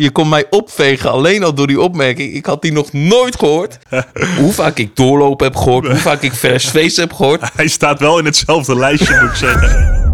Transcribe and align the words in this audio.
Je 0.00 0.10
kon 0.10 0.28
mij 0.28 0.46
opvegen 0.50 1.10
alleen 1.10 1.42
al 1.42 1.54
door 1.54 1.66
die 1.66 1.80
opmerking. 1.80 2.34
Ik 2.34 2.46
had 2.46 2.62
die 2.62 2.72
nog 2.72 2.92
nooit 2.92 3.38
gehoord. 3.38 3.78
Hoe 4.40 4.52
vaak 4.52 4.78
ik 4.78 4.96
doorlopen 4.96 5.46
heb 5.46 5.56
gehoord. 5.56 5.86
Hoe 5.86 5.96
vaak 5.96 6.22
ik 6.22 6.32
vers 6.32 6.68
feest 6.76 6.96
heb 6.96 7.12
gehoord. 7.12 7.42
Hij 7.54 7.68
staat 7.68 8.00
wel 8.00 8.18
in 8.18 8.24
hetzelfde 8.24 8.76
lijstje, 8.76 9.20
moet 9.20 9.30
ik 9.30 9.36
zeggen. 9.36 10.05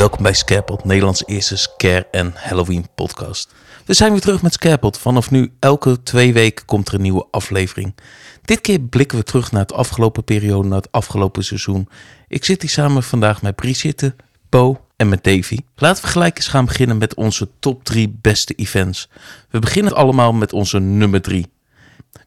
Welkom 0.00 0.22
bij 0.22 0.34
Scarepot, 0.34 0.84
Nederlands 0.84 1.26
eerste 1.26 1.56
Scare 1.56 2.06
en 2.10 2.32
Halloween 2.34 2.86
podcast. 2.94 3.54
We 3.84 3.94
zijn 3.94 4.12
weer 4.12 4.20
terug 4.20 4.42
met 4.42 4.52
Scarepot. 4.52 4.98
Vanaf 4.98 5.30
nu 5.30 5.52
elke 5.58 6.02
twee 6.02 6.32
weken 6.32 6.64
komt 6.64 6.88
er 6.88 6.94
een 6.94 7.02
nieuwe 7.02 7.26
aflevering. 7.30 7.94
Dit 8.42 8.60
keer 8.60 8.80
blikken 8.80 9.18
we 9.18 9.24
terug 9.24 9.52
naar 9.52 9.60
het 9.60 9.72
afgelopen 9.72 10.24
periode, 10.24 10.68
naar 10.68 10.80
het 10.80 10.92
afgelopen 10.92 11.44
seizoen. 11.44 11.88
Ik 12.28 12.44
zit 12.44 12.60
hier 12.60 12.70
samen 12.70 13.02
vandaag 13.02 13.42
met 13.42 13.56
Brigitte, 13.56 14.14
Bo 14.48 14.84
en 14.96 15.08
met 15.08 15.24
Davy. 15.24 15.58
Laten 15.76 16.04
we 16.04 16.10
gelijk 16.10 16.36
eens 16.36 16.48
gaan 16.48 16.64
beginnen 16.64 16.98
met 16.98 17.14
onze 17.14 17.48
top 17.58 17.84
3 17.84 18.18
beste 18.20 18.54
events. 18.54 19.08
We 19.50 19.58
beginnen 19.58 19.94
allemaal 19.94 20.32
met 20.32 20.52
onze 20.52 20.78
nummer 20.78 21.22
3. 21.22 21.46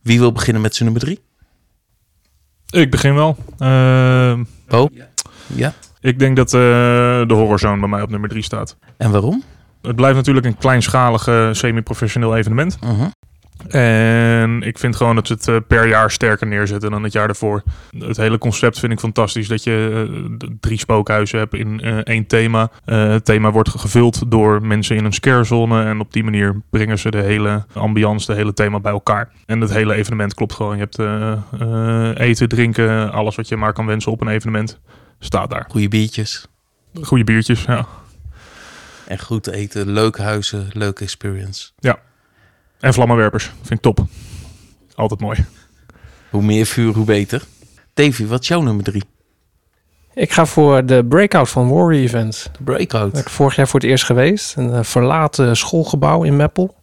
Wie 0.01 0.19
wil 0.19 0.31
beginnen 0.31 0.61
met 0.61 0.75
zijn 0.75 0.91
nummer 0.91 1.07
3? 1.07 1.21
Ik 2.81 2.91
begin 2.91 3.15
wel. 3.15 3.37
Uh, 3.59 4.39
Bo? 4.67 4.89
Ja. 5.47 5.73
Ik 6.03 6.19
denk 6.19 6.35
dat 6.35 6.53
uh, 6.53 6.61
de 7.27 7.33
Horrorzone 7.33 7.79
bij 7.79 7.89
mij 7.89 8.01
op 8.01 8.09
nummer 8.09 8.29
3 8.29 8.43
staat. 8.43 8.77
En 8.97 9.11
waarom? 9.11 9.43
Het 9.81 9.95
blijft 9.95 10.15
natuurlijk 10.15 10.45
een 10.45 10.57
kleinschalig 10.57 11.55
semi-professioneel 11.55 12.35
evenement. 12.35 12.77
Uh 12.83 12.89
-huh. 12.89 13.07
En 13.67 14.61
ik 14.61 14.77
vind 14.77 14.95
gewoon 14.95 15.15
dat 15.15 15.27
ze 15.27 15.33
het 15.33 15.47
uh, 15.47 15.55
per 15.67 15.87
jaar 15.87 16.11
sterker 16.11 16.47
neerzetten 16.47 16.91
dan 16.91 17.03
het 17.03 17.13
jaar 17.13 17.27
daarvoor. 17.27 17.63
Het 17.97 18.17
hele 18.17 18.37
concept 18.37 18.79
vind 18.79 18.91
ik 18.91 18.99
fantastisch. 18.99 19.47
Dat 19.47 19.63
je 19.63 20.07
uh, 20.09 20.49
drie 20.59 20.77
spookhuizen 20.77 21.39
hebt 21.39 21.53
in 21.53 21.79
één 22.03 22.27
thema. 22.27 22.69
het 22.85 23.25
thema 23.25 23.51
wordt 23.51 23.69
gevuld 23.69 24.31
door 24.31 24.65
mensen 24.65 24.95
in 24.95 25.05
een 25.05 25.13
scarezone. 25.13 25.83
En 25.83 25.99
op 25.99 26.13
die 26.13 26.23
manier 26.23 26.61
brengen 26.69 26.99
ze 26.99 27.11
de 27.11 27.21
hele 27.21 27.65
ambiance, 27.73 28.25
de 28.25 28.37
hele 28.37 28.53
thema 28.53 28.79
bij 28.79 28.91
elkaar. 28.91 29.29
En 29.45 29.61
het 29.61 29.73
hele 29.73 29.93
evenement 29.93 30.33
klopt 30.33 30.53
gewoon. 30.53 30.77
Je 30.77 30.87
hebt 30.89 30.99
eten, 32.19 32.49
drinken, 32.49 33.11
alles 33.11 33.35
wat 33.35 33.47
je 33.47 33.57
maar 33.57 33.73
kan 33.73 33.85
wensen 33.85 34.11
op 34.11 34.21
een 34.21 34.27
evenement. 34.27 34.79
Staat 35.23 35.49
daar. 35.49 35.65
Goede 35.69 35.87
biertjes. 35.87 36.47
Goede 37.01 37.23
biertjes, 37.23 37.63
ja. 37.63 37.87
En 39.07 39.19
goed 39.19 39.47
eten, 39.47 39.91
leuke 39.91 40.21
huizen, 40.21 40.69
leuke 40.73 41.03
experience. 41.03 41.69
Ja. 41.79 41.99
En 42.79 42.93
vlammenwerpers. 42.93 43.43
Vind 43.43 43.69
ik 43.69 43.81
top. 43.81 44.05
Altijd 44.95 45.19
mooi. 45.19 45.45
Hoe 46.29 46.41
meer 46.41 46.65
vuur, 46.65 46.93
hoe 46.93 47.05
beter. 47.05 47.43
Davy, 47.93 48.25
wat 48.25 48.41
is 48.41 48.47
jouw 48.47 48.61
nummer 48.61 48.83
drie? 48.83 49.03
Ik 50.13 50.31
ga 50.31 50.45
voor 50.45 50.85
de 50.85 51.05
breakout 51.05 51.49
van 51.49 51.69
Warrior 51.69 52.03
Events. 52.03 52.43
De 52.43 52.63
breakout? 52.63 53.11
Ben 53.11 53.21
ik 53.21 53.29
vorig 53.29 53.55
jaar 53.55 53.67
voor 53.67 53.79
het 53.79 53.89
eerst 53.89 54.05
geweest. 54.05 54.55
Een 54.55 54.85
verlaten 54.85 55.57
schoolgebouw 55.57 56.23
in 56.23 56.35
Meppel. 56.35 56.75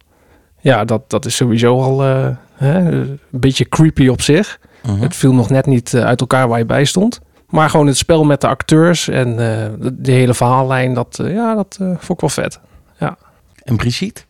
Ja, 0.60 0.84
dat, 0.84 1.10
dat 1.10 1.24
is 1.24 1.36
sowieso 1.36 1.80
al 1.80 2.06
uh, 2.06 2.28
hè, 2.54 2.78
een 2.78 3.20
beetje 3.30 3.68
creepy 3.68 4.08
op 4.08 4.20
zich. 4.20 4.58
Uh 4.84 4.90
-huh. 4.90 5.00
Het 5.00 5.16
viel 5.16 5.34
nog 5.34 5.50
net 5.50 5.66
niet 5.66 5.94
uit 5.94 6.20
elkaar 6.20 6.48
waar 6.48 6.58
je 6.58 6.64
bij 6.64 6.84
stond. 6.84 7.20
Maar 7.50 7.70
gewoon 7.70 7.86
het 7.86 7.96
spel 7.96 8.24
met 8.24 8.40
de 8.40 8.46
acteurs 8.46 9.08
en 9.08 9.28
uh, 9.28 9.36
de, 9.36 10.00
de, 10.00 10.12
hele 10.12 10.34
verhaallijn, 10.34 10.94
dat, 10.94 11.18
uh, 11.22 11.34
ja, 11.34 11.54
dat 11.54 11.78
uh, 11.80 11.88
vond 11.88 12.10
ik 12.10 12.20
wel 12.20 12.28
vet. 12.28 12.60
Ja. 12.98 13.16
En 13.62 13.76
Brigitte? 13.76 14.22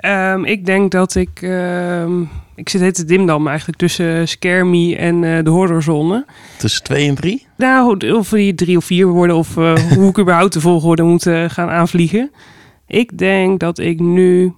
Um, 0.00 0.44
ik 0.44 0.66
denk 0.66 0.90
dat 0.90 1.14
ik... 1.14 1.42
Um, 1.42 2.28
ik 2.54 2.68
zit 2.68 2.80
het 2.80 3.08
dimdam 3.08 3.48
eigenlijk 3.48 3.78
tussen 3.78 4.26
Me 4.70 4.96
en 4.96 5.44
de 5.44 5.50
horrorzone. 5.50 6.26
Tussen 6.58 6.82
twee 6.82 7.08
en 7.08 7.14
drie? 7.14 7.46
Nou, 7.56 8.12
of 8.12 8.28
die 8.28 8.54
drie 8.54 8.76
of 8.76 8.84
vier 8.84 9.06
worden 9.06 9.36
of 9.36 9.54
hoe 9.96 10.08
ik 10.08 10.18
überhaupt 10.18 10.52
de 10.52 10.60
volgorde 10.60 11.02
moet 11.02 11.22
gaan 11.46 11.68
aanvliegen. 11.68 12.30
Ik 12.86 13.18
denk 13.18 13.60
dat 13.60 13.78
ik 13.78 14.00
nu 14.00 14.54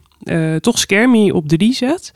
toch 0.61 0.87
Me 0.89 1.35
op 1.35 1.49
drie 1.49 1.73
zet. 1.73 2.13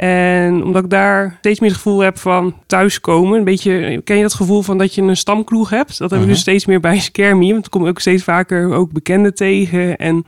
En 0.00 0.64
omdat 0.64 0.84
ik 0.84 0.90
daar 0.90 1.36
steeds 1.38 1.60
meer 1.60 1.68
het 1.68 1.78
gevoel 1.78 2.00
heb 2.00 2.18
van 2.18 2.54
thuiskomen. 2.66 3.38
Een 3.38 3.44
beetje, 3.44 4.00
ken 4.04 4.16
je 4.16 4.22
dat 4.22 4.34
gevoel 4.34 4.62
van 4.62 4.78
dat 4.78 4.94
je 4.94 5.02
een 5.02 5.16
stamkroeg 5.16 5.70
hebt? 5.70 5.98
Dat 5.98 6.10
heb 6.10 6.10
ik 6.10 6.14
uh 6.14 6.20
-huh. 6.20 6.28
dus 6.28 6.40
steeds 6.40 6.66
meer 6.66 6.80
bij 6.80 7.08
Me. 7.16 7.50
Want 7.50 7.52
dan 7.52 7.68
kom 7.68 7.82
ik 7.82 7.88
ook 7.88 8.00
steeds 8.00 8.22
vaker 8.22 8.72
ook 8.72 8.92
bekenden 8.92 9.34
tegen. 9.34 9.96
En 9.96 10.24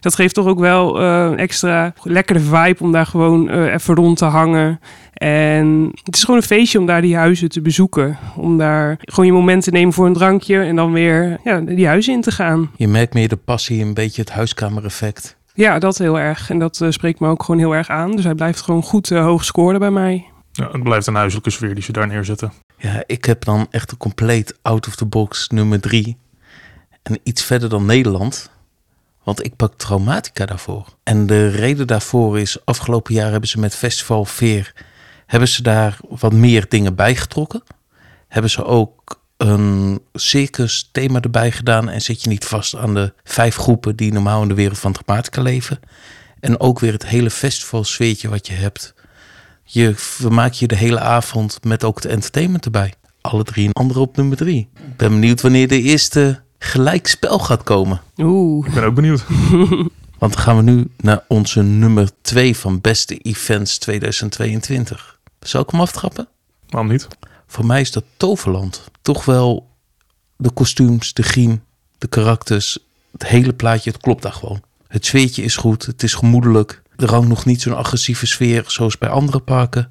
dat 0.00 0.14
geeft 0.14 0.34
toch 0.34 0.46
ook 0.46 0.58
wel 0.58 1.02
uh, 1.02 1.28
een 1.30 1.38
extra 1.38 1.92
lekkere 2.02 2.38
vibe 2.38 2.76
om 2.78 2.92
daar 2.92 3.06
gewoon 3.06 3.54
uh, 3.54 3.72
even 3.72 3.94
rond 3.94 4.18
te 4.18 4.24
hangen. 4.24 4.80
En 5.12 5.90
het 6.02 6.16
is 6.16 6.24
gewoon 6.24 6.40
een 6.40 6.46
feestje 6.46 6.78
om 6.78 6.86
daar 6.86 7.02
die 7.02 7.16
huizen 7.16 7.48
te 7.48 7.60
bezoeken. 7.60 8.18
Om 8.36 8.58
daar 8.58 8.98
gewoon 9.00 9.26
je 9.26 9.32
moment 9.32 9.64
te 9.64 9.70
nemen 9.70 9.92
voor 9.92 10.06
een 10.06 10.12
drankje 10.12 10.58
en 10.58 10.76
dan 10.76 10.92
weer 10.92 11.40
ja, 11.44 11.60
die 11.60 11.86
huizen 11.86 12.14
in 12.14 12.20
te 12.20 12.30
gaan. 12.30 12.70
Je 12.76 12.88
merkt 12.88 13.14
meer 13.14 13.28
de 13.28 13.36
passie, 13.36 13.82
een 13.82 13.94
beetje 13.94 14.20
het 14.20 14.30
huiskamereffect. 14.30 15.36
Ja, 15.54 15.78
dat 15.78 15.98
heel 15.98 16.18
erg. 16.18 16.50
En 16.50 16.58
dat 16.58 16.80
uh, 16.80 16.90
spreekt 16.90 17.20
me 17.20 17.28
ook 17.28 17.42
gewoon 17.42 17.60
heel 17.60 17.74
erg 17.74 17.88
aan. 17.88 18.16
Dus 18.16 18.24
hij 18.24 18.34
blijft 18.34 18.60
gewoon 18.60 18.82
goed 18.82 19.10
uh, 19.10 19.24
hoog 19.24 19.44
scoren 19.44 19.80
bij 19.80 19.90
mij. 19.90 20.26
Ja, 20.52 20.70
het 20.70 20.82
blijft 20.82 21.06
een 21.06 21.14
huiselijke 21.14 21.50
sfeer 21.50 21.74
die 21.74 21.82
ze 21.82 21.92
daar 21.92 22.06
neerzetten. 22.06 22.52
Ja, 22.76 23.02
ik 23.06 23.24
heb 23.24 23.44
dan 23.44 23.66
echt 23.70 23.90
een 23.90 23.96
compleet 23.96 24.58
out-of-the-box 24.62 25.48
nummer 25.48 25.80
drie. 25.80 26.16
En 27.02 27.18
iets 27.22 27.44
verder 27.44 27.68
dan 27.68 27.86
Nederland. 27.86 28.50
Want 29.22 29.44
ik 29.44 29.56
pak 29.56 29.74
Traumatica 29.76 30.46
daarvoor. 30.46 30.86
En 31.02 31.26
de 31.26 31.48
reden 31.48 31.86
daarvoor 31.86 32.38
is, 32.38 32.64
afgelopen 32.64 33.14
jaar 33.14 33.30
hebben 33.30 33.48
ze 33.48 33.60
met 33.60 33.76
Festival 33.76 34.24
Veer... 34.24 34.72
hebben 35.26 35.48
ze 35.48 35.62
daar 35.62 35.98
wat 36.08 36.32
meer 36.32 36.68
dingen 36.68 36.94
bijgetrokken. 36.94 37.62
Hebben 38.28 38.50
ze 38.50 38.64
ook 38.64 39.20
een 39.48 40.00
circus 40.14 40.88
thema 40.92 41.20
erbij 41.20 41.52
gedaan 41.52 41.88
en 41.88 42.02
zit 42.02 42.22
je 42.22 42.28
niet 42.28 42.44
vast 42.44 42.76
aan 42.76 42.94
de 42.94 43.12
vijf 43.24 43.56
groepen 43.56 43.96
die 43.96 44.12
normaal 44.12 44.42
in 44.42 44.48
de 44.48 44.54
wereld 44.54 44.78
van 44.78 44.92
Dramatica 44.92 45.42
leven. 45.42 45.80
En 46.40 46.60
ook 46.60 46.78
weer 46.78 46.92
het 46.92 47.06
hele 47.06 47.30
festival 47.30 47.84
sfeertje 47.84 48.28
wat 48.28 48.46
je 48.46 48.52
hebt. 48.52 48.94
Je 49.64 49.94
vermaakt 49.94 50.58
je 50.58 50.66
de 50.66 50.76
hele 50.76 51.00
avond 51.00 51.58
met 51.64 51.84
ook 51.84 51.96
het 51.96 52.04
entertainment 52.04 52.64
erbij. 52.64 52.94
Alle 53.20 53.44
drie 53.44 53.66
een 53.66 53.72
andere 53.72 54.00
op 54.00 54.16
nummer 54.16 54.36
drie. 54.36 54.68
Ik 54.74 54.96
ben 54.96 55.08
benieuwd 55.08 55.40
wanneer 55.40 55.68
de 55.68 55.82
eerste 55.82 56.42
gelijkspel 56.58 57.38
gaat 57.38 57.62
komen. 57.62 58.00
Oeh. 58.16 58.66
Ik 58.66 58.74
ben 58.74 58.84
ook 58.84 58.94
benieuwd. 58.94 59.24
Want 60.18 60.34
dan 60.34 60.42
gaan 60.42 60.56
we 60.56 60.62
nu 60.62 60.88
naar 60.96 61.24
onze 61.28 61.62
nummer 61.62 62.10
twee 62.20 62.56
van 62.56 62.80
beste 62.80 63.18
events 63.18 63.78
2022. 63.78 65.18
Zal 65.40 65.62
ik 65.62 65.70
hem 65.70 65.80
aftrappen? 65.80 66.28
Waarom 66.68 66.90
niet? 66.90 67.08
Voor 67.52 67.66
mij 67.66 67.80
is 67.80 67.90
dat 67.90 68.04
Toverland. 68.16 68.84
Toch 69.02 69.24
wel 69.24 69.68
de 70.36 70.50
kostuums, 70.50 71.12
de 71.12 71.22
griem, 71.22 71.62
de 71.98 72.06
karakters, 72.06 72.78
het 73.12 73.26
hele 73.26 73.52
plaatje, 73.52 73.90
het 73.90 74.00
klopt 74.00 74.22
daar 74.22 74.32
gewoon. 74.32 74.62
Het 74.88 75.06
sfeertje 75.06 75.42
is 75.42 75.56
goed, 75.56 75.86
het 75.86 76.02
is 76.02 76.14
gemoedelijk. 76.14 76.82
Er 76.96 77.10
hangt 77.10 77.28
nog 77.28 77.44
niet 77.44 77.62
zo'n 77.62 77.76
agressieve 77.76 78.26
sfeer 78.26 78.64
zoals 78.66 78.98
bij 78.98 79.08
andere 79.08 79.40
parken. 79.40 79.90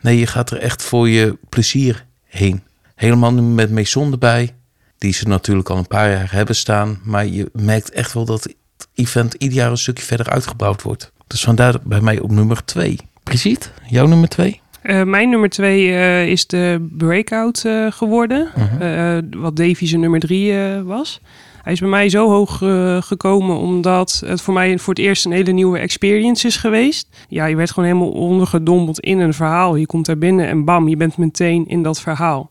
Nee, 0.00 0.18
je 0.18 0.26
gaat 0.26 0.50
er 0.50 0.58
echt 0.58 0.82
voor 0.82 1.08
je 1.08 1.38
plezier 1.48 2.06
heen. 2.24 2.62
Helemaal 2.94 3.32
nu 3.32 3.42
met 3.42 3.70
Maison 3.70 4.12
erbij, 4.12 4.54
die 4.98 5.12
ze 5.12 5.28
natuurlijk 5.28 5.68
al 5.68 5.76
een 5.76 5.86
paar 5.86 6.10
jaar 6.10 6.32
hebben 6.32 6.56
staan. 6.56 7.00
Maar 7.04 7.26
je 7.26 7.50
merkt 7.52 7.90
echt 7.90 8.12
wel 8.12 8.24
dat 8.24 8.44
het 8.44 8.56
event 8.94 9.34
ieder 9.34 9.56
jaar 9.56 9.70
een 9.70 9.78
stukje 9.78 10.04
verder 10.04 10.30
uitgebouwd 10.30 10.82
wordt. 10.82 11.12
Dus 11.26 11.42
vandaar 11.42 11.74
bij 11.82 12.00
mij 12.00 12.18
op 12.18 12.30
nummer 12.30 12.64
twee. 12.64 12.98
Precies, 13.22 13.58
jouw 13.88 14.06
nummer 14.06 14.28
twee? 14.28 14.60
Uh, 14.82 15.02
mijn 15.02 15.28
nummer 15.28 15.48
twee 15.48 15.86
uh, 15.86 16.26
is 16.26 16.46
de 16.46 16.88
Breakout 16.96 17.62
uh, 17.66 17.86
geworden. 17.90 18.48
-huh. 18.78 19.18
wat 19.36 19.56
Davy 19.56 19.86
zijn 19.86 20.00
nummer 20.00 20.20
drie 20.20 20.54
was. 20.84 21.20
Hij 21.62 21.72
is 21.72 21.80
bij 21.80 21.88
mij 21.88 22.08
zo 22.08 22.28
hoog 22.28 22.58
gekomen 23.06 23.56
omdat 23.56 24.22
het 24.26 24.40
voor 24.40 24.54
mij 24.54 24.78
voor 24.78 24.94
het 24.94 25.02
eerst 25.02 25.24
een 25.24 25.32
hele 25.32 25.52
nieuwe 25.52 25.78
experience 25.78 26.46
is 26.46 26.56
geweest. 26.56 27.08
Ja, 27.28 27.44
je 27.44 27.56
werd 27.56 27.70
gewoon 27.70 27.88
helemaal 27.88 28.10
ondergedompeld 28.10 29.00
in 29.00 29.18
een 29.18 29.34
verhaal. 29.34 29.76
Je 29.76 29.86
komt 29.86 30.06
daar 30.06 30.18
binnen 30.18 30.46
en 30.46 30.64
bam, 30.64 30.88
je 30.88 30.96
bent 30.96 31.16
meteen 31.16 31.66
in 31.68 31.82
dat 31.82 32.00
verhaal. 32.00 32.50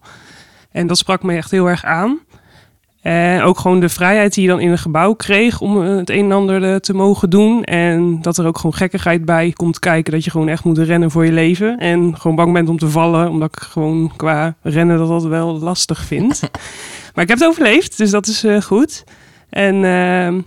En 0.72 0.88
dat 0.88 0.98
sprak 0.98 1.24
me 1.24 1.36
echt 1.36 1.52
heel 1.52 1.70
erg 1.70 1.84
aan. 1.84 2.20
En 3.02 3.42
ook 3.42 3.60
gewoon 3.60 3.80
de 3.80 3.90
vrijheid 3.90 4.34
die 4.34 4.44
je 4.44 4.50
dan 4.50 4.60
in 4.60 4.72
een 4.72 4.78
gebouw 4.78 5.14
kreeg 5.14 5.62
om 5.62 5.78
het 5.78 6.10
een 6.10 6.24
en 6.24 6.32
ander 6.32 6.82
te 6.82 6.94
mogen 6.94 7.30
doen. 7.30 7.64
En 7.64 8.22
dat 8.22 8.38
er 8.38 8.46
ook 8.46 8.56
gewoon 8.56 8.74
gekkigheid 8.74 9.26
bij 9.26 9.52
komt 9.52 9.80
kijken. 9.80 10.14
Dat 10.14 10.24
je 10.24 10.32
gewoon 10.32 10.48
echt 10.48 10.64
moet 10.64 10.78
rennen 10.78 11.12
voor 11.12 11.26
je 11.26 11.32
leven. 11.32 11.78
En 11.78 12.18
gewoon 12.18 12.36
bang 12.36 12.54
bent 12.54 12.70
om 12.70 12.78
te 12.78 12.90
vallen. 12.90 13.30
Omdat 13.30 13.56
ik 13.56 13.62
gewoon 13.62 14.12
qua 14.16 14.56
rennen 14.62 14.98
dat 14.98 15.08
dat 15.08 15.24
wel 15.24 15.60
lastig 15.60 16.00
vind. 16.00 16.40
maar 17.14 17.24
ik 17.24 17.30
heb 17.30 17.40
het 17.40 17.48
overleefd, 17.48 17.98
dus 17.98 18.10
dat 18.10 18.28
is 18.28 18.44
uh, 18.44 18.62
goed. 18.62 19.04
En 19.50 19.76
uh, 19.76 20.44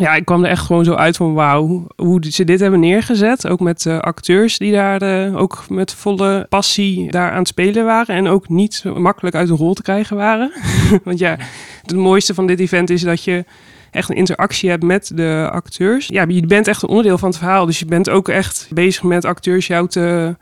ja, 0.00 0.14
ik 0.14 0.24
kwam 0.24 0.44
er 0.44 0.50
echt 0.50 0.66
gewoon 0.66 0.84
zo 0.84 0.94
uit 0.94 1.16
van 1.16 1.34
wauw, 1.34 1.86
hoe 1.96 2.24
ze 2.30 2.44
dit 2.44 2.60
hebben 2.60 2.80
neergezet. 2.80 3.48
Ook 3.48 3.60
met 3.60 3.84
uh, 3.84 3.98
acteurs 3.98 4.58
die 4.58 4.72
daar 4.72 5.02
uh, 5.02 5.36
ook 5.36 5.64
met 5.68 5.94
volle 5.94 6.46
passie 6.48 7.10
daar 7.10 7.30
aan 7.30 7.38
het 7.38 7.48
spelen 7.48 7.84
waren. 7.84 8.14
En 8.14 8.28
ook 8.28 8.48
niet 8.48 8.84
makkelijk 8.96 9.36
uit 9.36 9.48
een 9.48 9.56
rol 9.56 9.74
te 9.74 9.82
krijgen 9.82 10.16
waren. 10.16 10.52
Want 11.04 11.18
ja, 11.18 11.36
het 11.82 11.96
mooiste 11.96 12.34
van 12.34 12.46
dit 12.46 12.60
event 12.60 12.90
is 12.90 13.02
dat 13.02 13.24
je 13.24 13.44
echt 13.90 14.08
een 14.08 14.16
interactie 14.16 14.70
hebt 14.70 14.82
met 14.82 15.10
de 15.14 15.48
acteurs. 15.52 16.06
Ja, 16.06 16.24
je 16.28 16.46
bent 16.46 16.68
echt 16.68 16.82
een 16.82 16.88
onderdeel 16.88 17.18
van 17.18 17.28
het 17.28 17.38
verhaal. 17.38 17.66
Dus 17.66 17.78
je 17.78 17.86
bent 17.86 18.10
ook 18.10 18.28
echt 18.28 18.68
bezig 18.70 19.02
met 19.02 19.24
acteurs 19.24 19.66
jou 19.66 19.88
te 19.88 20.36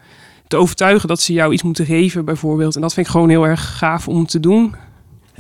overtuigen 0.57 1.09
dat 1.09 1.21
ze 1.21 1.33
jou 1.33 1.53
iets 1.53 1.63
moeten 1.63 1.87
geven, 1.87 2.25
bijvoorbeeld. 2.25 2.75
En 2.75 2.81
dat 2.81 2.95
vind 2.95 3.07
ik 3.07 3.13
gewoon 3.13 3.29
heel 3.29 3.47
erg 3.47 3.79
gaaf 3.79 4.09
om 4.09 4.27
te 4.27 4.41
doen. 4.41 4.75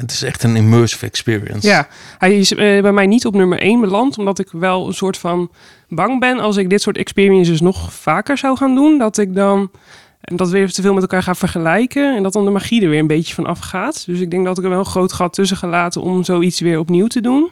Het 0.03 0.11
is 0.11 0.23
echt 0.23 0.43
een 0.43 0.57
immersive 0.57 1.07
experience. 1.07 1.69
Ja, 1.69 1.89
hij 2.19 2.39
is 2.39 2.53
eh, 2.55 2.83
bij 2.83 2.93
mij 2.93 3.07
niet 3.07 3.27
op 3.27 3.35
nummer 3.35 3.59
1 3.59 3.81
beland, 3.81 4.19
omdat 4.19 4.39
ik 4.39 4.49
wel 4.51 4.87
een 4.87 4.95
soort 4.95 5.19
van 5.19 5.51
bang 5.89 6.21
ben 6.21 6.39
als 6.39 6.57
ik 6.57 6.71
dit 6.71 6.83
soort 6.83 6.97
experiences 6.97 7.61
nog 7.61 7.93
vaker 7.93 8.39
zou 8.39 8.57
gaan 8.57 8.75
doen, 8.75 8.99
dat 8.99 9.19
ik 9.19 9.35
dan 9.35 9.71
dat 10.21 10.51
weer 10.51 10.73
te 10.73 10.83
veel 10.83 10.93
met 10.93 11.03
elkaar 11.03 11.23
ga 11.23 11.35
vergelijken 11.35 12.17
en 12.17 12.23
dat 12.23 12.33
dan 12.33 12.45
de 12.45 12.51
magie 12.51 12.83
er 12.83 12.89
weer 12.89 12.99
een 12.99 13.07
beetje 13.07 13.35
van 13.35 13.47
afgaat. 13.47 14.07
Dus 14.07 14.21
ik 14.21 14.31
denk 14.31 14.45
dat 14.45 14.59
ik 14.59 14.65
er 14.65 14.71
wel 14.71 14.79
een 14.79 14.85
groot 14.85 15.13
gat 15.13 15.33
tussen 15.33 15.57
gelaten 15.57 16.03
om 16.03 16.25
zoiets 16.25 16.61
weer 16.61 16.79
opnieuw 16.79 17.07
te 17.07 17.21
doen. 17.21 17.51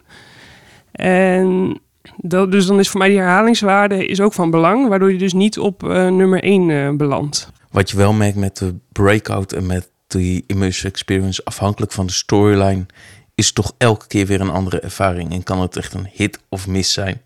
En 0.92 1.80
dat, 2.16 2.52
dus 2.52 2.66
dan 2.66 2.78
is 2.78 2.88
voor 2.88 3.00
mij 3.00 3.08
die 3.08 3.18
herhalingswaarde 3.18 4.06
is 4.06 4.20
ook 4.20 4.32
van 4.32 4.50
belang, 4.50 4.88
waardoor 4.88 5.12
je 5.12 5.18
dus 5.18 5.32
niet 5.32 5.58
op 5.58 5.82
uh, 5.82 5.90
nummer 5.90 6.42
1 6.42 6.68
uh, 6.68 6.90
belandt. 6.90 7.52
Wat 7.70 7.90
je 7.90 7.96
wel 7.96 8.12
merkt 8.12 8.36
met 8.36 8.56
de 8.56 8.74
breakout 8.92 9.52
en 9.52 9.66
met 9.66 9.90
die 10.10 10.44
immersive 10.46 10.88
experience, 10.88 11.44
afhankelijk 11.44 11.92
van 11.92 12.06
de 12.06 12.12
storyline, 12.12 12.86
is 13.34 13.52
toch 13.52 13.72
elke 13.78 14.06
keer 14.06 14.26
weer 14.26 14.40
een 14.40 14.50
andere 14.50 14.80
ervaring. 14.80 15.32
En 15.32 15.42
kan 15.42 15.60
het 15.60 15.76
echt 15.76 15.94
een 15.94 16.08
hit 16.12 16.38
of 16.48 16.66
miss 16.66 16.92
zijn. 16.92 17.20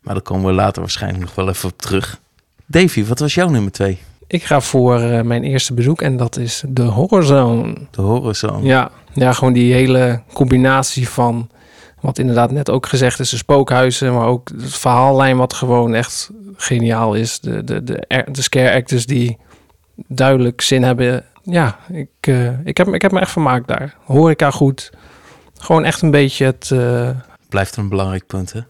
Maar 0.00 0.14
daar 0.14 0.22
komen 0.22 0.46
we 0.46 0.52
later 0.52 0.82
waarschijnlijk 0.82 1.24
nog 1.24 1.34
wel 1.34 1.48
even 1.48 1.68
op 1.68 1.78
terug. 1.78 2.20
Davy, 2.66 3.04
wat 3.04 3.18
was 3.18 3.34
jouw 3.34 3.48
nummer 3.48 3.72
2? 3.72 3.98
Ik 4.26 4.44
ga 4.44 4.60
voor 4.60 5.00
uh, 5.00 5.20
mijn 5.20 5.44
eerste 5.44 5.74
bezoek 5.74 6.02
en 6.02 6.16
dat 6.16 6.36
is 6.36 6.62
de 6.68 6.82
Horrorzone. 6.82 7.74
De 7.90 8.02
Horrorzone. 8.02 8.66
Ja, 8.66 8.90
ja, 9.12 9.32
gewoon 9.32 9.52
die 9.52 9.72
hele 9.72 10.22
combinatie 10.32 11.08
van 11.08 11.48
wat 12.00 12.18
inderdaad 12.18 12.50
net 12.50 12.70
ook 12.70 12.86
gezegd 12.86 13.20
is, 13.20 13.30
de 13.30 13.36
spookhuizen, 13.36 14.14
maar 14.14 14.26
ook 14.26 14.48
het 14.48 14.76
verhaallijn 14.76 15.36
wat 15.36 15.54
gewoon 15.54 15.94
echt 15.94 16.30
geniaal 16.56 17.14
is. 17.14 17.40
De, 17.40 17.64
de, 17.64 17.84
de, 17.84 18.06
de 18.30 18.42
scare 18.42 18.74
actors 18.74 19.06
die 19.06 19.38
duidelijk 20.06 20.60
zin 20.60 20.82
hebben. 20.82 21.24
Ja, 21.44 21.78
ik, 21.92 22.08
uh, 22.28 22.66
ik, 22.66 22.76
heb, 22.76 22.88
ik 22.88 23.02
heb 23.02 23.12
me 23.12 23.20
echt 23.20 23.30
vermaakt 23.30 23.68
daar. 23.68 23.94
Horeca 24.04 24.50
goed. 24.50 24.92
Gewoon 25.58 25.84
echt 25.84 26.02
een 26.02 26.10
beetje 26.10 26.44
het... 26.44 26.70
Uh... 26.72 27.10
Blijft 27.48 27.76
een 27.76 27.88
belangrijk 27.88 28.26
punt, 28.26 28.52
hè? 28.52 28.60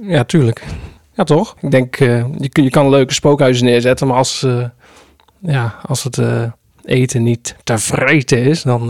Ja, 0.00 0.24
tuurlijk. 0.24 0.64
Ja, 1.12 1.24
toch? 1.24 1.56
Ik 1.60 1.70
denk, 1.70 2.00
uh, 2.00 2.24
je, 2.38 2.62
je 2.62 2.70
kan 2.70 2.88
leuke 2.88 3.12
spookhuizen 3.12 3.64
neerzetten, 3.64 4.06
maar 4.06 4.16
als, 4.16 4.46
ja, 5.38 5.74
als 5.86 6.04
het 6.04 6.20
eten 6.84 7.22
niet 7.22 7.56
te 7.64 7.78
vreten 7.78 8.38
is, 8.38 8.62
dan... 8.62 8.86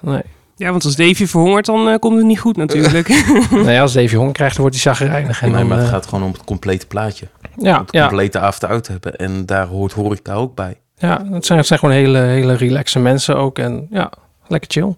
nee. 0.00 0.22
Ja, 0.56 0.70
want 0.70 0.84
als 0.84 0.96
Davy 0.96 1.26
verhongert, 1.26 1.66
dan 1.66 1.88
uh, 1.88 1.98
komt 1.98 2.16
het 2.16 2.26
niet 2.26 2.40
goed 2.40 2.56
natuurlijk. 2.56 3.08
nou 3.50 3.70
ja, 3.70 3.80
als 3.80 3.92
Davy 3.92 4.16
honger 4.16 4.32
krijgt, 4.32 4.56
dan 4.56 4.62
wordt 4.62 4.82
hij 4.82 4.94
zagrijnig. 4.94 5.42
En 5.42 5.50
nee, 5.50 5.64
maar 5.64 5.78
het 5.78 5.88
gaat 5.88 6.06
gewoon 6.06 6.24
om 6.24 6.32
het 6.32 6.44
complete 6.44 6.86
plaatje. 6.86 7.28
Ja, 7.56 7.74
om 7.74 7.80
het 7.80 7.90
complete 7.90 8.38
ja. 8.38 8.44
avond 8.44 8.64
uit 8.64 8.88
hebben. 8.88 9.16
En 9.16 9.46
daar 9.46 9.66
hoort 9.66 9.92
horeca 9.92 10.34
ook 10.34 10.54
bij. 10.54 10.76
Ja, 10.98 11.26
het 11.30 11.46
zijn, 11.46 11.58
het 11.58 11.66
zijn 11.66 11.78
gewoon 11.78 11.94
hele, 11.94 12.18
hele 12.18 12.54
relaxe 12.54 12.98
mensen 12.98 13.36
ook. 13.36 13.58
En 13.58 13.86
ja, 13.90 14.12
lekker 14.46 14.70
chill. 14.70 14.96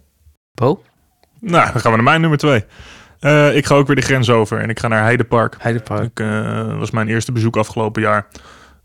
Bo? 0.54 0.82
Nou, 1.40 1.72
dan 1.72 1.80
gaan 1.80 1.90
we 1.90 1.96
naar 1.96 2.06
mijn 2.06 2.20
nummer 2.20 2.38
twee. 2.38 2.64
Uh, 3.20 3.56
ik 3.56 3.66
ga 3.66 3.74
ook 3.74 3.86
weer 3.86 3.96
de 3.96 4.02
grens 4.02 4.30
over 4.30 4.58
en 4.58 4.70
ik 4.70 4.78
ga 4.78 4.88
naar 4.88 5.02
Heidepark. 5.02 5.56
Heidepark. 5.58 6.04
Ik, 6.04 6.20
uh, 6.20 6.78
was 6.78 6.90
mijn 6.90 7.08
eerste 7.08 7.32
bezoek 7.32 7.56
afgelopen 7.56 8.02
jaar. 8.02 8.26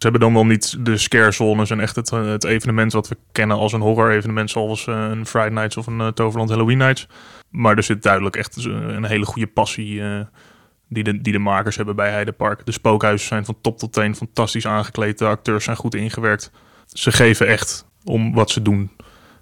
Ze 0.04 0.10
hebben 0.10 0.22
dan 0.22 0.34
wel 0.34 0.46
niet 0.46 0.86
de 0.86 0.98
scare 0.98 1.32
zones 1.32 1.70
en 1.70 1.80
echt 1.80 1.96
het, 1.96 2.10
het 2.10 2.44
evenement 2.44 2.94
wat 2.94 3.08
we 3.08 3.18
kennen 3.32 3.58
als 3.58 3.74
een 3.74 3.82
horror 3.82 4.12
evenement, 4.12 4.50
zoals 4.50 4.86
uh, 4.86 5.08
een 5.10 5.26
Friday 5.26 5.50
Nights 5.50 5.78
of 5.78 5.88
een 5.88 6.00
uh, 6.00 6.08
Toverland 6.08 6.50
Halloween 6.50 6.78
Nights. 6.78 7.08
Maar 7.50 7.78
er 7.78 7.84
zit 7.84 8.04
duidelijk 8.04 8.36
echt 8.36 8.66
een 8.66 9.06
hele 9.06 9.26
goede 9.26 9.48
passie 9.48 9.94
uh, 9.94 10.20
die, 10.90 11.04
de, 11.04 11.22
die 11.22 11.34
de 11.34 11.40
makers 11.40 11.76
hebben 11.76 11.96
bij 11.96 12.12
Heidepark. 12.12 12.66
De 12.66 12.72
spookhuizen 12.72 13.28
zijn 13.28 13.46
van 13.46 13.58
top 13.62 13.78
tot 13.78 13.94
teen 13.94 14.16
fantastisch 14.16 14.68
aangekleed, 14.68 15.18
de 15.18 15.26
acteurs 15.26 15.64
zijn 15.64 15.78
goed 15.78 15.96
ingewerkt. 15.96 16.52
Ze 16.88 17.12
geven 17.12 17.48
echt 17.48 17.86
om 18.04 18.34
wat 18.34 18.50
ze 18.50 18.62
doen. 18.62 18.92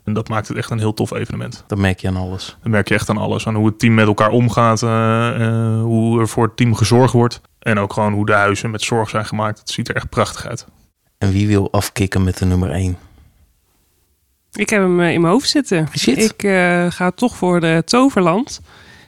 En 0.03 0.13
dat 0.13 0.29
maakt 0.29 0.47
het 0.47 0.57
echt 0.57 0.69
een 0.69 0.79
heel 0.79 0.93
tof 0.93 1.11
evenement. 1.11 1.63
Dat 1.67 1.77
merk 1.77 1.99
je 1.99 2.07
aan 2.07 2.15
alles. 2.15 2.57
Dat 2.61 2.71
merk 2.71 2.87
je 2.87 2.93
echt 2.93 3.09
aan 3.09 3.17
alles. 3.17 3.47
Aan 3.47 3.55
hoe 3.55 3.65
het 3.65 3.79
team 3.79 3.93
met 3.93 4.07
elkaar 4.07 4.29
omgaat. 4.29 4.81
Uh, 4.81 4.89
uh, 4.89 5.81
hoe 5.81 6.19
er 6.19 6.27
voor 6.27 6.43
het 6.43 6.57
team 6.57 6.75
gezorgd 6.75 7.13
wordt. 7.13 7.41
En 7.59 7.79
ook 7.79 7.93
gewoon 7.93 8.13
hoe 8.13 8.25
de 8.25 8.33
huizen 8.33 8.71
met 8.71 8.81
zorg 8.81 9.09
zijn 9.09 9.25
gemaakt. 9.25 9.59
Het 9.59 9.69
ziet 9.69 9.89
er 9.89 9.95
echt 9.95 10.09
prachtig 10.09 10.47
uit. 10.47 10.67
En 11.17 11.31
wie 11.31 11.47
wil 11.47 11.71
afkicken 11.71 12.23
met 12.23 12.37
de 12.37 12.45
nummer 12.45 12.71
1? 12.71 12.97
Ik 14.51 14.69
heb 14.69 14.81
hem 14.81 15.01
in 15.01 15.21
mijn 15.21 15.33
hoofd 15.33 15.49
zitten. 15.49 15.87
Shit. 15.97 16.17
Ik 16.17 16.43
uh, 16.43 16.85
ga 16.89 17.11
toch 17.11 17.35
voor 17.35 17.59
de 17.59 17.81
Toverland. 17.85 18.61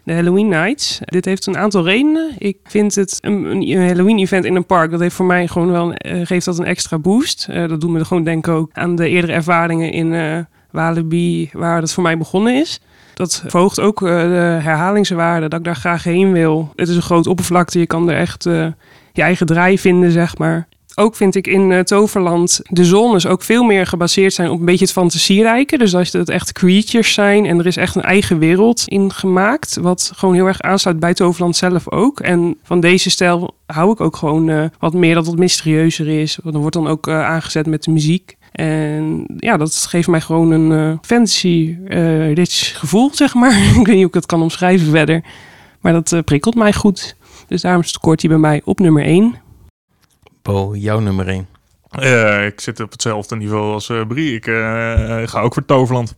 De 0.04 0.14
Halloween 0.14 0.48
Nights. 0.48 1.00
Dit 1.02 1.26
heeft 1.26 1.46
een 1.46 1.58
aantal 1.58 1.84
redenen. 1.84 2.32
Ik 2.38 2.58
vind 2.64 2.96
het 2.96 3.18
een, 3.22 3.46
een 3.46 3.88
Halloween-event 3.88 4.46
in 4.46 4.56
een 4.56 4.66
park. 4.66 4.92
Dat 4.92 5.00
heeft 5.00 5.16
voor 5.16 5.26
mij 5.26 5.48
gewoon 5.48 5.72
wel 5.72 5.94
een, 5.94 6.28
geeft 6.28 6.46
dat 6.46 6.60
een 6.60 6.66
extra 6.66 6.98
boost. 6.98 7.48
dat 7.52 7.82
doet 7.82 7.92
me 7.92 8.06
gewoon 8.06 8.24
denken 8.24 8.54
ook 8.54 8.70
aan 8.74 8.96
de 8.96 9.10
eerdere 9.10 9.34
ervaringen 9.34 9.92
in 9.92 10.46
Walibi, 10.72 11.50
waar 11.54 11.80
dat 11.80 11.94
voor 11.94 12.04
mij 12.04 12.18
begonnen 12.18 12.56
is. 12.56 12.80
Dat 13.14 13.44
verhoogt 13.48 13.80
ook 13.80 14.02
uh, 14.02 14.10
de 14.10 14.60
herhalingswaarde, 14.62 15.48
dat 15.48 15.60
ik 15.60 15.66
daar 15.66 15.76
graag 15.76 16.04
heen 16.04 16.32
wil. 16.32 16.72
Het 16.76 16.90
is 16.90 16.96
een 16.96 17.02
groot 17.02 17.28
oppervlakte, 17.28 17.80
je 17.80 17.88
kan 17.88 18.10
er 18.10 18.18
echt 18.18 18.46
uh, 18.46 18.68
je 19.14 19.22
eigen 19.22 19.46
draai 19.46 19.80
vinden, 19.80 20.12
zeg 20.12 20.38
maar. 20.38 20.68
Ook 20.96 21.16
vind 21.16 21.36
ik 21.36 21.48
in 21.48 21.72
uh, 21.72 21.80
Toverland 21.80 22.60
de 22.64 22.86
zones 22.86 23.28
ook 23.28 23.44
veel 23.44 23.64
meer 23.64 23.86
gebaseerd 23.86 24.34
zijn 24.34 24.50
op 24.50 24.60
een 24.60 24.66
beetje 24.66 24.86
het 24.86 24.94
fantasierijke. 24.94 25.78
Dus 25.78 25.92
dat 25.92 26.12
het 26.12 26.30
echt 26.30 26.52
creatures 26.52 27.14
zijn 27.14 27.46
en 27.46 27.60
er 27.60 27.66
is 27.66 27.78
echt 27.78 27.96
een 27.96 28.02
eigen 28.02 28.40
wereld 28.40 28.84
in 28.86 29.14
gemaakt. 29.14 29.78
Wat 29.82 30.12
gewoon 30.16 30.36
heel 30.36 30.46
erg 30.46 30.62
aansluit 30.62 31.00
bij 31.00 31.14
Toverland 31.14 31.56
zelf 31.56 31.92
ook. 31.92 32.20
En 32.20 32.58
van 32.64 32.80
deze 32.80 33.10
stijl 33.10 33.56
hou 33.66 33.92
ik 33.92 34.02
ook 34.02 34.16
gewoon 34.16 34.72
wat 34.80 34.94
meer 34.94 35.16
dat 35.16 35.26
het 35.26 35.38
mysterieuzer 35.38 36.08
is. 36.08 36.40
Dan 36.44 36.62
wordt 36.62 36.76
dan 36.76 36.88
ook 36.88 37.10
aangezet 37.10 37.66
met 37.66 37.84
de 37.84 37.92
muziek. 37.92 38.38
En 38.54 39.26
ja, 39.38 39.58
dat 39.58 39.86
geeft 39.90 40.08
mij 40.08 40.22
gewoon 40.22 40.52
een 40.52 40.72
uh, 40.72 40.98
fantasy 41.02 41.78
uh, 41.88 42.34
rich 42.34 42.80
gevoel, 42.80 43.10
zeg 43.14 43.34
maar. 43.34 43.52
ik 43.68 43.74
weet 43.74 43.88
niet 43.88 43.96
hoe 43.96 44.06
ik 44.06 44.14
het 44.14 44.26
kan 44.26 44.42
omschrijven 44.42 44.92
verder. 44.92 45.24
Maar 45.82 45.94
dat 45.94 46.26
prikkelt 46.26 46.56
mij 46.56 46.74
goed. 46.74 47.16
Dus 47.54 47.62
daarom 47.62 47.84
scoort 47.84 48.22
hij 48.22 48.30
bij 48.30 48.40
mij 48.40 48.62
op 48.66 48.80
nummer 48.80 49.04
1. 49.04 49.36
Bo, 50.42 50.76
jouw 50.76 51.00
nummer 51.00 51.28
1. 51.28 51.48
Uh, 52.00 52.46
ik 52.46 52.60
zit 52.60 52.80
op 52.80 52.92
hetzelfde 52.92 53.36
niveau 53.36 53.74
als 53.74 53.92
Brie. 54.08 54.36
Ik 54.36 54.46
ga 55.30 55.40
ook 55.40 55.54
voor 55.54 55.66
Toverland. 55.66 56.16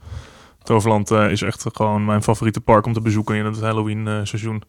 Toverland 0.64 1.12
is 1.12 1.42
echt 1.42 1.66
gewoon 1.74 2.06
mijn 2.06 2.24
favoriete 2.24 2.62
park 2.62 2.86
om 2.86 2.94
te 2.94 3.02
bezoeken 3.02 3.36
in 3.36 3.46
het 3.46 3.60
Halloween 3.60 4.28
seizoen 4.28 4.64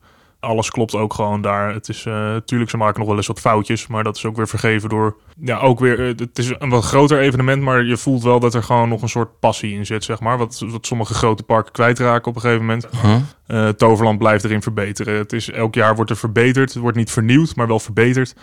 alles 0.46 0.70
klopt 0.70 0.94
ook 0.94 1.14
gewoon 1.14 1.40
daar. 1.42 1.72
Het 1.72 1.88
is 1.88 2.04
natuurlijk, 2.04 2.50
uh, 2.50 2.66
ze 2.66 2.76
maken 2.76 2.98
nog 2.98 3.08
wel 3.08 3.16
eens 3.16 3.26
wat 3.26 3.40
foutjes, 3.40 3.86
maar 3.86 4.04
dat 4.04 4.16
is 4.16 4.24
ook 4.24 4.36
weer 4.36 4.48
vergeven 4.48 4.88
door. 4.88 5.16
Ja, 5.40 5.58
ook 5.58 5.78
weer. 5.78 6.00
Uh, 6.00 6.06
het 6.16 6.38
is 6.38 6.52
een 6.58 6.68
wat 6.68 6.84
groter 6.84 7.18
evenement, 7.18 7.62
maar 7.62 7.84
je 7.84 7.96
voelt 7.96 8.22
wel 8.22 8.40
dat 8.40 8.54
er 8.54 8.62
gewoon 8.62 8.88
nog 8.88 9.02
een 9.02 9.08
soort 9.08 9.40
passie 9.40 9.74
in 9.74 9.86
zit, 9.86 10.04
zeg 10.04 10.20
maar. 10.20 10.38
Wat, 10.38 10.64
wat 10.66 10.86
sommige 10.86 11.14
grote 11.14 11.42
parken 11.42 11.72
kwijtraken 11.72 12.28
op 12.28 12.34
een 12.34 12.40
gegeven 12.40 12.64
moment. 12.64 12.86
Huh? 13.02 13.16
Uh, 13.48 13.68
Toverland 13.68 14.18
blijft 14.18 14.44
erin 14.44 14.62
verbeteren. 14.62 15.14
Het 15.14 15.32
is, 15.32 15.50
elk 15.50 15.74
jaar 15.74 15.94
wordt 15.94 16.10
er 16.10 16.16
verbeterd. 16.16 16.72
Het 16.72 16.82
wordt 16.82 16.96
niet 16.96 17.10
vernieuwd, 17.10 17.56
maar 17.56 17.66
wel 17.66 17.80
verbeterd. 17.80 18.34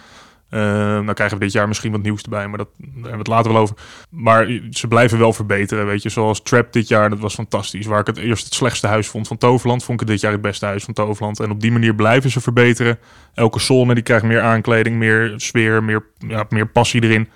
Uh, 0.53 0.59
nou 0.59 1.13
krijgen 1.13 1.37
we 1.37 1.43
dit 1.43 1.53
jaar 1.53 1.67
misschien 1.67 1.91
wat 1.91 2.01
nieuws 2.01 2.21
erbij, 2.21 2.47
maar 2.47 2.57
dat, 2.57 2.69
daar 2.77 2.91
hebben 2.93 3.11
we 3.11 3.17
het 3.17 3.27
later 3.27 3.53
wel 3.53 3.61
over. 3.61 3.75
Maar 4.09 4.59
ze 4.69 4.87
blijven 4.87 5.19
wel 5.19 5.33
verbeteren, 5.33 5.85
weet 5.85 6.01
je. 6.01 6.09
Zoals 6.09 6.41
Trap 6.41 6.73
dit 6.73 6.87
jaar, 6.87 7.09
dat 7.09 7.19
was 7.19 7.33
fantastisch. 7.33 7.85
Waar 7.85 7.99
ik 7.99 8.07
het 8.07 8.17
eerst 8.17 8.43
het 8.43 8.53
slechtste 8.53 8.87
huis 8.87 9.07
vond 9.07 9.27
van 9.27 9.37
Toverland, 9.37 9.83
vond 9.83 10.01
ik 10.01 10.07
dit 10.07 10.21
jaar 10.21 10.31
het 10.31 10.41
beste 10.41 10.65
huis 10.65 10.83
van 10.83 10.93
Toverland. 10.93 11.39
En 11.39 11.51
op 11.51 11.61
die 11.61 11.71
manier 11.71 11.95
blijven 11.95 12.29
ze 12.29 12.41
verbeteren. 12.41 12.99
Elke 13.33 13.59
zone 13.59 13.93
die 13.93 14.03
krijgt 14.03 14.25
meer 14.25 14.41
aankleding, 14.41 14.97
meer 14.97 15.33
sfeer, 15.35 15.83
meer, 15.83 16.05
ja, 16.27 16.45
meer 16.49 16.67
passie 16.67 17.03
erin. 17.03 17.29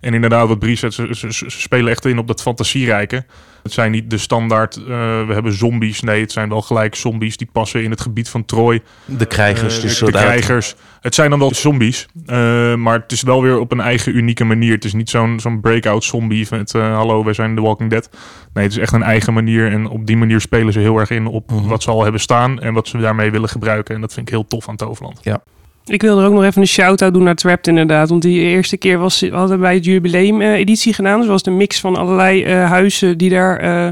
En 0.00 0.14
inderdaad, 0.14 0.48
wat 0.48 0.58
Brie 0.58 0.76
zegt, 0.76 0.94
ze, 0.94 1.08
ze, 1.10 1.32
ze, 1.32 1.50
spelen 1.50 1.90
echt 1.90 2.04
in 2.04 2.18
op 2.18 2.26
dat 2.26 2.42
fantasierijke. 2.42 3.24
Het 3.64 3.72
zijn 3.72 3.90
niet 3.90 4.10
de 4.10 4.18
standaard, 4.18 4.76
uh, 4.76 4.86
we 5.26 5.32
hebben 5.32 5.52
zombies. 5.52 6.00
Nee, 6.00 6.20
het 6.20 6.32
zijn 6.32 6.48
wel 6.48 6.62
gelijk 6.62 6.94
zombies 6.94 7.36
die 7.36 7.48
passen 7.52 7.82
in 7.82 7.90
het 7.90 8.00
gebied 8.00 8.28
van 8.28 8.44
Troy. 8.44 8.82
De 9.04 9.26
krijgers, 9.26 9.76
uh, 9.76 9.82
dus 9.82 9.98
de, 9.98 10.04
de 10.04 10.10
krijgers. 10.10 10.74
Het 11.00 11.14
zijn 11.14 11.30
dan 11.30 11.38
wel 11.38 11.54
zombies, 11.54 12.06
uh, 12.26 12.74
maar 12.74 12.98
het 13.00 13.12
is 13.12 13.22
wel 13.22 13.42
weer 13.42 13.58
op 13.58 13.72
een 13.72 13.80
eigen 13.80 14.16
unieke 14.16 14.44
manier. 14.44 14.72
Het 14.74 14.84
is 14.84 14.92
niet 14.92 15.10
zo'n 15.10 15.40
zo'n 15.40 15.60
breakout 15.60 16.04
zombie 16.04 16.46
met 16.50 16.72
hallo, 16.72 17.24
wij 17.24 17.32
zijn 17.34 17.54
The 17.54 17.62
Walking 17.62 17.90
Dead. 17.90 18.08
Nee, 18.52 18.64
het 18.64 18.72
is 18.72 18.78
echt 18.78 18.92
een 18.92 19.02
eigen 19.02 19.32
manier 19.34 19.72
en 19.72 19.88
op 19.88 20.06
die 20.06 20.16
manier 20.16 20.40
spelen 20.40 20.72
ze 20.72 20.78
heel 20.78 20.98
erg 20.98 21.10
in 21.10 21.26
op 21.26 21.50
Mhm. 21.50 21.66
wat 21.68 21.82
ze 21.82 21.90
al 21.90 22.02
hebben 22.02 22.20
staan 22.20 22.60
en 22.60 22.74
wat 22.74 22.88
ze 22.88 22.98
daarmee 22.98 23.30
willen 23.30 23.48
gebruiken. 23.48 23.94
En 23.94 24.00
dat 24.00 24.12
vind 24.12 24.26
ik 24.28 24.34
heel 24.34 24.46
tof 24.46 24.68
aan 24.68 24.76
Toverland. 24.76 25.18
Ja. 25.22 25.42
Ik 25.86 26.02
wil 26.02 26.18
er 26.18 26.26
ook 26.26 26.32
nog 26.32 26.44
even 26.44 26.60
een 26.60 26.68
shout-out 26.68 27.14
doen 27.14 27.22
naar 27.22 27.34
Trapped 27.34 27.66
inderdaad. 27.66 28.08
Want 28.08 28.22
die 28.22 28.40
eerste 28.40 28.76
keer 28.76 28.98
was, 28.98 29.20
we 29.20 29.30
hadden 29.30 29.60
wij 29.60 29.74
het 29.74 29.84
jubileum 29.84 30.40
uh, 30.40 30.52
editie 30.52 30.92
gedaan. 30.92 31.18
Dus 31.20 31.28
was 31.28 31.42
de 31.42 31.50
mix 31.50 31.80
van 31.80 31.96
allerlei 31.96 32.44
uh, 32.44 32.70
huizen 32.70 33.18
die 33.18 33.30
daar 33.30 33.64
uh, 33.64 33.88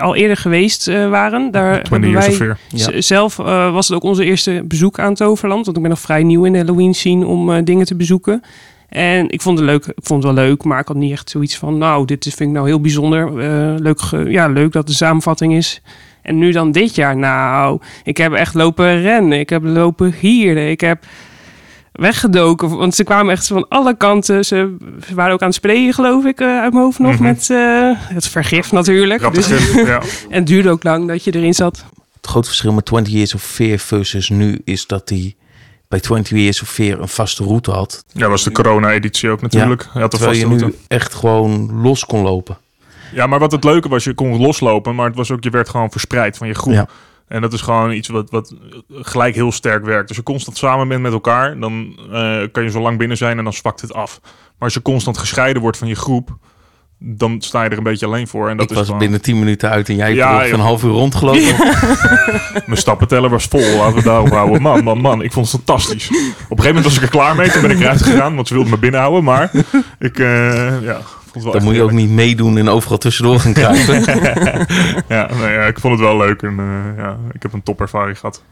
al 0.00 0.14
eerder 0.14 0.36
geweest 0.36 0.88
eh, 0.88 1.08
waren. 1.08 1.50
Daar 1.50 1.82
20 1.82 1.90
hebben 1.90 2.10
years 2.10 2.38
wij. 2.38 2.56
Ja. 2.68 3.00
Zelf 3.00 3.38
eh, 3.38 3.72
was 3.72 3.88
het 3.88 3.96
ook 3.96 4.02
onze 4.02 4.24
eerste 4.24 4.62
bezoek 4.64 4.98
aan 4.98 5.14
Toverland. 5.14 5.64
Want 5.64 5.76
ik 5.76 5.82
ben 5.82 5.92
nog 5.92 6.00
vrij 6.00 6.22
nieuw 6.22 6.44
in 6.44 6.52
de 6.52 6.58
Halloween 6.58 6.94
scene 6.94 7.26
om 7.26 7.52
eh, 7.52 7.64
dingen 7.64 7.86
te 7.86 7.94
bezoeken. 7.94 8.42
En 8.88 9.30
ik 9.30 9.42
vond 9.42 9.58
het 9.58 9.66
leuk. 9.66 9.86
Ik 9.86 9.94
vond 10.02 10.22
het 10.22 10.34
wel 10.34 10.44
leuk, 10.44 10.64
maar 10.64 10.80
ik 10.80 10.88
had 10.88 10.96
niet 10.96 11.12
echt 11.12 11.30
zoiets 11.30 11.56
van... 11.56 11.78
nou, 11.78 12.04
dit 12.04 12.24
vind 12.24 12.40
ik 12.40 12.48
nou 12.48 12.66
heel 12.66 12.80
bijzonder. 12.80 13.26
Eh, 13.26 13.74
leuk, 13.78 14.00
ja, 14.26 14.48
leuk 14.48 14.72
dat 14.72 14.86
de 14.86 14.92
samenvatting 14.92 15.54
is. 15.54 15.80
En 16.26 16.38
nu 16.38 16.52
dan 16.52 16.72
dit 16.72 16.94
jaar, 16.94 17.16
nou, 17.16 17.80
ik 18.04 18.16
heb 18.16 18.32
echt 18.32 18.54
lopen 18.54 19.00
rennen. 19.02 19.38
Ik 19.38 19.48
heb 19.50 19.62
lopen 19.64 20.12
gieren. 20.12 20.70
Ik 20.70 20.80
heb 20.80 21.04
weggedoken. 21.92 22.76
Want 22.76 22.94
ze 22.94 23.04
kwamen 23.04 23.32
echt 23.32 23.46
van 23.46 23.68
alle 23.68 23.96
kanten. 23.96 24.44
Ze, 24.44 24.76
ze 25.06 25.14
waren 25.14 25.32
ook 25.32 25.40
aan 25.40 25.46
het 25.46 25.56
sprayen, 25.56 25.92
geloof 25.94 26.24
ik, 26.24 26.40
eh, 26.40 26.46
uit 26.60 26.72
mijn 26.72 26.84
hoofd 26.84 26.98
nog. 26.98 27.12
Mhm. 27.12 27.22
Met 27.22 27.50
eh, 27.50 27.90
het 27.94 28.26
vergif 28.28 28.72
natuurlijk. 28.72 29.34
Dus, 29.34 29.48
ja. 29.74 30.00
en 30.30 30.38
het 30.38 30.46
duurde 30.46 30.70
ook 30.70 30.82
lang 30.82 31.08
dat 31.08 31.24
je 31.24 31.34
erin 31.34 31.54
zat. 31.54 31.84
Het 32.16 32.26
grote 32.26 32.46
verschil 32.46 32.72
met 32.72 32.84
20 32.84 33.12
Years 33.12 33.34
of 33.34 33.42
Fear 33.42 33.78
versus 33.78 34.28
nu 34.28 34.60
is 34.64 34.86
dat 34.86 35.08
hij 35.08 35.34
bij 35.88 36.00
20 36.00 36.38
Years 36.38 36.62
of 36.62 36.68
Fear 36.68 37.00
een 37.00 37.08
vaste 37.08 37.44
route 37.44 37.70
had. 37.70 38.04
ja, 38.12 38.28
was 38.28 38.44
de 38.44 38.52
corona-editie 38.52 39.30
ook 39.30 39.42
natuurlijk. 39.42 39.82
Hij 39.92 40.02
had 40.02 40.12
een 40.12 40.18
Terwijl 40.18 40.40
vaste 40.40 40.54
je 40.54 40.60
route. 40.60 40.78
nu 40.78 40.84
echt 40.96 41.14
gewoon 41.14 41.80
los 41.82 42.04
kon 42.04 42.22
lopen. 42.22 42.58
Ja, 43.12 43.26
maar 43.26 43.38
wat 43.38 43.52
het 43.52 43.64
leuke 43.64 43.88
was, 43.88 44.04
je 44.04 44.14
kon 44.14 44.40
loslopen, 44.40 44.94
maar 44.94 45.06
het 45.06 45.16
was 45.16 45.30
ook, 45.30 45.44
je 45.44 45.50
werd 45.50 45.68
gewoon 45.68 45.90
verspreid 45.90 46.36
van 46.36 46.46
je 46.46 46.54
groep. 46.54 46.74
Ja. 46.74 46.86
En 47.28 47.40
dat 47.40 47.52
is 47.52 47.60
gewoon 47.60 47.92
iets 47.92 48.08
wat, 48.08 48.30
wat 48.30 48.54
gelijk 48.88 49.34
heel 49.34 49.52
sterk 49.52 49.84
werkt. 49.84 50.08
Als 50.08 50.16
je 50.16 50.22
constant 50.22 50.56
samen 50.56 50.88
bent 50.88 51.02
met 51.02 51.12
elkaar, 51.12 51.58
dan 51.58 51.98
eh, 52.12 52.38
kan 52.52 52.62
je 52.62 52.70
zo 52.70 52.80
lang 52.80 52.98
binnen 52.98 53.16
zijn 53.16 53.38
en 53.38 53.44
dan 53.44 53.52
zwakt 53.52 53.80
het 53.80 53.92
af. 53.92 54.20
Maar 54.22 54.32
als 54.58 54.74
je 54.74 54.82
constant 54.82 55.18
gescheiden 55.18 55.62
wordt 55.62 55.76
van 55.78 55.88
je 55.88 55.94
groep, 55.94 56.36
dan 56.98 57.40
sta 57.40 57.62
je 57.62 57.70
er 57.70 57.78
een 57.78 57.82
beetje 57.82 58.06
alleen 58.06 58.28
voor. 58.28 58.48
En 58.48 58.56
dat 58.56 58.64
ik 58.64 58.70
is 58.70 58.76
was 58.76 58.84
gewoon... 58.86 59.00
binnen 59.00 59.22
10 59.22 59.38
minuten 59.38 59.70
uit 59.70 59.88
en 59.88 59.96
jij 59.96 60.06
hebt 60.06 60.18
Ja, 60.18 60.46
een 60.46 60.60
half 60.60 60.82
uur 60.84 60.90
rondgelopen. 60.90 61.42
Mijn 62.66 62.76
stappenteller 62.76 63.30
was 63.30 63.44
vol. 63.44 63.76
Laten 63.76 63.94
we 63.94 64.02
daarop 64.02 64.30
houden. 64.30 64.62
Man, 64.62 64.84
man, 64.84 64.98
man. 64.98 65.22
Ik 65.22 65.32
vond 65.32 65.52
het 65.52 65.60
fantastisch. 65.64 66.08
Op 66.08 66.14
een 66.14 66.24
gegeven 66.48 66.66
moment 66.66 66.84
was 66.84 66.96
ik 66.96 67.02
er 67.02 67.08
klaar 67.08 67.36
mee. 67.36 67.50
Toen 67.50 67.62
ben 67.62 67.70
ik 67.70 67.80
eruit 67.80 68.02
gegaan, 68.02 68.34
want 68.34 68.48
ze 68.48 68.54
wilden 68.54 68.72
me 68.72 68.78
binnenhouden. 68.78 69.24
Maar 69.24 69.50
ik 69.98 70.18
eh, 70.18 70.82
ja, 70.82 71.00
vond 71.42 71.44
het 71.44 71.52
wel 71.52 71.52
Dan 71.52 71.62
moet 71.62 71.74
je 71.74 71.82
ook 71.82 71.98
niet 71.98 72.10
meedoen 72.10 72.58
en 72.58 72.68
overal 72.68 72.98
tussendoor 72.98 73.40
gaan 73.40 73.52
kruipen. 73.52 73.94
Ja, 75.08 75.28
nee, 75.34 75.52
ja, 75.52 75.62
ik 75.64 75.78
vond 75.80 75.92
het 75.92 76.02
wel 76.02 76.16
leuk. 76.16 76.42
En 76.42 76.58
eh, 76.58 76.96
ja, 77.04 77.16
ik 77.32 77.42
heb 77.42 77.52
een 77.52 77.62
topervaring 77.62 78.18
gehad. 78.18 78.42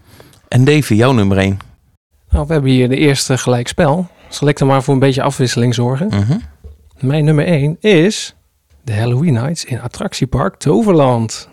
en 0.48 0.64
Davy, 0.64 0.94
jouw 0.94 1.12
nummer 1.12 1.38
1. 1.38 1.58
Nou, 2.30 2.46
we 2.46 2.52
hebben 2.52 2.70
hier 2.70 2.88
de 2.88 2.96
eerste 2.96 3.38
gelijkspel. 3.38 4.08
Zal 4.28 4.48
ik 4.48 4.58
dan 4.58 4.68
maar 4.68 4.82
voor 4.82 4.94
een 4.94 5.00
beetje 5.00 5.22
afwisseling 5.22 5.74
zorgen? 5.74 6.06
Mhm. 6.06 6.38
Mijn 7.00 7.24
nummer 7.24 7.46
1 7.46 7.76
is 7.80 8.34
de 8.84 8.94
Halloween 8.94 9.32
Nights 9.32 9.64
in 9.64 9.80
attractiepark 9.80 10.56
Toverland. 10.56 11.48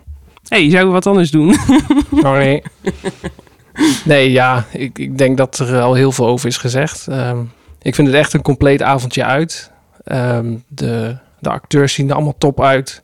hey, 0.47 0.69
zou 0.69 0.85
ik 0.85 0.91
wat 0.91 1.07
anders 1.07 1.31
doen? 1.31 1.55
Sorry. 2.21 2.63
nee, 4.05 4.31
ja, 4.31 4.65
ik, 4.71 4.99
ik 4.99 5.17
denk 5.17 5.37
dat 5.37 5.59
er 5.59 5.81
al 5.81 5.93
heel 5.93 6.11
veel 6.11 6.27
over 6.27 6.47
is 6.47 6.57
gezegd. 6.57 7.07
Ehm, 7.07 7.39
ik 7.81 7.95
vind 7.95 8.07
het 8.07 8.15
echt 8.15 8.33
een 8.33 8.41
compleet 8.41 8.81
avondje 8.81 9.25
uit. 9.25 9.71
Ehm, 10.11 10.57
de, 10.67 11.17
de 11.39 11.49
acteurs 11.49 11.93
zien 11.93 12.09
er 12.09 12.15
allemaal 12.15 12.37
top 12.37 12.61
uit. 12.61 13.03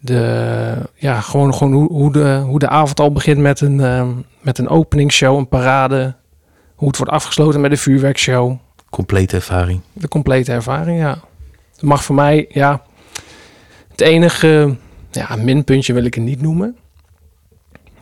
De, 0.00 0.74
ja, 0.94 1.20
gewoon, 1.20 1.54
gewoon 1.54 1.72
hoe, 1.72 1.92
hoe, 1.92 2.12
de, 2.12 2.42
hoe 2.44 2.58
de 2.58 2.68
avond 2.68 3.00
al 3.00 3.12
begint 3.12 3.38
met 3.38 3.60
een, 3.60 3.80
ehm, 3.80 4.08
met 4.40 4.58
een 4.58 4.68
openingsshow, 4.68 5.36
een 5.36 5.48
parade. 5.48 6.14
Hoe 6.74 6.88
het 6.88 6.96
wordt 6.96 7.12
afgesloten 7.12 7.60
met 7.60 7.70
een 7.70 7.78
vuurwerkshow. 7.78 8.56
Complete 8.90 9.36
ervaring. 9.36 9.80
De 9.92 10.08
complete 10.08 10.52
ervaring, 10.52 10.98
ja. 10.98 11.18
Het 11.72 11.82
mag 11.82 12.04
voor 12.04 12.14
mij, 12.14 12.46
ja... 12.48 12.82
Het 13.88 14.00
enige 14.00 14.76
ja, 15.10 15.36
minpuntje 15.36 15.92
wil 15.92 16.04
ik 16.04 16.14
het 16.14 16.24
niet 16.24 16.42
noemen. 16.42 16.76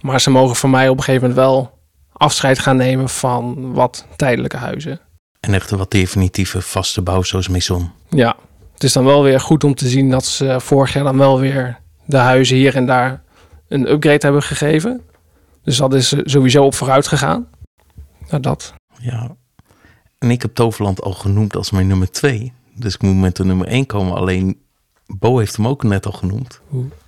Maar 0.00 0.20
ze 0.20 0.30
mogen 0.30 0.56
voor 0.56 0.70
mij 0.70 0.88
op 0.88 0.96
een 0.96 1.02
gegeven 1.02 1.28
moment 1.28 1.46
wel 1.46 1.78
afscheid 2.12 2.58
gaan 2.58 2.76
nemen 2.76 3.08
van 3.08 3.72
wat 3.72 4.06
tijdelijke 4.16 4.56
huizen. 4.56 5.00
En 5.44 5.54
echt 5.54 5.70
een 5.70 5.78
wat 5.78 5.90
definitieve 5.90 6.60
vaste 6.62 7.02
bouw 7.02 7.22
zoals 7.22 7.48
Maison. 7.48 7.90
Ja, 8.08 8.36
het 8.72 8.84
is 8.84 8.92
dan 8.92 9.04
wel 9.04 9.22
weer 9.22 9.40
goed 9.40 9.64
om 9.64 9.74
te 9.74 9.88
zien 9.88 10.10
dat 10.10 10.24
ze 10.24 10.60
vorig 10.60 10.92
jaar 10.92 11.04
dan 11.04 11.18
wel 11.18 11.40
weer 11.40 11.78
de 12.04 12.16
huizen 12.16 12.56
hier 12.56 12.76
en 12.76 12.86
daar 12.86 13.22
een 13.68 13.90
upgrade 13.90 14.18
hebben 14.20 14.42
gegeven. 14.42 15.02
Dus 15.62 15.76
dat 15.76 15.94
is 15.94 16.12
eh, 16.12 16.20
sowieso 16.24 16.64
op 16.64 16.74
vooruit 16.74 17.06
gegaan. 17.06 17.48
Nou, 18.28 18.42
dat. 18.42 18.74
Ja. 18.98 19.36
En 20.18 20.30
ik 20.30 20.42
heb 20.42 20.54
Toverland 20.54 21.02
al 21.02 21.12
genoemd 21.12 21.56
als 21.56 21.70
mijn 21.70 21.86
nummer 21.86 22.10
2. 22.10 22.52
Dus 22.74 22.94
ik 22.94 23.02
moet 23.02 23.16
met 23.16 23.36
de 23.36 23.44
nummer 23.44 23.66
1 23.66 23.86
komen. 23.86 24.14
Alleen 24.14 24.62
Bo 25.06 25.38
heeft 25.38 25.56
hem 25.56 25.66
ook 25.66 25.82
net 25.82 26.06
al 26.06 26.12
genoemd. 26.12 26.60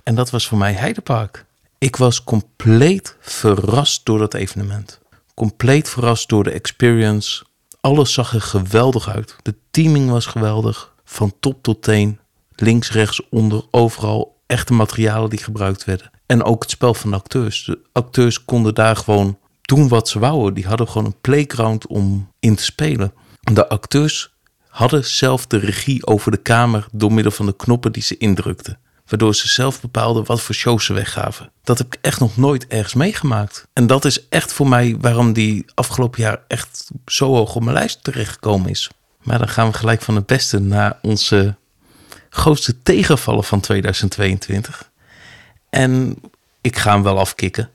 En 0.03 0.15
dat 0.15 0.29
was 0.29 0.47
voor 0.47 0.57
mij 0.57 0.73
Heidepark. 0.73 1.45
Ik 1.77 1.95
was 1.95 2.23
compleet 2.23 3.15
verrast 3.19 4.05
door 4.05 4.19
dat 4.19 4.33
evenement. 4.33 4.99
Compleet 5.33 5.89
verrast 5.89 6.29
door 6.29 6.43
de 6.43 6.51
experience. 6.51 7.45
Alles 7.87 8.13
zag 8.13 8.33
er 8.33 8.41
geweldig 8.41 9.09
uit. 9.09 9.35
De 9.41 9.55
teaming 9.71 10.09
was 10.09 10.25
geweldig. 10.25 10.93
Van 11.03 11.33
top 11.39 11.63
tot 11.63 11.81
teen. 11.81 12.19
Links, 12.55 12.91
rechts, 12.91 13.29
onder, 13.29 13.63
overal. 13.71 14.35
Echte 14.47 14.73
materialen 14.73 15.29
die 15.29 15.39
gebruikt 15.39 15.85
werden. 15.85 16.11
En 16.25 16.43
ook 16.43 16.61
het 16.61 16.71
spel 16.71 16.93
van 16.93 17.09
de 17.09 17.15
acteurs. 17.15 17.65
De 17.65 17.79
acteurs 17.91 18.45
konden 18.45 18.73
daar 18.75 18.95
gewoon 18.95 19.37
doen 19.61 19.87
wat 19.87 20.09
ze 20.09 20.19
wouden. 20.19 20.53
Die 20.53 20.65
hadden 20.65 20.87
gewoon 20.87 21.05
een 21.05 21.21
playground 21.21 21.87
om 21.87 22.31
in 22.39 22.55
te 22.55 22.63
spelen. 22.63 23.13
De 23.39 23.69
acteurs 23.69 24.33
hadden 24.67 25.05
zelf 25.05 25.47
de 25.47 25.57
regie 25.57 26.05
over 26.05 26.31
de 26.31 26.41
kamer 26.41 26.87
door 26.91 27.13
middel 27.13 27.31
van 27.31 27.45
de 27.45 27.55
knoppen 27.55 27.91
die 27.91 28.03
ze 28.03 28.17
indrukten. 28.17 28.79
Waardoor 29.07 29.35
ze 29.35 29.47
zelf 29.47 29.81
bepaalden 29.81 30.25
wat 30.25 30.41
voor 30.41 30.55
shows 30.55 30.85
ze 30.85 30.93
weggaven. 30.93 31.51
Dat 31.63 31.77
heb 31.77 31.93
ik 31.93 31.99
echt 32.01 32.19
nog 32.19 32.37
nooit 32.37 32.67
ergens 32.67 32.93
meegemaakt. 32.93 33.67
En 33.73 33.87
dat 33.87 34.05
is 34.05 34.27
echt 34.27 34.53
voor 34.53 34.67
mij 34.67 34.95
waarom 34.99 35.33
die 35.33 35.65
afgelopen 35.73 36.21
jaar 36.21 36.39
echt 36.47 36.89
zo 37.05 37.33
hoog 37.33 37.55
op 37.55 37.63
mijn 37.63 37.75
lijst 37.75 38.03
terechtgekomen 38.03 38.69
is. 38.69 38.89
Maar 39.23 39.37
dan 39.37 39.49
gaan 39.49 39.67
we 39.67 39.77
gelijk 39.77 40.01
van 40.01 40.15
het 40.15 40.25
beste 40.25 40.59
naar 40.59 40.97
onze 41.01 41.55
grootste 42.29 42.81
tegenvallen 42.83 43.43
van 43.43 43.59
2022. 43.59 44.89
En 45.69 46.15
ik 46.61 46.77
ga 46.77 46.91
hem 46.91 47.03
wel 47.03 47.19
afkicken. 47.19 47.69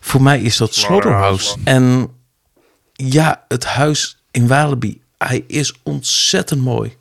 Voor 0.00 0.22
mij 0.22 0.40
is 0.40 0.56
dat 0.56 0.74
Slaughterhouse. 0.74 1.56
En 1.64 2.08
ja, 2.92 3.44
het 3.48 3.64
huis 3.64 4.22
in 4.30 4.46
Walibi, 4.46 5.00
hij 5.18 5.44
is 5.46 5.74
ontzettend 5.82 6.60
mooi. 6.60 6.96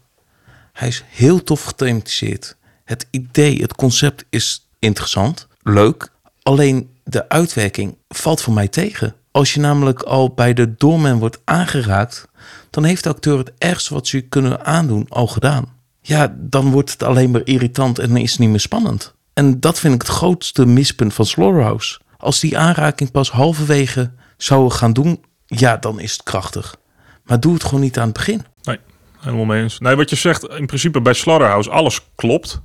Hij 0.73 0.87
is 0.87 1.03
heel 1.07 1.43
tof 1.43 1.63
gethematiseerd. 1.63 2.55
Het 2.83 3.07
idee, 3.11 3.61
het 3.61 3.75
concept 3.75 4.25
is 4.29 4.67
interessant, 4.79 5.47
leuk. 5.61 6.11
Alleen 6.43 6.89
de 7.03 7.29
uitwerking 7.29 7.97
valt 8.09 8.41
voor 8.41 8.53
mij 8.53 8.67
tegen. 8.67 9.15
Als 9.31 9.53
je 9.53 9.59
namelijk 9.59 10.01
al 10.01 10.33
bij 10.33 10.53
de 10.53 10.75
doorman 10.75 11.19
wordt 11.19 11.39
aangeraakt, 11.43 12.27
dan 12.69 12.83
heeft 12.83 13.03
de 13.03 13.09
acteur 13.09 13.37
het 13.37 13.51
ergste 13.57 13.93
wat 13.93 14.07
ze 14.07 14.21
kunnen 14.21 14.65
aandoen 14.65 15.05
al 15.09 15.27
gedaan. 15.27 15.65
Ja, 16.01 16.35
dan 16.37 16.71
wordt 16.71 16.91
het 16.91 17.03
alleen 17.03 17.31
maar 17.31 17.41
irritant 17.43 17.99
en 17.99 18.17
is 18.17 18.31
het 18.31 18.39
niet 18.39 18.49
meer 18.49 18.59
spannend. 18.59 19.13
En 19.33 19.59
dat 19.59 19.79
vind 19.79 19.93
ik 19.93 20.01
het 20.01 20.11
grootste 20.11 20.65
mispunt 20.65 21.13
van 21.13 21.25
Slaughterhouse. 21.25 21.99
Als 22.17 22.39
die 22.39 22.57
aanraking 22.57 23.11
pas 23.11 23.31
halverwege 23.31 24.11
zouden 24.37 24.71
gaan 24.71 24.93
doen, 24.93 25.23
ja, 25.45 25.77
dan 25.77 25.99
is 25.99 26.11
het 26.11 26.23
krachtig. 26.23 26.75
Maar 27.23 27.39
doe 27.39 27.53
het 27.53 27.63
gewoon 27.63 27.81
niet 27.81 27.97
aan 27.97 28.07
het 28.07 28.13
begin. 28.13 28.45
Nee, 28.63 28.79
helemaal 29.19 29.45
mee 29.45 29.61
eens. 29.61 29.79
Nee, 29.79 29.95
wat 29.95 30.09
je 30.09 30.15
zegt, 30.15 30.47
in 30.47 30.65
principe 30.65 31.01
bij 31.01 31.13
Slaughterhouse, 31.13 31.69
alles 31.69 32.01
klopt. 32.15 32.61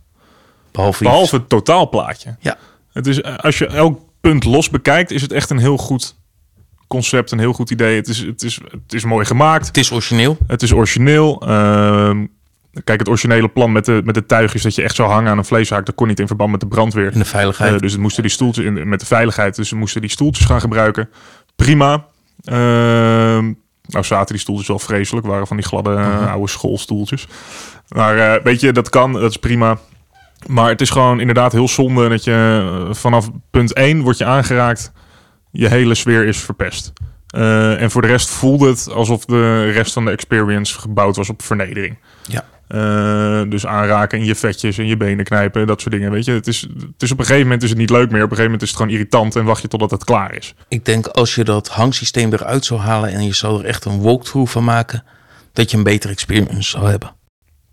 Behalve, 0.77 1.03
Behalve 1.03 1.37
het 1.37 1.49
totaalplaatje. 1.49 2.37
Ja. 2.41 2.57
Het 2.93 3.07
is, 3.07 3.21
eh, 3.21 3.37
als 3.37 3.59
je 3.59 3.67
elk 3.67 4.01
punt 4.21 4.45
los 4.45 4.71
bekijkt, 4.71 5.11
is 5.11 5.23
het 5.23 5.33
echt 5.33 5.51
een 5.51 5.59
heel 5.59 5.77
goed 5.77 6.17
concept, 6.87 7.31
een 7.31 7.39
heel 7.39 7.53
goed 7.53 7.71
idee. 7.71 7.97
Het 7.97 8.09
is, 8.09 8.19
het 8.19 8.43
is, 8.43 8.61
het 8.71 8.93
is 8.93 9.05
mooi 9.05 9.25
gemaakt. 9.25 9.67
Het 9.67 9.77
is 9.77 9.91
origineel. 9.91 10.37
Het 10.47 10.63
is 10.63 10.73
origineel. 10.73 11.43
Ehm, 11.47 12.27
kijk, 12.85 12.99
het 12.99 13.09
originele 13.09 13.49
plan 13.49 13.73
met 13.73 13.85
de, 13.85 14.01
met 14.05 14.15
de 14.15 14.27
tuigjes 14.27 14.63
dat 14.63 14.75
je 14.75 14.83
echt 14.83 14.95
zou 14.95 15.11
hangen 15.11 15.31
aan 15.31 15.39
een 15.39 15.45
vleeshaak, 15.45 15.87
dat 15.87 15.95
kon 15.95 16.09
niet 16.09 16.21
in 16.21 16.27
verband 16.27 16.51
met 16.51 16.61
de 16.61 16.67
brandweer. 16.67 17.13
En 17.13 17.19
de 17.19 17.25
veiligheid. 17.25 17.75
Eh, 17.75 17.79
dus 17.79 17.93
het 17.93 18.01
moesten 18.01 18.23
die 18.23 18.33
stoeltjes 18.33 18.65
in, 18.65 18.89
met 18.89 19.01
de 19.01 19.07
veiligheid. 19.07 19.57
Dus 19.57 19.71
we 19.71 19.77
moesten 19.77 20.01
die 20.01 20.11
stoeltjes 20.11 20.47
gaan 20.47 20.61
gebruiken. 20.61 21.09
Prima. 21.57 22.07
Ehm, 22.45 23.53
nou 23.87 24.05
zaten 24.05 24.35
die 24.35 24.43
stoeltjes 24.43 24.69
wel 24.69 24.79
vreselijk. 24.79 25.27
Waren 25.27 25.47
van 25.47 25.57
die 25.57 25.67
gladde 25.67 25.95
eh, 25.95 26.33
oude 26.33 26.49
schoolstoeltjes. 26.49 27.27
Maar 27.89 28.43
weet 28.43 28.61
je, 28.61 28.73
dat 28.73 28.89
kan. 28.89 29.13
Dat 29.13 29.31
is 29.31 29.37
prima. 29.37 29.79
Maar 30.47 30.69
het 30.69 30.81
is 30.81 30.91
gewoon 30.91 31.21
inderdaad 31.21 31.53
heel 31.53 31.69
zonde 31.69 32.09
dat 32.09 32.25
je 32.25 32.63
eh, 32.89 32.95
vanaf 32.95 33.31
punt 33.51 33.73
1 33.73 34.01
wordt 34.01 34.19
je 34.19 34.25
aangeraakt. 34.25 34.93
Je 35.51 35.69
hele 35.69 35.95
sfeer 35.95 36.27
is 36.27 36.39
verpest. 36.39 36.93
Eh, 37.27 37.83
en 37.83 37.91
voor 37.91 38.03
de 38.03 38.09
rest 38.09 38.29
voelde 38.29 38.69
het 38.69 38.91
alsof 38.93 39.25
de 39.25 39.71
rest 39.71 39.93
van 39.93 40.05
de 40.05 40.11
experience 40.11 40.81
gebouwd 40.81 41.17
was 41.17 41.29
op 41.29 41.43
vernedering. 41.43 41.99
Ja. 42.27 42.45
Eh, 42.69 43.51
dus 43.51 43.67
aanraken 43.67 44.19
in 44.19 44.25
je 44.25 44.35
vetjes 44.35 44.79
en 44.79 44.87
je 44.87 44.97
benen 44.97 45.25
knijpen, 45.25 45.67
dat 45.67 45.81
soort 45.81 45.95
dingen. 45.95 46.11
Weet 46.11 46.25
je, 46.25 46.33
het 46.33 46.47
is, 46.47 46.61
het 46.61 47.03
is 47.03 47.13
op 47.13 47.19
een 47.19 47.25
gegeven 47.25 47.47
moment 47.47 47.63
is 47.63 47.69
het 47.69 47.79
niet 47.79 47.91
leuk 47.91 48.11
meer. 48.11 48.23
Op 48.23 48.31
een 48.31 48.37
gegeven 48.37 48.45
moment 48.45 48.63
is 48.63 48.69
het 48.69 48.77
gewoon 48.77 48.93
irritant 48.93 49.37
en 49.37 49.45
wacht 49.45 49.63
je 49.63 49.69
totdat 49.69 49.91
het 49.91 50.05
klaar 50.05 50.35
is. 50.35 50.55
Ik 50.69 50.85
denk 50.85 51.07
als 51.07 51.35
je 51.35 51.45
dat 51.45 51.69
hangsysteem 51.69 52.33
eruit 52.33 52.65
zou 52.65 52.81
halen 52.81 53.13
en 53.13 53.25
je 53.25 53.35
zou 53.35 53.59
er 53.59 53.65
echt 53.65 53.85
een 53.85 54.01
walkthrough 54.01 54.53
van 54.53 54.65
maken, 54.65 55.05
dat 55.53 55.71
je 55.71 55.77
een 55.77 55.83
betere 55.83 56.13
experience 56.13 56.71
zou 56.71 56.91
hebben. 56.91 57.15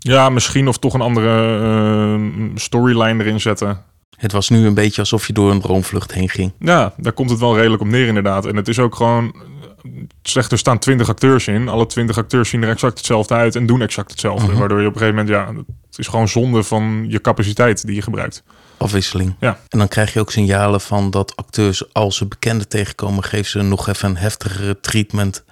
Ja, 0.04 0.30
misschien 0.30 0.68
of 0.68 0.78
toch 0.78 0.94
een 0.94 1.02
andere 1.02 1.60
eh, 1.62 2.22
storyline 2.56 3.24
erin 3.24 3.42
zetten. 3.42 3.84
Het 4.18 4.32
was 4.32 4.50
nu 4.50 4.66
een 4.66 4.74
beetje 4.74 5.02
alsof 5.02 5.28
je 5.28 5.34
door 5.34 5.52
een 5.52 5.62
droomvlucht 5.62 6.14
heen 6.14 6.30
ging. 6.30 6.54
Ja, 6.60 6.94
daar 6.98 7.14
komt 7.14 7.30
het 7.30 7.40
wel 7.40 7.56
redelijk 7.58 7.82
op 7.82 7.88
neer 7.88 8.08
inderdaad. 8.08 8.46
En 8.46 8.56
het 8.56 8.68
is 8.68 8.80
ook 8.80 8.96
gewoon... 8.96 9.36
Slecht, 10.22 10.52
er 10.52 10.58
staan 10.58 10.80
twintig 10.80 11.10
acteurs 11.10 11.48
in. 11.48 11.68
Alle 11.68 11.86
twintig 11.86 12.18
acteurs 12.18 12.50
zien 12.50 12.64
er 12.64 12.70
exact 12.70 12.98
hetzelfde 12.98 13.34
uit 13.34 13.56
en 13.56 13.66
doen 13.66 13.82
exact 13.82 14.12
hetzelfde. 14.12 14.48
Mhm. 14.48 14.58
Waardoor 14.58 14.82
je 14.82 14.88
op 14.88 14.94
een 14.94 15.00
gegeven 15.00 15.26
moment, 15.26 15.56
ja, 15.56 15.64
het 15.88 15.98
is 15.98 16.08
gewoon 16.08 16.28
zonde 16.28 16.64
van 16.64 17.06
je 17.08 17.22
capaciteit 17.22 17.86
die 17.86 17.96
je 17.96 18.02
gebruikt. 18.02 18.44
Afwisseling. 18.78 19.36
Ja. 19.40 19.60
En 19.70 19.78
dan 19.80 19.88
krijg 19.88 20.14
je 20.14 20.20
ook 20.20 20.32
signalen 20.32 20.82
van 20.82 21.12
dat 21.12 21.36
acteurs, 21.36 21.94
als 21.94 22.18
ze 22.18 22.26
bekenden 22.26 22.68
tegenkomen, 22.68 23.24
geven 23.24 23.50
ze 23.50 23.62
nog 23.62 23.88
even 23.88 24.10
een 24.10 24.18
heftigere 24.18 24.80
treatment 24.80 25.44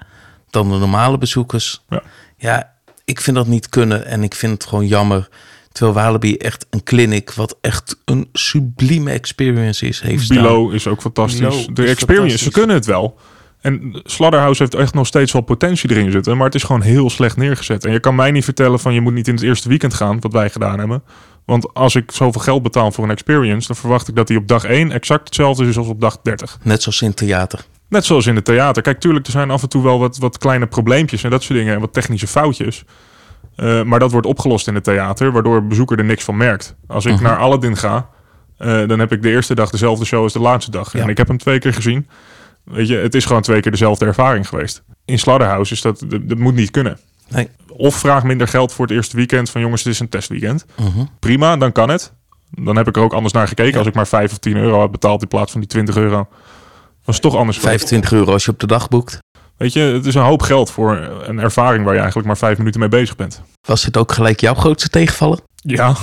dan 0.49 0.69
de 0.69 0.77
normale 0.77 1.17
bezoekers. 1.17 1.83
Ja. 1.89 2.01
ja, 2.37 2.73
ik 3.05 3.21
vind 3.21 3.35
dat 3.35 3.47
niet 3.47 3.69
kunnen 3.69 4.05
en 4.05 4.23
ik 4.23 4.35
vind 4.35 4.53
het 4.53 4.65
gewoon 4.65 4.87
jammer. 4.87 5.29
Terwijl 5.71 5.95
Walibi 5.95 6.37
echt 6.37 6.65
een 6.69 6.83
clinic, 6.83 7.31
wat 7.31 7.57
echt 7.61 7.97
een 8.05 8.29
sublieme 8.33 9.11
experience 9.11 9.87
is, 9.87 10.01
heeft 10.01 10.23
staan. 10.23 10.37
Bilo 10.37 10.69
is 10.69 10.87
ook 10.87 11.01
fantastisch. 11.01 11.39
Bilo 11.39 11.73
de 11.73 11.85
experience, 11.85 12.05
fantastisch. 12.05 12.41
ze 12.41 12.51
kunnen 12.51 12.75
het 12.75 12.85
wel. 12.85 13.19
En 13.61 14.01
Slaughterhouse 14.03 14.61
heeft 14.61 14.75
echt 14.75 14.93
nog 14.93 15.07
steeds 15.07 15.31
wel 15.31 15.41
potentie 15.41 15.89
erin 15.89 16.11
zitten. 16.11 16.37
Maar 16.37 16.45
het 16.45 16.55
is 16.55 16.63
gewoon 16.63 16.81
heel 16.81 17.09
slecht 17.09 17.37
neergezet. 17.37 17.85
En 17.85 17.91
je 17.91 17.99
kan 17.99 18.15
mij 18.15 18.31
niet 18.31 18.43
vertellen 18.43 18.79
van 18.79 18.93
je 18.93 19.01
moet 19.01 19.13
niet 19.13 19.27
in 19.27 19.33
het 19.33 19.43
eerste 19.43 19.69
weekend 19.69 19.93
gaan, 19.93 20.19
wat 20.19 20.33
wij 20.33 20.49
gedaan 20.49 20.79
hebben. 20.79 21.03
Want 21.45 21.73
als 21.73 21.95
ik 21.95 22.11
zoveel 22.11 22.41
geld 22.41 22.63
betaal 22.63 22.91
voor 22.91 23.03
een 23.03 23.09
experience, 23.09 23.67
dan 23.67 23.75
verwacht 23.75 24.07
ik 24.07 24.15
dat 24.15 24.27
die 24.27 24.37
op 24.37 24.47
dag 24.47 24.63
1 24.63 24.91
exact 24.91 25.25
hetzelfde 25.25 25.65
is 25.65 25.77
als 25.77 25.87
op 25.87 26.01
dag 26.01 26.17
30. 26.21 26.57
Net 26.63 26.81
zoals 26.81 27.01
in 27.01 27.13
theater. 27.13 27.65
Net 27.91 28.05
zoals 28.05 28.25
in 28.25 28.35
het 28.35 28.45
theater. 28.45 28.81
Kijk, 28.81 28.99
tuurlijk, 28.99 29.25
er 29.25 29.31
zijn 29.31 29.51
af 29.51 29.61
en 29.61 29.69
toe 29.69 29.83
wel 29.83 29.99
wat, 29.99 30.17
wat 30.17 30.37
kleine 30.37 30.67
probleempjes 30.67 31.23
en 31.23 31.29
dat 31.29 31.43
soort 31.43 31.59
dingen. 31.59 31.73
En 31.73 31.79
wat 31.79 31.93
technische 31.93 32.27
foutjes. 32.27 32.83
Eh, 33.55 33.83
maar 33.83 33.99
dat 33.99 34.11
wordt 34.11 34.27
opgelost 34.27 34.67
in 34.67 34.75
het 34.75 34.83
theater, 34.83 35.31
waardoor 35.31 35.61
de 35.61 35.67
bezoeker 35.67 35.97
er 35.97 36.03
niks 36.05 36.23
van 36.23 36.37
merkt. 36.37 36.75
Als 36.87 37.05
ik 37.05 37.13
Mhm. 37.13 37.23
naar 37.23 37.37
Aladdin 37.37 37.77
ga, 37.77 38.09
eh, 38.57 38.87
dan 38.87 38.99
heb 38.99 39.11
ik 39.11 39.21
de 39.21 39.29
eerste 39.29 39.55
dag 39.55 39.69
dezelfde 39.69 40.05
show 40.05 40.23
als 40.23 40.33
de 40.33 40.39
laatste 40.39 40.71
dag. 40.71 40.93
Ja. 40.93 41.01
En 41.01 41.09
ik 41.09 41.17
heb 41.17 41.27
hem 41.27 41.37
twee 41.37 41.59
keer 41.59 41.73
gezien. 41.73 42.07
Weet 42.63 42.87
je, 42.87 42.95
het 42.95 43.15
is 43.15 43.25
gewoon 43.25 43.41
twee 43.41 43.59
keer 43.61 43.71
dezelfde 43.71 44.05
ervaring 44.05 44.47
geweest. 44.47 44.83
In 45.05 45.19
Slaughterhouse 45.19 45.73
is 45.73 45.81
dat, 45.81 46.03
dat, 46.07 46.29
dat 46.29 46.37
moet 46.37 46.55
niet 46.55 46.71
kunnen. 46.71 46.97
Nee. 47.29 47.49
Of 47.67 47.95
vraag 47.95 48.23
minder 48.23 48.47
geld 48.47 48.73
voor 48.73 48.85
het 48.85 48.95
eerste 48.95 49.15
weekend 49.15 49.49
van 49.49 49.61
jongens, 49.61 49.83
het 49.83 49.93
is 49.93 49.99
een 49.99 50.09
testweekend. 50.09 50.65
Mhm. 50.79 51.05
Prima, 51.19 51.57
dan 51.57 51.71
kan 51.71 51.89
het. 51.89 52.13
Dan 52.49 52.75
heb 52.75 52.87
ik 52.87 52.95
er 52.95 53.01
ook 53.01 53.13
anders 53.13 53.33
naar 53.33 53.47
gekeken. 53.47 53.71
Ja. 53.71 53.77
Als 53.77 53.87
ik 53.87 53.93
maar 53.93 54.07
5 54.07 54.31
of 54.31 54.37
10 54.37 54.57
euro 54.57 54.81
heb 54.81 54.91
betaald 54.91 55.21
in 55.21 55.27
plaats 55.27 55.51
van 55.51 55.59
die 55.61 55.69
20 55.69 55.95
euro. 55.95 56.27
Was 57.05 57.19
toch 57.19 57.35
anders. 57.35 57.57
geweest. 57.57 57.77
25 57.77 58.11
euro 58.11 58.31
als 58.31 58.45
je 58.45 58.51
op 58.51 58.59
de 58.59 58.67
dag 58.67 58.89
boekt. 58.89 59.19
Weet 59.57 59.73
je, 59.73 59.79
het 59.79 60.05
is 60.05 60.15
een 60.15 60.21
hoop 60.21 60.41
geld 60.41 60.71
voor 60.71 60.97
een 61.25 61.39
ervaring 61.39 61.83
waar 61.83 61.93
je 61.93 61.99
eigenlijk 61.99 62.27
maar 62.27 62.37
vijf 62.37 62.57
minuten 62.57 62.79
mee 62.79 62.89
bezig 62.89 63.15
bent. 63.15 63.41
Was 63.67 63.83
dit 63.83 63.97
ook 63.97 64.11
gelijk 64.11 64.39
jouw 64.39 64.53
grootste 64.53 64.89
tegenvallen? 64.89 65.39
Ja. 65.55 65.95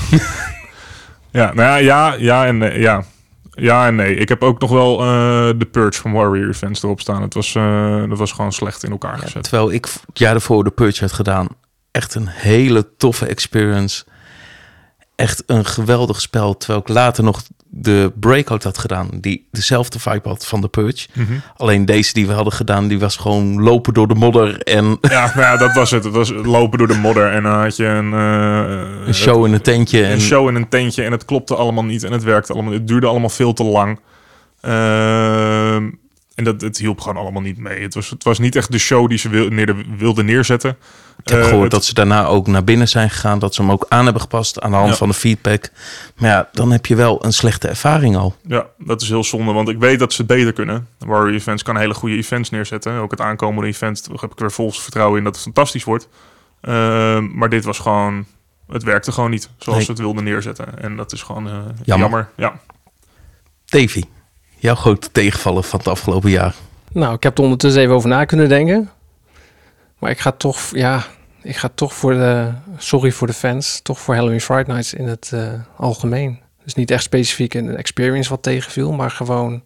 ja, 1.31 1.53
nou 1.55 1.55
ja, 1.55 1.77
ja, 1.77 2.15
ja 2.19 2.47
en 2.47 2.59
nee, 2.59 2.81
ja. 2.81 3.05
Ja 3.51 3.87
en 3.87 3.95
nee. 3.95 4.15
Ik 4.15 4.29
heb 4.29 4.43
ook 4.43 4.61
nog 4.61 4.71
wel 4.71 5.01
eh, 5.01 5.07
de 5.59 5.69
Purge 5.71 6.01
van 6.01 6.13
Warrior 6.13 6.49
Events 6.49 6.83
erop 6.83 7.01
staan. 7.01 7.23
Het 7.23 7.35
was, 7.35 7.55
eh, 7.55 8.03
dat 8.09 8.19
was 8.19 8.33
gewoon 8.33 8.53
slecht 8.53 8.83
in 8.85 8.91
elkaar 8.91 9.17
Ja, 9.17 9.23
gezet. 9.23 9.43
terwijl 9.43 9.73
ik 9.73 9.85
het 9.85 10.19
jaar 10.19 10.35
ervoor 10.35 10.65
de 10.65 10.71
Purge 10.71 11.01
had 11.01 11.13
gedaan. 11.13 11.49
Echt 11.91 12.15
een 12.15 12.29
hele 12.29 12.97
toffe 12.97 13.27
experience. 13.27 14.05
Echt 15.19 15.43
een 15.47 15.65
geweldig 15.65 16.21
spel. 16.21 16.57
Terwijl 16.57 16.81
ik 16.81 16.89
later 16.89 17.25
nog 17.25 17.43
de 17.69 18.13
Breakout 18.21 18.63
had 18.63 18.79
gedaan. 18.79 19.09
Die 19.21 19.47
dezelfde 19.51 19.99
vibe 19.99 20.29
had 20.29 20.47
van 20.47 20.61
de 20.61 20.69
Purge. 20.69 21.09
Mhm. 21.13 21.33
Alleen 21.57 21.85
deze 21.85 22.13
die 22.13 22.27
we 22.27 22.33
hadden 22.33 22.53
gedaan, 22.53 22.89
die 22.89 22.99
was 22.99 23.17
gewoon 23.17 23.63
lopen 23.63 23.95
door 23.95 24.09
de 24.09 24.15
modder. 24.15 24.63
En 24.63 24.99
Ja, 25.01 25.27
nou 25.35 25.41
ja, 25.41 25.57
dat 25.57 25.75
was 25.75 25.91
het. 25.91 26.05
Het 26.05 26.13
was 26.13 26.31
lopen 26.31 26.79
door 26.79 26.87
de 26.87 26.99
modder 26.99 27.33
en 27.33 27.43
dan 27.43 27.53
had 27.53 27.77
je 27.77 27.85
een, 27.85 28.13
eh, 28.13 29.07
een 29.07 29.15
show 29.15 29.47
in 29.47 29.53
een 29.53 29.63
tentje. 29.63 30.05
een 30.05 30.11
En 30.11 30.21
show 30.21 30.49
in 30.49 30.55
een 30.55 30.69
tentje 30.69 31.03
en 31.03 31.13
het 31.13 31.25
klopte 31.25 31.55
allemaal 31.55 31.85
niet 31.85 32.05
en 32.05 32.13
het 32.13 32.23
werkte 32.23 32.53
allemaal. 32.53 32.73
Het 32.73 32.89
duurde 32.89 33.07
allemaal 33.07 33.29
veel 33.29 33.53
te 33.53 33.65
lang. 33.65 34.01
Ehm, 34.61 35.91
en 36.35 36.45
dat 36.45 36.61
het 36.61 36.79
hielp 36.79 37.01
gewoon 37.01 37.23
allemaal 37.23 37.43
niet 37.43 37.59
mee. 37.59 37.83
Het 37.83 37.95
was, 37.95 38.11
het 38.11 38.25
was 38.25 38.39
niet 38.39 38.57
echt 38.57 38.73
de 38.73 38.79
show 38.79 39.09
die 39.09 39.19
ze 39.19 39.29
wil, 39.29 39.49
neer, 39.49 39.77
wilden 39.97 40.25
neerzetten. 40.25 40.77
Ik 41.29 41.35
heb 41.35 41.43
Eh, 41.43 41.47
gehoord 41.49 41.63
het- 41.63 41.71
dat 41.73 41.85
ze 41.85 41.95
daarna 41.95 42.25
ook 42.27 42.47
naar 42.47 42.65
binnen 42.65 42.89
zijn 42.89 43.11
gegaan. 43.11 43.39
Dat 43.39 43.55
ze 43.55 43.63
hem 43.63 43.71
ook 43.71 43.87
aan 43.89 44.05
hebben 44.05 44.23
gepast 44.23 44.61
aan 44.61 44.71
de 44.71 44.77
hand 44.77 44.89
Ja. 44.91 44.97
van 44.97 45.09
de 45.09 45.15
feedback. 45.15 45.71
Maar 46.17 46.31
ja, 46.31 46.49
dan 46.53 46.71
heb 46.73 46.87
je 46.87 46.95
wel 46.95 47.25
een 47.25 47.33
slechte 47.33 47.69
ervaring 47.69 48.17
al. 48.17 48.37
Ja, 48.47 48.67
dat 48.79 49.03
is 49.03 49.09
heel 49.09 49.25
zonde, 49.25 49.53
want 49.53 49.69
ik 49.69 49.79
weet 49.79 49.99
dat 49.99 50.13
ze 50.13 50.23
het 50.23 50.31
beter 50.31 50.53
kunnen. 50.53 50.89
Warrior 50.99 51.35
Events 51.35 51.63
kan 51.63 51.77
hele 51.77 51.95
goede 51.95 52.17
events 52.17 52.51
neerzetten. 52.51 52.93
Ook 53.01 53.11
het 53.11 53.21
aankomende 53.21 53.69
event 53.69 54.09
daar 54.09 54.21
heb 54.21 54.33
ik 54.33 54.39
weer 54.39 54.53
vol 54.53 54.71
vertrouwen 54.71 55.19
in 55.19 55.25
dat 55.25 55.35
het 55.35 55.43
fantastisch 55.43 55.85
wordt. 55.85 56.09
Ehm, 56.61 57.37
maar 57.39 57.49
dit 57.49 57.65
was 57.65 57.79
gewoon, 57.79 58.27
het 58.69 58.83
werkte 58.83 59.13
gewoon 59.13 59.31
niet 59.31 59.49
zoals 59.59 59.77
Nee. 59.77 59.85
ze 59.87 59.91
het 59.93 60.01
wilden 60.01 60.25
neerzetten. 60.25 60.79
En 60.83 60.97
dat 60.97 61.13
is 61.13 61.23
gewoon 61.23 61.47
eh, 61.47 61.53
Jammer. 61.85 62.09
jammer. 62.09 62.29
Ja. 62.37 62.53
Davy, 63.65 64.03
jouw 64.57 64.75
grote 64.75 65.09
tegenvallen 65.13 65.65
van 65.65 65.79
het 65.79 65.89
afgelopen 65.89 66.31
jaar. 66.31 66.55
Nou, 66.93 67.15
ik 67.15 67.23
heb 67.23 67.39
er 67.39 67.45
ondertussen 67.45 67.83
even 67.83 67.95
over 67.95 68.09
na 68.09 68.25
kunnen 68.25 68.49
denken. 68.49 68.91
Maar 69.99 70.11
ik 70.11 70.19
ga 70.21 70.33
toch, 70.33 70.61
ja, 70.73 71.05
ik 71.43 71.57
ga 71.57 71.71
toch 71.75 71.95
voor 71.95 72.13
de, 72.13 72.53
sorry 72.77 73.11
voor 73.11 73.27
de 73.27 73.33
fans, 73.33 73.81
toch 73.83 73.99
voor 73.99 74.15
Halloween 74.15 74.41
Friday 74.41 74.75
Nights 74.75 74.95
in 74.95 75.07
het 75.07 75.31
eh, 75.35 75.53
algemeen. 75.77 76.41
Dus 76.65 76.75
niet 76.75 76.91
echt 76.91 77.03
specifiek 77.03 77.55
een 77.55 77.77
experience 77.77 78.31
wat 78.31 78.43
tegenviel, 78.43 78.93
maar 78.93 79.11
gewoon 79.11 79.63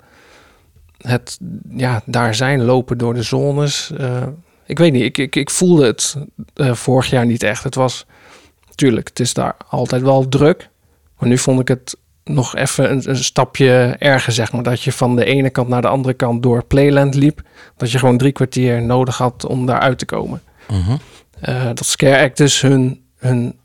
het, 0.99 1.39
ja, 1.69 2.03
daar 2.05 2.35
zijn, 2.35 2.65
lopen 2.65 2.99
door 2.99 3.15
de 3.15 3.23
zones. 3.23 3.93
eh, 3.97 4.23
ik 4.67 4.79
weet 4.79 4.93
niet, 4.93 5.03
ik, 5.03 5.19
ik, 5.19 5.37
ik 5.37 5.51
voelde 5.51 5.87
het 5.87 6.17
eh, 6.55 6.75
vorig 6.75 7.11
jaar 7.11 7.27
niet 7.27 7.43
echt. 7.43 7.65
Het 7.65 7.75
was, 7.75 8.07
tuurlijk, 8.75 9.09
het 9.09 9.21
is 9.21 9.35
daar 9.35 9.57
altijd 9.69 10.03
wel 10.03 10.29
druk. 10.29 10.69
Maar 11.19 11.29
nu 11.29 11.39
vond 11.39 11.61
ik 11.61 11.69
het 11.69 11.97
nog 12.25 12.57
even 12.57 13.09
een, 13.09 13.17
stapje 13.17 13.97
erger, 13.99 14.33
zeg 14.33 14.53
maar. 14.53 14.63
Dat 14.63 14.83
je 14.83 14.93
van 14.93 15.17
de 15.17 15.25
ene 15.25 15.51
kant 15.51 15.69
naar 15.69 15.83
de 15.83 15.89
andere 15.89 16.15
kant 16.15 16.43
door 16.43 16.65
Playland 16.65 17.15
liep. 17.15 17.43
Dat 17.77 17.91
je 17.91 17.99
gewoon 17.99 18.19
drie 18.19 18.33
kwartier 18.33 18.83
nodig 18.83 19.19
had 19.19 19.47
om 19.47 19.67
daar 19.67 19.81
uit 19.81 19.99
te 19.99 20.05
komen. 20.05 20.43
Mhm. 20.69 20.97
Eh, 21.43 21.65
dat 21.65 21.87
Scare 21.87 22.23
Actors 22.23 22.61
hun, 22.61 23.05
hun 23.17 23.59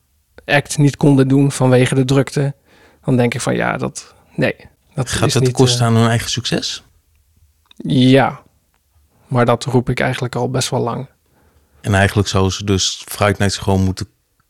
act 0.46 0.78
niet 0.78 0.98
konden 0.98 1.28
doen 1.28 1.52
vanwege 1.52 1.96
de 1.96 2.06
drukte. 2.06 2.56
Dan 3.04 3.18
denk 3.18 3.34
ik 3.34 3.42
van 3.42 3.56
ja, 3.56 3.78
dat... 3.78 4.16
Nee. 4.36 4.56
Dat 4.94 5.10
Gaat 5.10 5.34
het 5.34 5.44
niet, 5.44 5.52
kosten 5.52 5.82
eh, 5.82 5.88
aan 5.88 5.96
hun 5.96 6.10
eigen 6.10 6.30
succes? 6.30 6.84
ja. 7.78 8.46
Maar 9.28 9.46
dat 9.46 9.64
roep 9.64 9.90
ik 9.90 10.00
eigenlijk 10.00 10.36
al 10.36 10.50
best 10.50 10.70
wel 10.70 10.80
lang. 10.80 11.10
En 11.82 11.94
eigenlijk 11.94 12.28
zouden 12.28 12.54
ze 12.54 12.64
dus 12.64 13.04
Friday 13.06 13.36
Nights 13.38 13.58
gewoon 13.58 13.84
moeten, 13.84 14.08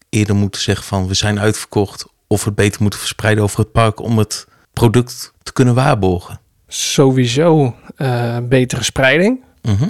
eerder 0.09 0.35
moeten 0.35 0.61
zeggen 0.61 0.85
van 0.85 1.07
we 1.07 1.13
zijn 1.13 1.39
uitverkocht. 1.39 2.05
Of 2.27 2.43
het 2.45 2.55
beter 2.55 2.81
moeten 2.81 2.99
verspreiden 2.99 3.43
over 3.43 3.59
het 3.59 3.71
park 3.71 3.99
om 3.99 4.17
het 4.17 4.47
product 4.73 5.33
te 5.43 5.53
kunnen 5.53 5.75
waarborgen. 5.75 6.39
Sowieso 6.67 7.75
eh, 7.95 8.37
betere 8.43 8.83
spreiding. 8.83 9.43
Mhm. 9.61 9.87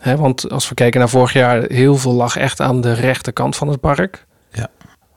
Hè, 0.00 0.16
want 0.16 0.50
als 0.50 0.68
we 0.68 0.74
kijken 0.74 1.00
naar 1.00 1.08
vorig 1.08 1.32
jaar, 1.32 1.62
heel 1.62 1.96
veel 1.96 2.12
lag 2.12 2.36
echt 2.36 2.60
aan 2.60 2.80
de 2.80 2.92
rechterkant 2.92 3.56
van 3.56 3.68
het 3.68 3.80
park. 3.80 4.26
Ja. 4.52 4.68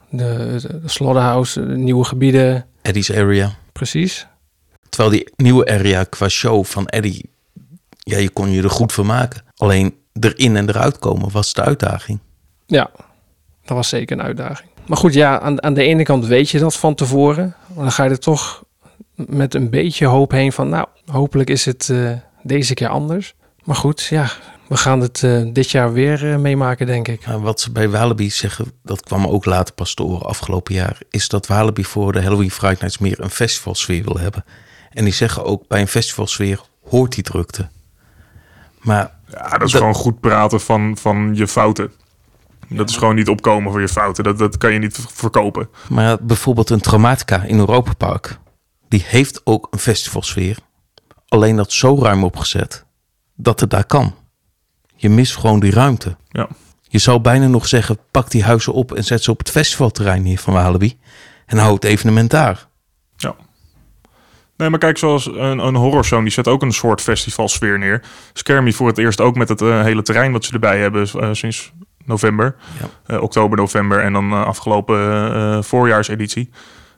De, 0.09 0.57
de, 0.61 0.79
de 0.79 0.89
Slaughterhouse, 0.89 1.65
de 1.65 1.77
nieuwe 1.77 2.03
gebieden, 2.03 2.65
Eddie's 2.81 3.11
Area. 3.11 3.51
precies. 3.71 4.27
Terwijl 4.89 5.13
die 5.13 5.29
nieuwe 5.35 5.65
area 5.65 6.03
qua 6.03 6.27
show 6.27 6.65
van 6.65 6.87
Eddie, 6.87 7.29
ja, 7.97 8.17
je 8.17 8.29
kon 8.29 8.49
je 8.51 8.63
er 8.63 8.69
goed 8.69 8.93
van 8.93 9.05
maken. 9.05 9.43
Alleen 9.55 9.95
erin 10.19 10.55
en 10.55 10.69
eruit 10.69 10.99
komen 10.99 11.31
was 11.31 11.53
de 11.53 11.61
uitdaging. 11.61 12.19
Ja, 12.65 12.91
dat 13.65 13.77
was 13.77 13.89
zeker 13.89 14.17
een 14.17 14.23
uitdaging. 14.23 14.69
Maar 14.87 14.97
goed, 14.97 15.13
ja, 15.13 15.39
aan, 15.39 15.63
aan 15.63 15.73
de 15.73 15.83
ene 15.83 16.03
kant 16.03 16.25
weet 16.25 16.49
je 16.49 16.59
dat 16.59 16.75
van 16.75 16.95
tevoren. 16.95 17.55
Maar 17.67 17.83
dan 17.83 17.91
ga 17.91 18.03
je 18.03 18.09
er 18.09 18.19
toch 18.19 18.63
met 19.15 19.53
een 19.53 19.69
beetje 19.69 20.05
hoop 20.05 20.31
heen 20.31 20.51
van, 20.51 20.69
nou, 20.69 20.87
hopelijk 21.05 21.49
is 21.49 21.65
het 21.65 21.89
eh, 21.89 22.11
deze 22.41 22.73
keer 22.73 22.87
anders. 22.87 23.33
Maar 23.63 23.75
goed, 23.75 24.03
ja, 24.03 24.31
we 24.73 24.79
gaan 24.79 24.99
het 24.99 25.23
eh, 25.23 25.41
dit 25.53 25.71
jaar 25.71 25.93
weer 25.93 26.31
eh, 26.31 26.37
meemaken, 26.37 26.85
denk 26.85 27.07
ik. 27.07 27.27
Maar 27.27 27.41
wat 27.41 27.59
ze 27.61 27.71
bij 27.71 27.89
Walibi 27.89 28.29
zeggen, 28.31 28.71
dat 28.83 29.01
kwam 29.01 29.27
ook 29.27 29.45
later 29.45 29.73
pas 29.73 29.93
te 29.93 30.03
horen 30.03 30.25
afgelopen 30.25 30.73
jaar, 30.73 30.97
is 31.09 31.27
dat 31.27 31.47
Walibi 31.47 31.83
voor 31.85 32.11
de 32.11 32.21
Halloween 32.21 32.51
Friday 32.51 32.77
Nights 32.79 32.97
meer 32.97 33.19
een 33.21 33.29
festivalsfeer 33.29 34.03
wil 34.03 34.17
hebben. 34.19 34.45
En 34.89 35.03
die 35.03 35.13
zeggen 35.13 35.43
ook 35.45 35.67
bij 35.67 35.81
een 35.81 35.87
festivalsfeer 35.87 36.61
hoort 36.89 37.13
die 37.13 37.23
drukte. 37.23 37.69
Maar 38.81 39.11
Ja, 39.31 39.49
dat 39.49 39.61
is 39.61 39.71
Dat- 39.71 39.81
gewoon 39.81 39.95
goed 39.95 40.19
praten 40.19 40.61
van, 40.61 40.97
van 40.99 41.31
je 41.35 41.47
fouten. 41.47 41.91
Dat 42.69 42.89
is 42.89 42.97
gewoon 42.97 43.15
niet 43.15 43.29
opkomen 43.29 43.71
voor 43.71 43.81
je 43.81 43.87
fouten. 43.87 44.23
Dat, 44.23 44.37
dat 44.37 44.57
kan 44.57 44.73
je 44.73 44.79
niet 44.79 45.05
verkopen. 45.13 45.69
Maar 45.89 46.17
bijvoorbeeld 46.21 46.69
een 46.69 46.79
Traumatica 46.81 47.43
in 47.43 47.57
Europa 47.57 47.93
Park, 47.93 48.37
die 48.87 49.03
heeft 49.07 49.41
ook 49.43 49.67
een 49.71 49.79
festivalsfeer. 49.79 50.57
Alleen 51.27 51.55
dat 51.55 51.71
zo 51.71 51.99
ruim 52.01 52.23
opgezet 52.23 52.85
dat 53.35 53.59
het 53.59 53.69
daar 53.69 53.85
kan. 53.85 54.13
Je 55.03 55.09
mist 55.09 55.37
gewoon 55.37 55.59
die 55.59 55.71
ruimte. 55.71 56.15
Ja. 56.29 56.47
Je 56.81 56.97
zou 56.97 57.19
bijna 57.19 57.47
nog 57.47 57.67
zeggen, 57.67 57.97
pak 58.11 58.31
die 58.31 58.43
huizen 58.43 58.73
op 58.73 58.93
en 58.93 59.03
zet 59.03 59.23
ze 59.23 59.31
op 59.31 59.39
het 59.39 59.49
festivalterrein 59.49 60.23
hier 60.23 60.39
van 60.39 60.53
Walibi. 60.53 60.97
En 61.45 61.57
hou 61.57 61.73
het 61.73 61.83
evenement 61.83 62.29
daar. 62.29 62.67
Ja. 63.15 63.35
Nee, 64.57 64.69
maar 64.69 64.79
kijk, 64.79 64.97
zoals 64.97 65.25
een, 65.25 65.59
een 65.59 65.75
horrorzone, 65.75 66.23
die 66.23 66.31
zet 66.31 66.47
ook 66.47 66.61
een 66.61 66.71
soort 66.71 67.01
festivalsfeer 67.01 67.79
neer. 67.79 68.03
Me 68.47 68.73
voor 68.73 68.87
het 68.87 68.97
eerst 68.97 69.21
ook 69.21 69.35
met 69.35 69.49
het 69.49 69.61
eh, 69.61 69.81
hele 69.81 70.01
terrein 70.01 70.31
wat 70.31 70.45
ze 70.45 70.53
erbij 70.53 70.79
hebben 70.79 71.07
eh, 71.19 71.29
sinds 71.31 71.73
november. 72.05 72.55
Ja. 72.79 73.15
Eh, 73.15 73.21
oktober, 73.21 73.57
november 73.57 73.99
en 73.99 74.13
dan 74.13 74.33
afgelopen 74.33 75.63
voorjaarseditie. 75.63 76.49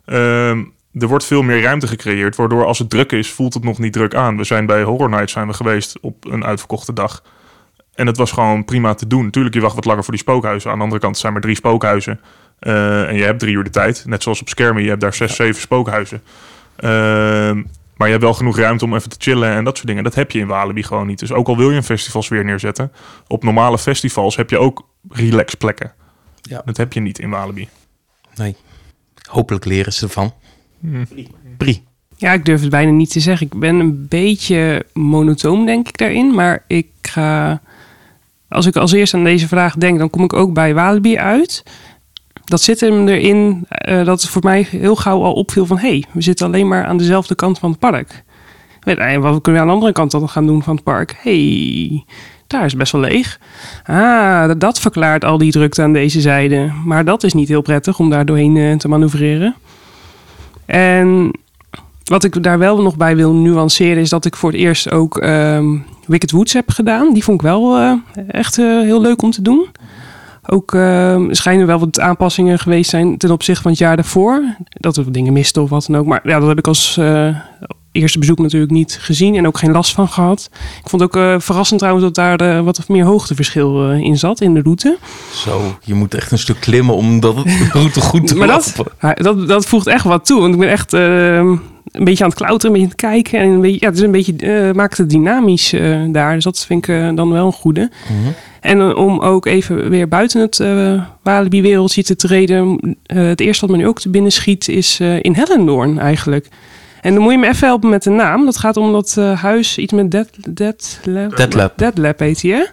Ehm, 0.05 0.63
er 0.93 1.07
wordt 1.07 1.25
veel 1.25 1.41
meer 1.41 1.61
ruimte 1.61 1.87
gecreëerd, 1.87 2.35
waardoor 2.35 2.65
als 2.65 2.79
het 2.79 2.89
druk 2.89 3.11
is, 3.11 3.31
voelt 3.31 3.53
het 3.53 3.63
nog 3.63 3.77
niet 3.77 3.93
druk 3.93 4.15
aan. 4.15 4.37
We 4.37 4.43
zijn 4.43 4.65
bij 4.65 4.83
Horror 4.83 5.09
Nights 5.09 5.31
zijn 5.31 5.47
we 5.47 5.53
geweest 5.53 5.99
op 5.99 6.25
een 6.25 6.45
uitverkochte 6.45 6.93
dag. 6.93 7.23
En 7.95 8.07
het 8.07 8.17
was 8.17 8.31
gewoon 8.31 8.65
prima 8.65 8.93
te 8.93 9.07
doen. 9.07 9.29
Tuurlijk, 9.29 9.55
je 9.55 9.61
wacht 9.61 9.75
wat 9.75 9.85
langer 9.85 10.03
voor 10.03 10.13
die 10.13 10.21
spookhuizen. 10.21 10.71
Aan 10.71 10.77
de 10.77 10.83
andere 10.83 11.01
kant 11.01 11.17
zijn 11.17 11.35
er 11.35 11.41
drie 11.41 11.55
spookhuizen. 11.55 12.19
Uh, 12.61 13.07
en 13.09 13.15
je 13.15 13.23
hebt 13.23 13.39
drie 13.39 13.55
uur 13.55 13.63
de 13.63 13.69
tijd. 13.69 14.03
Net 14.07 14.23
zoals 14.23 14.41
op 14.41 14.49
Skermen, 14.49 14.83
je 14.83 14.89
hebt 14.89 15.01
daar 15.01 15.13
zes, 15.13 15.35
zeven 15.35 15.61
spookhuizen. 15.61 16.21
Uh, 16.79 16.89
maar 17.95 18.07
je 18.07 18.13
hebt 18.13 18.23
wel 18.23 18.33
genoeg 18.33 18.57
ruimte 18.57 18.85
om 18.85 18.95
even 18.95 19.09
te 19.09 19.15
chillen 19.19 19.49
en 19.49 19.63
dat 19.63 19.75
soort 19.75 19.87
dingen. 19.87 20.03
Dat 20.03 20.15
heb 20.15 20.31
je 20.31 20.39
in 20.39 20.47
Walibi 20.47 20.83
gewoon 20.83 21.07
niet. 21.07 21.19
Dus 21.19 21.31
ook 21.31 21.47
al 21.47 21.57
wil 21.57 21.69
je 21.69 21.77
een 21.77 21.83
festivalsfeer 21.83 22.45
neerzetten, 22.45 22.91
op 23.27 23.43
normale 23.43 23.77
festivals 23.77 24.35
heb 24.35 24.49
je 24.49 24.57
ook 24.57 24.87
relax 25.09 25.53
plekken. 25.53 25.93
Ja. 26.41 26.61
Dat 26.65 26.77
heb 26.77 26.93
je 26.93 26.99
niet 26.99 27.19
in 27.19 27.29
Walibi. 27.29 27.67
Nee. 28.35 28.55
Hopelijk 29.29 29.65
leren 29.65 29.93
ze 29.93 30.05
ervan. 30.05 30.33
Hmm. 30.79 31.07
Brie. 31.57 31.83
Ja, 32.17 32.33
ik 32.33 32.45
durf 32.45 32.61
het 32.61 32.69
bijna 32.69 32.91
niet 32.91 33.11
te 33.11 33.19
zeggen. 33.19 33.47
Ik 33.47 33.59
ben 33.59 33.79
een 33.79 34.07
beetje 34.07 34.85
monotoom, 34.93 35.65
denk 35.65 35.87
ik, 35.87 35.97
daarin. 35.97 36.33
Maar 36.33 36.63
ik 36.67 36.87
ga... 37.01 37.61
Als 38.49 38.65
ik 38.65 38.75
als 38.75 38.91
eerste 38.91 39.17
aan 39.17 39.23
deze 39.23 39.47
vraag 39.47 39.75
denk, 39.75 39.99
dan 39.99 40.09
kom 40.09 40.23
ik 40.23 40.33
ook 40.33 40.53
bij 40.53 40.73
Walibi 40.73 41.17
uit. 41.17 41.63
Dat 42.45 42.61
zit 42.61 42.79
hem 42.79 43.07
erin 43.07 43.67
uh, 43.89 44.05
dat 44.05 44.21
het 44.21 44.31
voor 44.31 44.43
mij 44.43 44.67
heel 44.69 44.95
gauw 44.95 45.23
al 45.23 45.33
opviel 45.33 45.65
van... 45.65 45.77
hé, 45.77 45.87
hey, 45.87 46.03
we 46.11 46.21
zitten 46.21 46.45
alleen 46.45 46.67
maar 46.67 46.85
aan 46.85 46.97
dezelfde 46.97 47.35
kant 47.35 47.59
van 47.59 47.69
het 47.69 47.79
park. 47.79 48.23
En 48.83 49.21
wat 49.21 49.41
kunnen 49.41 49.53
we 49.53 49.59
aan 49.59 49.67
de 49.67 49.73
andere 49.73 49.91
kant 49.91 50.11
dan 50.11 50.29
gaan 50.29 50.45
doen 50.45 50.63
van 50.63 50.75
het 50.75 50.83
park? 50.83 51.15
hey, 51.21 52.05
daar 52.47 52.65
is 52.65 52.75
best 52.75 52.91
wel 52.91 53.01
leeg. 53.01 53.39
Ah, 53.83 54.51
dat 54.57 54.79
verklaart 54.79 55.25
al 55.25 55.37
die 55.37 55.51
drukte 55.51 55.81
aan 55.81 55.93
deze 55.93 56.21
zijde. 56.21 56.71
Maar 56.85 57.05
dat 57.05 57.23
is 57.23 57.33
niet 57.33 57.47
heel 57.47 57.61
prettig 57.61 57.99
om 57.99 58.09
daar 58.09 58.25
doorheen 58.25 58.55
uh, 58.55 58.75
te 58.75 58.87
manoeuvreren. 58.87 59.55
En 60.65 61.31
wat 62.05 62.23
ik 62.23 62.43
daar 62.43 62.59
wel 62.59 62.81
nog 62.81 62.97
bij 62.97 63.15
wil 63.15 63.33
nuanceren 63.33 64.01
is 64.01 64.09
dat 64.09 64.25
ik 64.25 64.35
voor 64.35 64.51
het 64.51 64.59
eerst 64.59 64.91
ook 64.91 65.23
um, 65.23 65.85
Wicked 66.07 66.31
Woods 66.31 66.53
heb 66.53 66.69
gedaan. 66.69 67.13
Die 67.13 67.23
vond 67.23 67.41
ik 67.41 67.47
wel 67.47 67.79
uh, 67.79 67.93
echt 68.27 68.57
uh, 68.57 68.81
heel 68.81 69.01
leuk 69.01 69.21
om 69.21 69.31
te 69.31 69.41
doen. 69.41 69.67
Ook 70.47 70.73
uh, 70.73 71.23
schijnen 71.29 71.67
wel 71.67 71.79
wat 71.79 71.99
aanpassingen 71.99 72.59
geweest 72.59 72.89
zijn 72.89 73.17
ten 73.17 73.31
opzichte 73.31 73.61
van 73.61 73.71
het 73.71 73.79
jaar 73.79 73.95
daarvoor. 73.95 74.43
Dat 74.69 74.95
we 74.95 75.11
dingen 75.11 75.33
misten 75.33 75.61
of 75.61 75.69
wat 75.69 75.85
dan 75.87 75.97
ook. 75.97 76.05
Maar 76.05 76.21
ja, 76.23 76.39
dat 76.39 76.47
heb 76.47 76.57
ik 76.57 76.67
als 76.67 76.99
eerste 77.95 78.19
bezoek 78.19 78.39
natuurlijk 78.39 78.71
niet 78.71 78.97
gezien 79.01 79.35
en 79.35 79.47
ook 79.47 79.57
geen 79.57 79.71
last 79.71 79.93
van 79.93 80.07
gehad. 80.07 80.49
Ik 80.83 80.89
vond 80.89 81.01
ook 81.01 81.15
uh, 81.15 81.35
verrassend 81.39 81.79
trouwens 81.79 82.05
dat 82.05 82.15
daar 82.15 82.57
uh, 82.57 82.63
wat 82.63 82.87
meer 82.87 83.05
hoogteverschil 83.05 83.91
uh, 83.91 83.99
in 83.99 84.17
zat 84.17 84.41
in 84.41 84.53
de 84.53 84.61
route. 84.61 84.97
Zo, 85.33 85.77
je 85.83 85.93
moet 85.93 86.13
echt 86.13 86.31
een 86.31 86.37
stuk 86.37 86.59
klimmen 86.59 86.95
om 86.95 87.19
dat 87.19 87.35
de 87.35 87.67
route 87.71 88.01
goed 88.01 88.27
te 88.27 88.35
maar 88.37 88.47
dat, 88.47 88.75
dat, 89.15 89.47
dat 89.47 89.65
voegt 89.65 89.87
echt 89.87 90.03
wat 90.03 90.25
toe. 90.25 90.41
Want 90.41 90.53
ik 90.53 90.59
ben 90.59 90.69
echt 90.69 90.93
een 90.93 91.59
beetje 91.91 92.23
aan 92.23 92.29
het 92.29 92.39
klauteren, 92.39 92.75
een 92.75 92.81
beetje 92.81 93.03
aan 93.05 93.11
het 93.11 93.23
kijken. 93.23 93.39
En 93.39 93.49
een 93.49 93.61
beetje, 93.61 93.79
ja, 93.79 93.87
het 93.87 93.97
is 93.97 94.03
een 94.03 94.11
beetje, 94.11 94.73
maakt 94.73 94.97
het 94.97 95.09
dynamisch 95.09 95.73
daar. 96.07 96.33
Dus 96.33 96.43
dat 96.43 96.65
vind 96.65 96.87
ik 96.87 97.15
dan 97.15 97.31
wel 97.31 97.45
een 97.45 97.51
goede. 97.51 97.91
Mhm. 98.03 98.31
En 98.59 98.95
om 98.95 99.19
ook 99.19 99.45
even 99.45 99.89
weer 99.89 100.07
buiten 100.07 100.41
het 100.41 100.63
Walibi-wereldje 101.21 102.03
te 102.03 102.15
treden. 102.15 102.79
het 103.05 103.41
eerste 103.41 103.65
wat 103.65 103.75
me 103.75 103.81
nu 103.81 103.87
ook 103.87 103.99
te 103.99 104.09
binnen 104.09 104.31
schiet 104.31 104.67
is 104.67 104.99
in 104.99 105.33
Hellendoorn 105.33 105.99
eigenlijk. 105.99 106.49
En 107.05 107.13
dan 107.13 107.23
moet 107.23 107.31
je 107.31 107.37
me 107.37 107.47
even 107.47 107.67
helpen 107.67 107.89
met 107.89 108.03
de 108.03 108.09
naam. 108.09 108.45
Dat 108.45 108.57
gaat 108.57 108.77
om 108.77 108.91
dat 108.91 109.15
uh, 109.19 109.41
huis, 109.41 109.77
iets 109.77 109.93
met 109.93 110.11
Dead, 110.11 110.29
Dead 110.49 110.99
Lab. 111.03 111.37
Dead 111.37 111.53
Lab. 111.53 111.77
Dead 111.77 111.97
Lab 111.97 112.19
heet 112.19 112.41
hij, 112.41 112.51
hè? 112.51 112.57
Die 112.57 112.67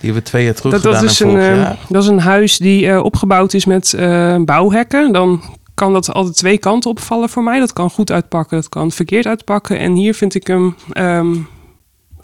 hebben 0.00 0.22
we 0.22 0.28
twee 0.28 0.44
jaar 0.44 0.54
terug 0.54 0.72
dat, 0.72 0.80
gedaan. 0.80 1.00
Dat 1.00 1.10
is, 1.10 1.20
een, 1.20 1.36
uh, 1.36 1.70
dat 1.88 2.02
is 2.02 2.08
een 2.08 2.20
huis 2.20 2.58
die 2.58 2.84
uh, 2.86 3.04
opgebouwd 3.04 3.54
is 3.54 3.64
met 3.64 3.94
bouwhekken. 4.44 5.12
Dan 5.12 5.42
kan 5.74 5.92
dat 5.92 6.12
altijd 6.12 6.36
twee 6.36 6.58
kanten 6.58 6.90
opvallen 6.90 7.28
voor 7.28 7.42
mij. 7.42 7.58
Dat 7.58 7.72
kan 7.72 7.90
goed 7.90 8.10
uitpakken, 8.10 8.56
dat 8.56 8.68
kan 8.68 8.90
verkeerd 8.90 9.26
uitpakken. 9.26 9.78
En 9.78 9.94
hier 9.94 10.14
vind 10.14 10.34
ik 10.34 10.46
hem 10.46 10.76
um, 10.98 11.48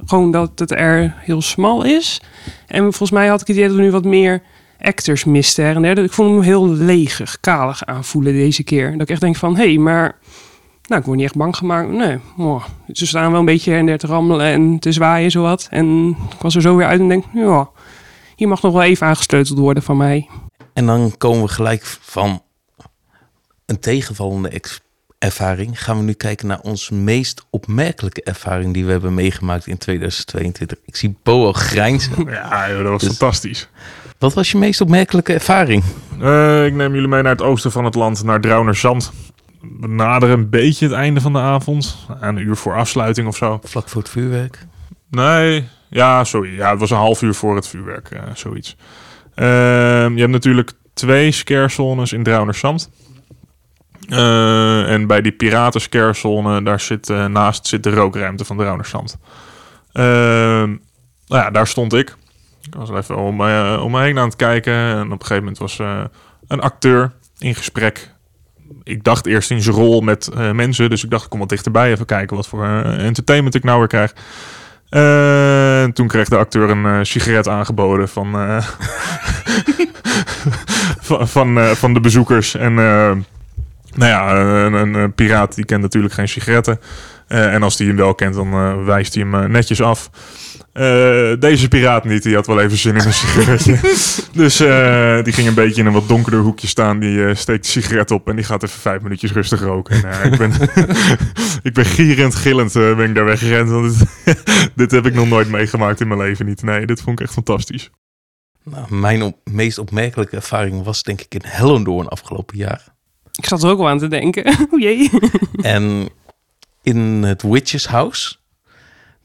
gewoon 0.07 0.31
dat 0.31 0.59
het 0.59 0.71
er 0.71 1.15
heel 1.17 1.43
smal 1.43 1.85
is. 1.85 2.21
En 2.67 2.83
volgens 2.83 3.11
mij 3.11 3.27
had 3.27 3.41
ik 3.41 3.47
het 3.47 3.57
idee 3.57 3.69
dat 3.69 3.77
we 3.77 3.83
nu 3.83 3.91
wat 3.91 4.05
meer 4.05 4.43
actors 4.81 5.25
misten 5.25 5.65
her 5.65 5.77
en 5.77 5.83
der. 5.83 5.99
Ik 5.99 6.13
vond 6.13 6.31
hem 6.31 6.41
heel 6.41 6.69
leeg, 6.69 7.37
kalig 7.41 7.85
aanvoelen 7.85 8.33
deze 8.33 8.63
keer. 8.63 8.93
Dat 8.93 9.01
ik 9.01 9.09
echt 9.11 9.21
denk 9.21 9.37
van, 9.37 9.57
hé, 9.57 9.65
hey, 9.65 9.79
maar 9.79 10.17
nou, 10.91 11.03
ik 11.03 11.07
word 11.07 11.19
niet 11.19 11.27
echt 11.27 11.37
bang 11.37 11.57
gemaakt. 11.57 11.89
Nee, 11.89 12.19
oh, 12.39 12.65
ze 12.93 13.07
staan 13.07 13.31
wel 13.31 13.41
een 13.41 13.47
beetje 13.47 13.75
en 13.75 13.87
der 13.87 13.99
te 13.99 14.07
rammelen 14.07 14.47
en 14.47 14.79
te 14.79 14.93
zwaaien 14.93 15.31
zowat. 15.31 15.67
En 15.71 16.09
ik 16.09 16.41
was 16.41 16.55
er 16.55 16.61
zo 16.61 16.77
weer 16.77 16.87
uit 16.87 17.01
en 17.01 17.09
denk, 17.09 17.25
ja, 17.33 17.69
hier 18.37 18.49
mag 18.49 18.63
nog 18.63 18.73
wel 18.73 18.83
even 18.83 19.07
aangesleuteld 19.07 19.59
worden 19.59 19.83
van 19.83 19.97
mij. 19.97 20.29
En 20.73 20.87
dan 20.87 21.15
komen 21.19 21.43
we 21.43 21.49
gelijk 21.49 21.85
van 22.01 22.43
een 23.67 23.81
tegenvallende 23.81 24.63
ervaring. 25.19 25.83
Gaan 25.83 25.97
we 25.97 26.03
nu 26.03 26.13
kijken 26.13 26.47
naar 26.47 26.61
onze 26.61 26.95
meest 26.95 27.47
opmerkelijke 27.51 28.23
ervaring 28.23 28.75
die 28.75 28.85
we 28.85 28.91
hebben 28.91 29.15
meegemaakt 29.15 29.67
in 29.67 29.79
2022. 29.79 30.79
Ik 30.85 30.97
zie 30.97 31.17
Bo 31.23 31.47
al 31.47 31.53
grijnzen. 31.53 32.13
Ja, 32.31 32.69
dat 32.69 32.83
was 32.83 33.03
dus, 33.03 33.17
fantastisch. 33.17 33.69
Wat 34.19 34.35
was 34.35 34.51
je 34.51 34.59
meest 34.59 34.81
opmerkelijke 34.81 35.33
ervaring? 35.33 35.83
Uh, 36.21 36.67
ik 36.67 36.75
neem 36.75 36.95
jullie 36.95 37.09
mee 37.09 37.23
naar 37.23 37.33
het 37.33 37.43
oosten 37.43 37.73
van 37.73 37.85
het 37.85 37.95
land, 37.95 38.23
naar 38.23 38.41
Draunerzand 38.41 39.13
we 39.61 39.89
naderen 39.89 40.39
een 40.39 40.51
beetje 40.51 40.87
het 40.87 40.95
einde 40.95 41.21
van 41.21 41.33
de 41.33 41.39
avond. 41.39 42.07
Een 42.21 42.37
uur 42.37 42.57
voor 42.57 42.75
afsluiting 42.75 43.29
of 43.29 43.37
zo. 43.37 43.61
Vlak 43.63 43.89
voor 43.89 44.01
het 44.01 44.11
vuurwerk? 44.11 44.67
Nee, 45.11 45.69
ja, 45.89 46.25
sorry. 46.25 46.57
Ja, 46.57 46.71
het 46.71 46.81
was 46.81 46.91
een 46.91 46.97
half 46.97 47.23
uur 47.23 47.35
voor 47.35 47.55
het 47.55 47.69
vuurwerk, 47.69 48.11
uh, 48.11 48.23
zoiets. 48.35 48.77
Uh, 49.37 49.47
je 50.09 50.21
hebt 50.21 50.31
natuurlijk 50.31 50.73
twee 50.95 51.31
scarezones 51.31 52.13
in 52.13 52.23
Draunersand. 52.23 52.91
Uh, 54.09 54.93
en 54.93 55.07
bij 55.07 55.21
die 55.21 55.33
piraten 55.33 55.81
scarezone, 55.81 56.63
daar 56.63 56.81
zit 56.81 57.09
uh, 57.09 57.27
naast 57.27 57.67
zit 57.67 57.83
de 57.83 57.91
rookruimte 57.91 58.45
van 58.45 58.57
Draunersand. 58.57 59.19
nou 59.93 60.79
ja, 61.27 61.51
daar 61.51 61.67
stond 61.67 61.93
ik. 61.93 62.17
Ik 62.63 62.75
was 62.75 62.91
even 62.91 63.17
om, 63.17 63.41
om 63.81 63.91
me 63.91 64.01
heen 64.01 64.19
aan 64.19 64.27
het 64.27 64.37
kijken. 64.37 64.75
En 64.75 65.05
op 65.05 65.21
een 65.21 65.27
gegeven 65.27 65.37
moment 65.37 65.59
was 65.59 65.79
een 66.47 66.61
acteur 66.61 67.13
in 67.39 67.55
gesprek 67.55 68.15
ik 68.83 69.05
dacht 69.05 69.27
eerst 69.27 69.51
in 69.51 69.63
zijn 69.63 69.77
rol 69.77 70.01
met 70.01 70.31
uh, 70.35 70.51
mensen. 70.51 70.91
Dus 70.91 71.05
ik 71.05 71.11
dacht, 71.11 71.25
ik 71.25 71.31
kom 71.31 71.39
wat 71.39 71.49
dichterbij 71.49 71.91
even 71.91 72.07
kijken 72.07 72.37
wat 72.37 72.49
voor 72.49 72.65
uh, 72.65 73.05
entertainment 73.07 73.55
ik 73.55 73.65
nou 73.65 73.79
weer 73.79 73.89
krijg. 73.89 74.15
Uh, 74.91 75.85
toen 75.93 76.07
kreeg 76.07 76.29
de 76.29 76.37
acteur 76.37 76.71
een 76.71 77.07
sigaret 77.07 77.49
aangeboden 77.49 78.09
van, 78.09 78.33
van, 81.09 81.29
van, 81.29 81.77
van, 81.77 81.95
de 81.95 82.01
bezoekers. 82.01 82.55
En 82.55 82.75
nou 82.75 83.25
ja, 83.95 84.37
een, 84.37 84.73
een, 84.73 85.13
piraat 85.13 85.55
die 85.55 85.65
kent 85.65 85.83
natuurlijk 85.83 86.15
geen 86.15 86.29
sigaretten. 86.29 86.81
en 87.27 87.63
als 87.63 87.79
hij 87.79 87.87
hem 87.87 87.97
wel 87.97 88.15
kent, 88.15 88.35
dan 88.35 88.85
wijst 88.85 89.15
hij 89.15 89.27
hem 89.29 89.51
netjes 89.51 89.83
af. 89.83 90.11
Uh, 90.75 91.33
deze 91.39 91.69
piraat 91.69 92.05
niet, 92.05 92.23
die 92.23 92.35
had 92.35 92.47
wel 92.47 92.61
even 92.61 92.79
zin 92.79 92.97
in 92.97 93.07
een 93.07 93.13
sigaretje. 93.13 93.79
dus 94.43 94.61
uh, 94.61 95.23
die 95.23 95.33
ging 95.33 95.49
een 95.49 95.55
beetje 95.55 95.81
in 95.81 95.87
een 95.87 95.93
wat 95.93 96.09
donkerder 96.09 96.41
hoekje 96.41 96.67
staan. 96.67 96.99
Die 96.99 97.17
uh, 97.17 97.35
steekt 97.35 97.65
de 97.65 97.71
sigaret 97.71 98.11
op 98.11 98.29
en 98.29 98.37
die 98.37 98.45
gaat 98.45 98.63
even 98.63 98.81
vijf 98.81 99.03
minuutjes 99.03 99.33
rustig 99.33 99.61
roken. 99.61 100.05
En, 100.05 100.33
ik, 100.33 100.39
ben, 100.39 100.53
ik 101.69 101.75
ben 101.75 101.85
gierend, 101.85 102.35
gillend 102.35 102.73
ben 102.73 103.09
ik 103.09 103.15
daar 103.15 103.25
weggerend. 103.25 103.71
Want 103.71 103.99
dit, 104.25 104.43
dit, 104.75 104.91
heb 104.91 105.07
ik 105.07 105.15
nog 105.15 105.29
nooit 105.29 105.49
meegemaakt 105.49 106.01
in 106.01 106.09
mijn 106.09 106.21
leven 106.21 106.47
niet. 106.47 106.63
Nee, 106.63 106.87
dit 106.87 107.01
vond 107.01 107.21
ik 107.21 107.25
echt 107.25 107.35
fantastisch. 107.35 107.91
Nou, 108.65 108.95
mijn 108.95 109.23
op, 109.23 109.37
meest 109.45 109.79
opmerkelijke 109.79 110.37
ervaring 110.37 110.85
was 110.85 111.03
denk 111.03 111.21
ik 111.21 111.35
in 111.35 111.43
Hellendoorn 111.45 112.09
afgelopen 112.09 112.57
jaar. 112.57 112.85
Ik 113.35 113.47
zat 113.47 113.63
er 113.63 113.71
ook 113.71 113.79
wel 113.79 113.89
aan 113.89 113.99
te 113.99 114.09
denken. 114.09 114.47
o 114.71 114.79
jee. 114.79 115.11
en 115.63 116.09
in 116.83 117.23
het 117.23 117.43
Witches 117.43 117.87
House 117.87 118.39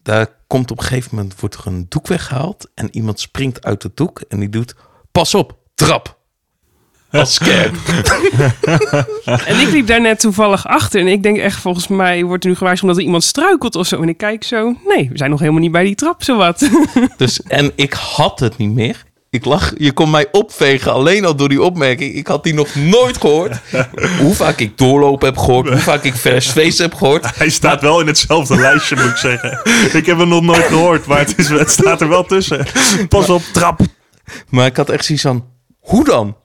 daar 0.06 0.28
komt 0.48 0.72
op 0.72 0.78
een 0.78 0.84
gegeven 0.84 1.16
moment 1.16 1.40
wordt 1.40 1.56
er 1.56 1.68
een 1.68 1.86
doek 1.90 2.08
weggehaald 2.08 2.70
en 2.74 2.88
iemand 2.92 3.20
springt 3.20 3.66
uit 3.66 3.84
het 3.84 3.98
doek 3.98 4.20
en 4.20 4.40
die 4.40 4.50
doet 4.50 4.76
pas 5.12 5.36
op, 5.36 5.58
trap. 5.76 6.18
Als 7.12 7.34
scare. 7.34 7.72
en 9.50 9.60
ik 9.60 9.72
liep 9.72 9.88
daar 9.88 10.02
net 10.02 10.20
toevallig 10.20 10.68
achter 10.68 11.00
en 11.02 11.08
ik 11.08 11.24
denk 11.24 11.38
echt 11.38 11.60
volgens 11.60 11.88
mij 11.88 12.24
wordt 12.24 12.44
er 12.44 12.50
nu 12.50 12.56
gewaarschuwd 12.56 12.90
omdat 12.90 12.98
er 12.98 13.08
iemand 13.08 13.24
struikelt 13.24 13.76
of 13.76 13.88
zo 13.88 14.02
en 14.02 14.10
ik 14.10 14.18
kijk 14.18 14.44
zo, 14.44 14.76
nee, 14.86 15.10
we 15.10 15.18
zijn 15.18 15.30
nog 15.30 15.40
helemaal 15.40 15.62
niet 15.62 15.72
bij 15.72 15.84
die 15.84 15.96
trap 15.96 16.24
zowat. 16.24 16.70
dus 17.18 17.42
en 17.42 17.72
ik 17.76 17.94
had 17.94 18.40
het 18.40 18.58
niet 18.58 18.72
meer. 18.72 19.05
Ik 19.36 19.46
lach, 19.46 19.74
je 19.78 19.92
kon 19.92 20.10
mij 20.10 20.28
opvegen 20.32 20.94
alleen 20.94 21.26
al 21.26 21.36
door 21.36 21.50
die 21.50 21.62
opmerking. 21.62 22.14
Ik 22.14 22.28
had 22.28 22.44
die 22.44 22.54
nog 22.54 22.76
nooit 22.76 23.18
gehoord. 23.18 23.58
hoe 24.22 24.34
vaak 24.34 24.60
ik 24.60 24.78
doorlopen 24.78 25.28
heb 25.28 25.38
gehoord, 25.38 25.70
hoe 25.70 25.78
vaak 25.78 26.04
ik 26.04 26.16
vers 26.16 26.78
heb 26.78 26.94
gehoord. 26.94 27.26
Hij 27.38 27.50
staat 27.50 27.82
wel 27.82 28.00
in 28.00 28.08
hetzelfde 28.08 28.56
lijstje, 28.56 28.96
moet 28.96 29.06
ik 29.06 29.18
zeggen. 29.18 29.60
Ik 29.94 30.06
heb 30.06 30.18
hem 30.18 30.28
nog 30.28 30.44
nooit 30.44 30.66
gehoord, 30.66 31.06
maar 31.06 31.20
het, 31.20 31.34
is, 31.38 31.50
het 31.50 31.72
staat 31.72 32.02
er 32.02 32.08
wel 32.08 32.24
tussen. 32.24 32.66
Pas 33.10 33.30
op, 33.30 33.42
trap. 33.54 33.80
Maar 34.50 34.66
ik 34.66 34.78
had 34.78 34.90
echt 34.90 35.06
zoiets 35.06 35.24
van, 35.24 35.46
hoe 35.80 36.04
dan? 36.04 36.38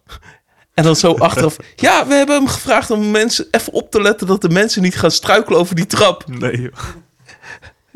En 0.75 0.85
dan 0.85 0.97
zo 0.97 1.15
achteraf, 1.15 1.57
ja, 1.77 2.07
we 2.07 2.15
hebben 2.15 2.37
hem 2.37 2.49
gevraagd 2.49 2.91
om 2.91 3.11
mensen 3.11 3.47
even 3.51 3.73
op 3.73 3.91
te 3.91 4.03
letten 4.03 4.27
dat 4.27 4.41
de 4.41 4.49
mensen 4.49 4.83
niet 4.83 4.99
gaan 4.99 5.11
struikelen 5.11 5.59
over 5.59 5.75
die 5.75 5.87
trap. 5.87 6.25
Nee, 6.27 6.61
joh. 6.61 6.73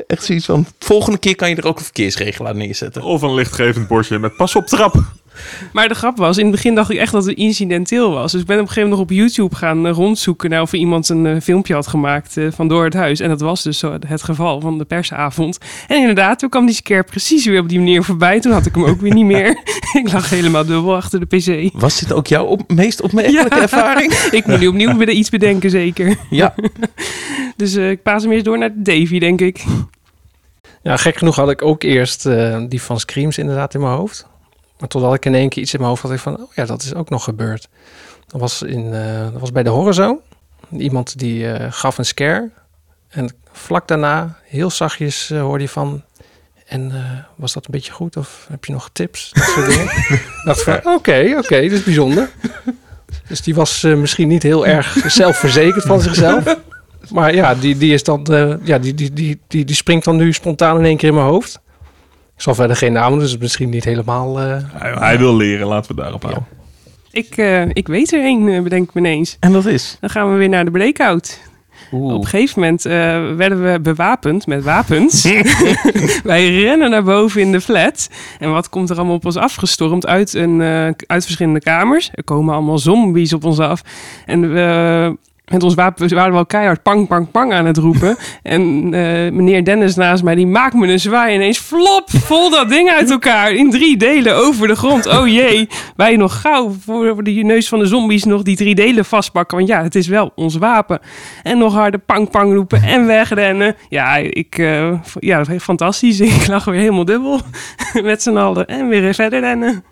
Echt 0.07 0.23
zoiets 0.23 0.45
van, 0.45 0.65
volgende 0.79 1.17
keer 1.17 1.35
kan 1.35 1.49
je 1.49 1.55
er 1.55 1.65
ook 1.65 1.77
een 1.77 1.83
verkeersregelaar 1.83 2.55
neerzetten. 2.55 3.01
Of 3.03 3.21
een 3.21 3.33
lichtgevend 3.33 3.87
bordje 3.87 4.19
met 4.19 4.35
pas 4.35 4.55
op 4.55 4.65
trap. 4.65 5.03
Maar 5.73 5.87
de 5.87 5.93
grap 5.95 6.17
was, 6.17 6.37
in 6.37 6.43
het 6.45 6.55
begin 6.55 6.75
dacht 6.75 6.89
ik 6.89 6.97
echt 6.97 7.11
dat 7.11 7.25
het 7.25 7.37
incidenteel 7.37 8.11
was. 8.11 8.31
Dus 8.31 8.41
ik 8.41 8.47
ben 8.47 8.55
op 8.55 8.61
een 8.61 8.67
gegeven 8.67 8.89
moment 8.89 9.09
nog 9.09 9.17
op 9.19 9.25
YouTube 9.25 9.55
gaan 9.55 9.87
eh, 9.87 9.93
rondzoeken... 9.93 10.49
naar 10.49 10.61
of 10.61 10.71
er 10.71 10.77
iemand 10.77 11.09
een 11.09 11.25
eh, 11.25 11.41
filmpje 11.41 11.73
had 11.73 11.87
gemaakt 11.87 12.37
eh, 12.37 12.47
van 12.51 12.67
Door 12.67 12.83
het 12.83 12.93
Huis. 12.93 13.19
En 13.19 13.29
dat 13.29 13.41
was 13.41 13.63
dus 13.63 13.79
zo 13.79 13.97
het 14.07 14.23
geval 14.23 14.61
van 14.61 14.77
de 14.77 14.85
persavond. 14.85 15.57
En 15.87 15.97
inderdaad, 15.97 16.39
toen 16.39 16.49
kwam 16.49 16.65
die 16.65 16.75
scare 16.75 17.03
precies 17.03 17.45
weer 17.45 17.59
op 17.59 17.69
die 17.69 17.79
manier 17.79 18.03
voorbij. 18.03 18.39
Toen 18.39 18.51
had 18.51 18.65
ik 18.65 18.75
hem 18.75 18.83
ook 18.83 19.01
weer 19.01 19.13
niet 19.13 19.25
meer. 19.25 19.49
ik 20.01 20.11
lag 20.11 20.29
helemaal 20.29 20.65
dubbel 20.65 20.95
achter 20.95 21.19
de 21.19 21.37
pc. 21.37 21.73
Was 21.73 21.99
dit 21.99 22.13
ook 22.13 22.27
jouw 22.27 22.45
op, 22.45 22.61
meest 22.67 23.01
opmerkelijke 23.01 23.55
Ja. 23.55 23.61
ervaring? 23.61 24.13
ik 24.31 24.45
moet 24.45 24.59
nu 24.59 24.67
opnieuw 24.67 24.97
weer 24.97 25.09
iets 25.09 25.29
bedenken, 25.29 25.69
zeker. 25.69 26.17
Ja. 26.29 26.53
Dus 27.57 27.75
ik 27.75 28.03
paas 28.03 28.23
hem 28.23 28.31
eerst 28.31 28.45
door 28.45 28.57
naar 28.57 28.71
Davy, 28.75 29.19
denk 29.19 29.41
ik. 29.41 29.63
Ja, 30.85 30.97
gek 30.97 31.17
genoeg 31.17 31.35
had 31.35 31.49
ik 31.49 31.61
ook 31.61 31.83
eerst 31.83 32.25
eh, 32.25 32.63
die 32.69 32.81
van 32.81 32.99
Screams 32.99 33.37
inderdaad 33.37 33.73
in 33.73 33.79
mijn 33.79 33.93
hoofd. 33.93 34.27
Maar 34.79 34.89
totdat 34.89 35.13
ik 35.13 35.25
in 35.25 35.35
één 35.35 35.49
keer 35.49 35.61
iets 35.61 35.73
in 35.73 35.79
mijn 35.79 35.89
hoofd 35.89 36.03
had, 36.03 36.11
ik 36.11 36.19
van, 36.19 36.39
oh 36.39 36.53
ja, 36.53 36.65
dat 36.65 36.83
is 36.83 36.93
ook 36.93 37.09
nog 37.09 37.23
gebeurd. 37.23 37.69
Dat 38.27 38.41
was, 38.41 38.61
in, 38.61 38.93
eh, 38.93 39.31
dat 39.31 39.41
was 39.41 39.51
bij 39.51 39.63
de 39.63 39.69
Horizon. 39.69 40.19
Iemand 40.77 41.19
die 41.19 41.51
eh, 41.51 41.71
gaf 41.71 41.97
een 41.97 42.05
scare. 42.05 42.49
En 43.09 43.29
vlak 43.51 43.87
daarna, 43.87 44.37
heel 44.43 44.69
zachtjes, 44.69 45.29
hoorde 45.29 45.63
je 45.63 45.69
van... 45.69 46.03
En 46.65 46.91
was 47.35 47.53
dat 47.53 47.65
een 47.65 47.71
beetje 47.71 47.91
goed? 47.91 48.17
Of 48.17 48.47
heb 48.49 48.65
je 48.65 48.73
nog 48.73 48.89
tips? 48.93 49.31
Dat 49.33 49.43
soort 49.43 49.67
dingen. 49.67 49.89
Dacht 50.45 50.63
van, 50.63 50.79
oké, 50.83 51.35
oké, 51.37 51.61
dat 51.61 51.71
is 51.71 51.83
bijzonder. 51.83 52.29
Dus 53.27 53.41
die 53.41 53.55
was 53.55 53.81
misschien 53.81 54.27
niet 54.27 54.43
heel 54.43 54.67
erg 54.67 54.97
zelfverzekerd 55.07 55.85
van 55.85 56.01
zichzelf. 56.01 56.57
Maar 57.11 57.35
ja, 57.35 57.55
die, 57.55 57.77
die, 57.77 57.93
is 57.93 58.03
dan, 58.03 58.23
eh, 58.25 58.53
ja 58.63 58.77
die, 58.79 58.93
die, 58.93 59.13
die, 59.13 59.39
die, 59.47 59.65
die 59.65 59.75
springt 59.75 60.05
dan 60.05 60.15
nu 60.15 60.33
spontaan 60.33 60.77
in 60.77 60.85
één 60.85 60.97
keer 60.97 61.09
in 61.09 61.15
mijn 61.15 61.27
hoofd. 61.27 61.59
Ik 62.35 62.41
zal 62.41 62.55
verder 62.55 62.75
geen 62.75 62.93
naam, 62.93 63.13
dus 63.13 63.21
het 63.23 63.31
is 63.31 63.37
misschien 63.37 63.69
niet 63.69 63.83
helemaal... 63.83 64.39
eh, 64.39 64.57
Hij, 64.73 64.91
hij 64.93 65.17
wil 65.17 65.35
leren, 65.35 65.67
laten 65.67 65.95
we 65.95 66.01
daarop 66.01 66.21
houden. 66.23 66.45
Ik, 67.11 67.37
eh, 67.37 67.61
ik 67.69 67.87
weet 67.87 68.13
er 68.13 68.21
één, 68.21 68.47
eh, 68.47 68.61
bedenk 68.61 68.87
ik 68.87 68.93
me 68.93 68.99
ineens. 68.99 69.37
En 69.39 69.51
dat 69.51 69.65
is? 69.65 69.97
Dan 69.99 70.09
gaan 70.09 70.31
we 70.31 70.37
weer 70.37 70.49
naar 70.49 70.65
de 70.65 70.71
breakout. 70.71 71.39
Op 71.91 72.11
een 72.21 72.25
gegeven 72.27 72.59
moment 72.61 72.85
eh, 72.85 72.91
werden 73.35 73.63
we 73.71 73.79
bewapend 73.79 74.47
met 74.47 74.63
wapens. 74.63 75.23
Wij 76.23 76.55
rennen 76.61 76.89
naar 76.89 77.03
boven 77.03 77.41
in 77.41 77.51
de 77.51 77.61
flat. 77.61 78.09
En 78.39 78.51
wat 78.51 78.69
komt 78.69 78.89
er 78.89 78.95
allemaal 78.97 79.15
op 79.15 79.25
ons 79.25 79.35
afgestormd 79.35 80.07
uit, 80.07 80.33
een, 80.33 80.61
eh, 80.61 80.85
uit 81.07 81.23
verschillende 81.23 81.59
kamers? 81.59 82.09
Er 82.13 82.23
komen 82.23 82.53
allemaal 82.53 82.77
zombies 82.77 83.33
op 83.33 83.43
ons 83.43 83.59
af. 83.59 83.81
En 84.25 84.53
we... 84.53 85.17
Met 85.51 85.63
ons 85.63 85.73
wapen 85.73 86.15
waren 86.15 86.31
we 86.31 86.37
al 86.37 86.45
keihard 86.45 86.81
pang, 86.83 87.07
pang, 87.07 87.31
pang 87.31 87.53
aan 87.53 87.65
het 87.65 87.77
roepen. 87.77 88.17
En 88.41 88.61
eh, 88.93 89.31
meneer 89.31 89.63
Dennis 89.63 89.95
naast 89.95 90.23
mij, 90.23 90.35
die 90.35 90.47
maakt 90.47 90.73
me 90.73 90.87
een 90.87 90.99
zwaai. 90.99 91.35
Ineens 91.35 91.57
flop, 91.57 92.03
vol 92.09 92.49
dat 92.49 92.69
ding 92.69 92.89
uit 92.89 93.11
elkaar. 93.11 93.51
In 93.51 93.69
drie 93.69 93.97
delen 93.97 94.35
over 94.35 94.67
de 94.67 94.75
grond. 94.75 95.05
Oh 95.07 95.27
jee, 95.27 95.67
wij 95.95 96.15
nog 96.15 96.41
gauw 96.41 96.75
voor 96.85 97.23
de 97.23 97.31
neus 97.31 97.67
van 97.67 97.79
de 97.79 97.85
zombies 97.85 98.23
nog 98.23 98.41
die 98.41 98.55
drie 98.55 98.75
delen 98.75 99.05
vastpakken. 99.05 99.57
Want 99.57 99.69
ja, 99.69 99.83
het 99.83 99.95
is 99.95 100.07
wel 100.07 100.31
ons 100.35 100.55
wapen. 100.57 100.99
En 101.43 101.57
nog 101.57 101.73
harder 101.73 101.99
pang, 101.99 102.29
pang 102.29 102.53
roepen 102.53 102.81
en 102.83 103.05
wegrennen. 103.05 103.75
Ja, 103.89 104.15
ik, 104.15 104.55
v- 105.03 105.15
ja, 105.19 105.45
fantastisch. 105.45 106.19
Ik 106.35 106.47
lag 106.47 106.65
weer 106.65 106.79
helemaal 106.79 107.05
dubbel 107.05 107.39
met 108.03 108.21
z'n 108.21 108.37
allen. 108.37 108.65
En 108.67 108.87
weer 108.87 109.13
verder 109.13 109.39
rennen. 109.39 109.83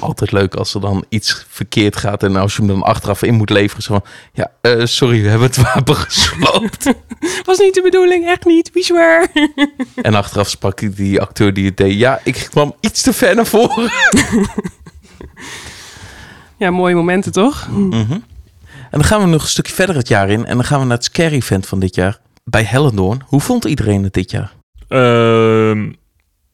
Altijd 0.00 0.32
leuk 0.32 0.54
als 0.54 0.74
er 0.74 0.80
dan 0.80 1.04
iets 1.08 1.46
verkeerd 1.48 1.96
gaat 1.96 2.22
en 2.22 2.36
als 2.36 2.52
je 2.56 2.58
hem 2.62 2.68
dan 2.70 2.82
achteraf 2.82 3.22
in 3.22 3.34
moet 3.34 3.50
leveren. 3.50 3.82
Zo 3.82 3.92
van, 3.92 4.04
ja, 4.32 4.50
eh, 4.60 4.84
sorry, 4.84 5.22
we 5.22 5.28
hebben 5.28 5.46
het 5.48 5.56
wapen 5.56 5.96
gesloopt. 6.06 6.92
Was 7.46 7.58
niet 7.58 7.74
de 7.74 7.82
bedoeling, 7.82 8.26
echt 8.26 8.44
niet. 8.44 8.70
Swear. 8.74 9.26
en 10.02 10.14
achteraf 10.14 10.48
sprak 10.48 10.78
die- 10.78 10.90
die 10.90 11.20
acteur 11.20 11.54
die 11.54 11.66
het 11.66 11.76
deed. 11.76 11.98
Ja, 11.98 12.20
ik 12.24 12.46
kwam 12.50 12.74
iets 12.80 13.02
te 13.02 13.12
ver 13.12 13.34
naar 13.34 13.46
voren. 13.46 13.90
Ja, 16.58 16.70
mooie 16.70 16.94
momenten 16.94 17.32
toch? 17.32 17.68
Mhm. 17.70 18.12
En 18.90 19.02
dan 19.02 19.04
gaan 19.04 19.20
we 19.20 19.26
nog 19.26 19.42
een 19.42 19.48
stukje 19.48 19.74
verder 19.74 19.96
het 19.96 20.08
jaar 20.08 20.30
in. 20.30 20.46
En 20.46 20.56
dan 20.56 20.64
gaan 20.64 20.80
we 20.80 20.86
naar 20.86 20.96
het 20.96 21.04
Scary 21.04 21.34
Event 21.34 21.66
van 21.66 21.78
dit 21.80 21.94
jaar. 21.94 22.18
Bij 22.44 22.62
Hellendoorn. 22.64 23.22
Hoe 23.26 23.40
vond 23.40 23.64
iedereen 23.64 24.02
het 24.02 24.12
dit 24.12 24.30
jaar? 24.30 24.52
Ehm, 24.88 25.92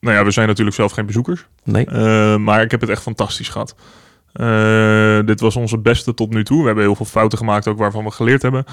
nou 0.03 0.17
ja, 0.17 0.25
we 0.25 0.31
zijn 0.31 0.49
natuurlijk 0.49 0.77
zelf 0.77 0.93
geen 0.93 1.07
bezoekers. 1.07 1.47
Nee? 1.65 1.87
Eh, 1.87 2.37
maar 2.37 2.63
ik 2.63 2.71
heb 2.71 2.81
het 2.81 2.91
echt 2.91 3.03
fantastisch 3.03 3.49
gehad. 3.49 3.75
Eh, 4.33 5.19
dit 5.27 5.41
was 5.41 5.57
onze 5.57 5.79
beste 5.79 6.15
tot 6.15 6.31
nu 6.31 6.45
toe. 6.45 6.61
We 6.61 6.67
hebben 6.67 6.85
heel 6.85 6.95
veel 6.95 7.07
fouten 7.07 7.39
gemaakt, 7.39 7.69
ook 7.69 7.79
waarvan 7.79 8.05
we 8.05 8.11
geleerd 8.11 8.43
hebben. 8.43 8.65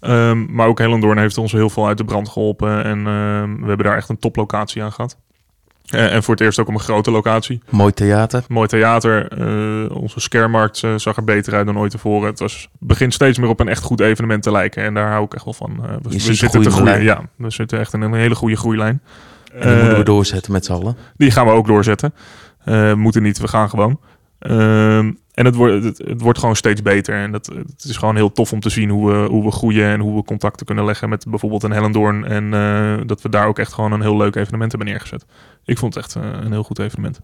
Ehm, 0.00 0.54
maar 0.54 0.66
ook 0.66 0.78
Hellendoorn 0.78 1.18
heeft 1.18 1.38
ons 1.38 1.52
heel 1.52 1.70
veel 1.70 1.86
uit 1.86 1.98
de 1.98 2.04
brand 2.04 2.28
geholpen. 2.28 2.84
En 2.84 2.98
ehm, 3.06 3.60
we 3.60 3.66
hebben 3.66 3.86
daar 3.86 3.96
echt 3.96 4.08
een 4.08 4.18
toplocatie 4.18 4.82
aan 4.82 4.92
gehad. 4.92 5.16
Eh, 5.86 6.14
en 6.14 6.22
voor 6.22 6.34
het 6.34 6.42
eerst 6.42 6.58
ook 6.58 6.68
op 6.68 6.74
een 6.74 6.80
grote 6.80 7.10
locatie. 7.10 7.62
Mooi 7.70 7.92
theater. 7.92 8.44
Mooi 8.48 8.68
theater. 8.68 9.28
eh, 9.28 9.96
onze 9.96 10.20
scaremarkt 10.20 10.82
zag 10.96 11.16
er 11.16 11.24
beter 11.24 11.54
uit 11.54 11.66
dan 11.66 11.78
ooit 11.78 11.90
tevoren. 11.90 12.28
Het 12.28 12.38
was, 12.38 12.68
begint 12.78 13.14
steeds 13.14 13.38
meer 13.38 13.48
op 13.48 13.60
een 13.60 13.68
echt 13.68 13.82
goed 13.82 14.00
evenement 14.00 14.42
te 14.42 14.50
lijken. 14.50 14.82
En 14.82 14.94
daar 14.94 15.10
hou 15.10 15.24
ik 15.24 15.34
echt 15.34 15.44
wel 15.44 15.54
van. 15.54 15.80
We, 16.02 16.20
zitten 16.20 16.62
te 16.62 16.70
groeien. 16.70 17.02
Ja, 17.02 17.22
we 17.36 17.50
zitten 17.50 17.78
echt 17.78 17.92
in 17.92 18.00
een 18.00 18.14
hele 18.14 18.34
goede 18.34 18.56
groeilijn. 18.56 19.02
En 19.60 19.68
die 19.68 19.76
moeten 19.76 19.92
we 19.92 19.98
Eh, 19.98 20.04
doorzetten 20.04 20.52
met 20.52 20.64
z'n 20.64 20.72
allen. 20.72 20.96
die 21.16 21.30
gaan 21.30 21.46
we 21.46 21.52
ook 21.52 21.66
doorzetten. 21.66 22.14
Eh, 22.64 22.94
moeten 22.94 23.22
niet, 23.22 23.38
we 23.38 23.48
gaan 23.48 23.68
gewoon. 23.68 24.00
Ehm, 24.38 25.12
en 25.34 25.44
het 25.44 25.54
wordt, 25.54 25.84
het, 25.84 25.98
het 25.98 26.20
wordt 26.20 26.38
gewoon 26.38 26.56
steeds 26.56 26.82
beter. 26.82 27.14
En 27.14 27.32
dat, 27.32 27.46
het 27.46 27.84
is 27.84 27.96
gewoon 27.96 28.16
heel 28.16 28.32
tof 28.32 28.52
om 28.52 28.60
te 28.60 28.68
zien 28.70 28.88
hoe 28.90 29.12
we, 29.12 29.28
hoe 29.28 29.44
we 29.44 29.50
groeien 29.50 29.88
en 29.88 30.00
hoe 30.00 30.16
we 30.16 30.24
contacten 30.24 30.66
kunnen 30.66 30.84
leggen 30.84 31.08
met 31.08 31.26
bijvoorbeeld 31.28 31.62
een 31.62 31.70
Hellendoorn. 31.70 32.24
En 32.24 32.54
eh, 32.54 33.06
dat 33.06 33.22
we 33.22 33.28
daar 33.28 33.46
ook 33.46 33.58
echt 33.58 33.72
gewoon 33.72 33.92
een 33.92 34.00
heel 34.00 34.16
leuk 34.16 34.36
evenement 34.36 34.70
hebben 34.72 34.88
neergezet. 34.90 35.24
Ik 35.64 35.78
vond 35.78 35.94
het 35.94 36.04
echt 36.04 36.14
een 36.14 36.52
heel 36.52 36.62
goed 36.62 36.78
evenement. 36.78 37.20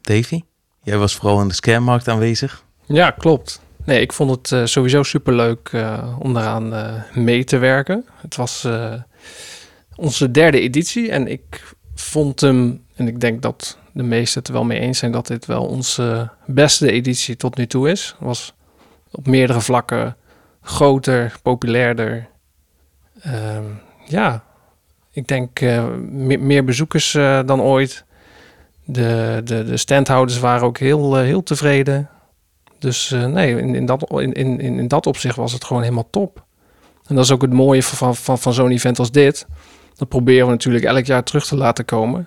Davy? 0.00 0.42
Jij 0.82 0.98
was 0.98 1.16
vooral 1.16 1.40
in 1.40 1.48
de 1.48 1.54
scaremarkt 1.54 2.08
aanwezig. 2.08 2.64
Ja, 2.86 3.10
klopt. 3.10 3.60
Nee, 3.84 4.00
ik 4.00 4.12
vond 4.12 4.30
het 4.30 4.52
eh, 4.52 4.64
sowieso 4.64 5.02
superleuk 5.02 5.68
eh 5.72 6.16
om 6.18 6.34
daaraan 6.34 6.74
eh, 6.74 6.92
mee 7.14 7.44
te 7.44 7.58
werken. 7.58 8.04
Het 8.16 8.36
was 8.36 8.64
eh, 8.64 8.92
onze 9.96 10.30
derde 10.30 10.60
editie 10.60 11.10
en 11.10 11.28
ik 11.28 11.74
vond 11.94 12.40
hem, 12.40 12.84
en 12.94 13.08
ik 13.08 13.20
denk 13.20 13.42
dat 13.42 13.78
de 13.92 14.02
meesten 14.02 14.38
het 14.38 14.48
er 14.48 14.54
wel 14.54 14.64
mee 14.64 14.80
eens 14.80 14.98
zijn, 14.98 15.12
dat 15.12 15.26
dit 15.26 15.46
wel 15.46 15.64
onze 15.64 16.30
beste 16.46 16.90
editie 16.90 17.36
tot 17.36 17.56
nu 17.56 17.66
toe 17.66 17.90
is. 17.90 18.16
Was 18.18 18.54
op 19.10 19.26
meerdere 19.26 19.60
vlakken 19.60 20.16
groter, 20.62 21.34
populairder. 21.42 22.28
Ehm, 23.20 23.64
ja, 24.06 24.44
ik 25.10 25.26
denk 25.26 25.60
eh, 25.60 25.86
me- 26.10 26.36
meer 26.36 26.64
bezoekers 26.64 27.14
eh, 27.14 27.40
dan 27.46 27.60
ooit. 27.60 28.04
De, 28.84 29.40
de, 29.44 29.64
de 29.64 29.76
standhouders 29.76 30.38
waren 30.38 30.66
ook 30.66 30.78
heel, 30.78 31.18
eh, 31.18 31.24
heel 31.24 31.42
tevreden. 31.42 32.08
Dus 32.78 33.10
nee, 33.10 33.58
in, 33.58 33.74
in, 33.74 33.86
dat, 33.86 34.10
in, 34.10 34.32
in, 34.32 34.60
in 34.60 34.88
dat 34.88 35.06
opzicht 35.06 35.36
was 35.36 35.52
het 35.52 35.64
gewoon 35.64 35.82
helemaal 35.82 36.10
top. 36.10 36.44
En 37.06 37.14
dat 37.14 37.24
is 37.24 37.30
ook 37.30 37.42
het 37.42 37.52
mooie 37.52 37.82
van, 37.82 38.16
van, 38.16 38.38
van 38.38 38.52
zo'n 38.52 38.70
event 38.70 38.98
als 38.98 39.10
dit. 39.10 39.46
Dat 39.96 40.08
proberen 40.08 40.46
we 40.46 40.52
natuurlijk 40.52 40.84
elk 40.84 41.04
jaar 41.04 41.22
terug 41.22 41.46
te 41.46 41.56
laten 41.56 41.84
komen. 41.84 42.18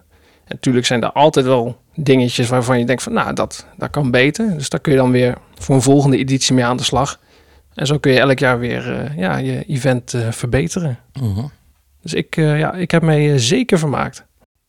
En 0.43 0.55
natuurlijk 0.55 0.85
zijn 0.85 1.03
er 1.03 1.11
altijd 1.11 1.45
wel 1.45 1.81
dingetjes 1.95 2.49
waarvan 2.49 2.79
je 2.79 2.85
denkt 2.85 3.03
van... 3.03 3.13
nou, 3.13 3.33
dat, 3.33 3.65
dat 3.77 3.89
kan 3.89 4.11
beter. 4.11 4.57
Dus 4.57 4.69
daar 4.69 4.79
kun 4.79 4.91
je 4.91 4.97
dan 4.97 5.11
weer 5.11 5.37
voor 5.55 5.75
een 5.75 5.81
volgende 5.81 6.17
editie 6.17 6.55
mee 6.55 6.65
aan 6.65 6.77
de 6.77 6.83
slag. 6.83 7.19
En 7.73 7.85
zo 7.87 7.97
kun 7.97 8.11
je 8.11 8.19
elk 8.19 8.39
jaar 8.39 8.59
weer 8.59 8.93
eh, 8.99 9.17
ja, 9.17 9.37
je 9.37 9.63
event 9.65 10.13
eh, 10.13 10.31
verbeteren. 10.31 10.99
Mhm. 11.21 11.45
Dus 12.01 12.13
ik, 12.13 12.37
eh, 12.37 12.59
ja, 12.59 12.73
ik 12.73 12.91
heb 12.91 13.01
mij 13.01 13.37
zeker 13.37 13.79
vermaakt. 13.79 14.25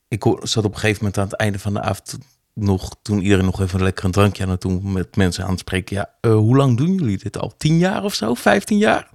Ik 0.09 0.23
hoor- 0.23 0.49
zat 0.49 0.65
op 0.65 0.73
een 0.73 0.79
gegeven 0.79 0.99
moment 1.05 1.19
aan 1.19 1.29
het 1.29 1.37
einde 1.37 1.59
van 1.59 1.73
de 1.73 1.81
avond 1.81 2.19
nog, 2.55 2.97
toen 3.03 3.21
iedereen 3.23 3.45
nog 3.45 3.61
even 3.61 3.83
lekker 3.83 4.05
een 4.05 4.11
drankje 4.11 4.43
aan 4.43 4.51
het 4.51 4.61
doen 4.61 4.93
met 4.93 5.17
mensen 5.17 5.45
aan 5.45 5.51
het 5.51 5.59
spreken. 5.59 5.97
Ja, 5.97 6.31
hoe 6.31 6.57
lang 6.57 6.77
doen 6.77 6.95
jullie 6.95 7.19
dit 7.19 7.39
al? 7.39 7.53
Tien 7.57 7.79
jaar 7.79 8.05
of 8.05 8.15
zo? 8.15 8.35
Vijftien 8.35 8.79
jaar? 8.79 9.09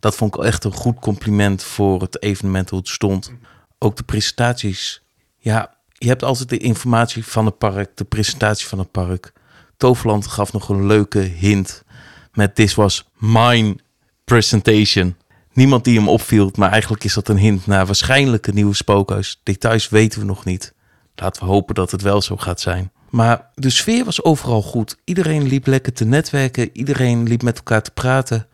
Dat 0.00 0.16
vond 0.16 0.34
ik 0.34 0.42
echt 0.42 0.64
een 0.64 0.72
goed 0.72 0.98
compliment 0.98 1.62
voor 1.62 2.00
het 2.00 2.22
evenement 2.22 2.70
hoe 2.70 2.78
het 2.78 2.88
stond. 2.88 3.32
Ook 3.78 3.96
de 3.96 4.02
presentaties. 4.02 5.02
Ja, 5.38 5.74
je 5.92 6.08
hebt 6.08 6.22
altijd 6.22 6.48
de 6.48 6.58
informatie 6.58 7.24
van 7.24 7.46
het 7.46 7.58
park, 7.58 7.96
de 7.96 8.04
presentatie 8.04 8.66
van 8.66 8.78
het 8.78 8.90
park. 8.90 9.32
Toverland 9.76 10.26
gaf 10.26 10.52
nog 10.52 10.68
een 10.68 10.86
leuke 10.86 11.18
hint 11.18 11.84
met 12.32 12.54
This 12.54 12.74
was 12.74 13.10
mine 13.18 13.76
presentation. 14.24 15.16
Niemand 15.52 15.84
die 15.84 15.98
hem 15.98 16.08
opviel, 16.08 16.50
maar 16.54 16.70
eigenlijk 16.70 17.04
is 17.04 17.14
dat 17.14 17.28
een 17.28 17.38
hint 17.38 17.66
naar 17.66 17.86
waarschijnlijk 17.86 18.46
een 18.46 18.54
nieuwe 18.54 18.74
spookhuis. 18.74 19.40
Details 19.42 19.88
weten 19.88 20.20
we 20.20 20.26
nog 20.26 20.44
niet. 20.44 20.74
Laten 21.14 21.42
we 21.42 21.48
hopen 21.48 21.74
dat 21.74 21.90
het 21.90 22.02
wel 22.02 22.22
zo 22.22 22.36
gaat 22.36 22.60
zijn. 22.60 22.92
Maar 23.10 23.50
de 23.54 23.70
sfeer 23.70 24.04
was 24.04 24.24
overal 24.24 24.62
goed. 24.62 24.96
Iedereen 25.04 25.46
liep 25.46 25.66
lekker 25.66 25.92
te 25.92 26.04
netwerken. 26.04 26.70
Iedereen 26.72 27.28
liep 27.28 27.42
met 27.42 27.56
elkaar 27.56 27.82
te 27.82 27.90
praten. 27.90 28.48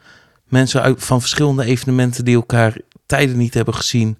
Mensen 0.48 0.82
uit, 0.82 1.04
van 1.04 1.20
verschillende 1.20 1.64
evenementen 1.64 2.24
die 2.24 2.34
elkaar 2.34 2.78
tijden 3.06 3.36
niet 3.36 3.54
hebben 3.54 3.74
gezien. 3.74 4.18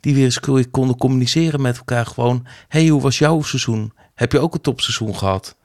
Die 0.00 0.14
weer 0.14 0.24
eens 0.24 0.40
ko- 0.40 0.62
konden 0.70 0.96
communiceren 0.96 1.60
met 1.60 1.76
elkaar. 1.76 2.06
Gewoon, 2.06 2.46
hey, 2.68 2.86
hoe 2.86 3.00
was 3.00 3.18
jouw 3.18 3.42
seizoen? 3.42 3.92
Heb 4.14 4.32
je 4.32 4.38
ook 4.38 4.54
een 4.54 4.60
topseizoen 4.60 5.16
gehad? 5.16 5.56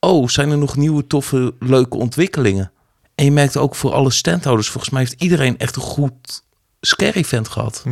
Oh, 0.00 0.28
zijn 0.28 0.50
er 0.50 0.58
nog 0.58 0.76
nieuwe 0.76 1.06
toffe, 1.06 1.54
leuke 1.58 1.96
ontwikkelingen? 1.96 2.72
En 3.14 3.24
je 3.24 3.32
merkte 3.32 3.58
ook 3.58 3.74
voor 3.74 3.92
alle 3.92 4.10
standhouders, 4.10 4.68
volgens 4.68 4.92
mij 4.92 5.02
heeft 5.02 5.22
iedereen 5.22 5.58
echt 5.58 5.76
een 5.76 5.82
goed 5.82 6.44
scare 6.80 7.12
event 7.18 7.48
gehad. 7.48 7.84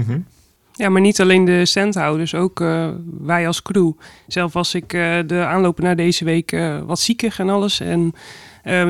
Ja, 0.73 0.89
maar 0.89 1.01
niet 1.01 1.21
alleen 1.21 1.45
de 1.45 1.67
standhouders, 1.67 2.35
ook 2.35 2.61
uh, 2.61 2.89
wij 3.21 3.47
als 3.47 3.63
crew. 3.63 3.93
Zelf 4.27 4.53
was 4.53 4.75
ik 4.75 4.93
uh, 4.93 5.19
de 5.27 5.45
aanlopen 5.45 5.85
naar 5.85 5.97
deze 5.97 6.25
week 6.25 6.53
uh, 6.53 6.81
wat 6.83 7.01
ziekig 7.01 7.39
en 7.39 7.49
alles. 7.49 7.81
En 7.81 8.13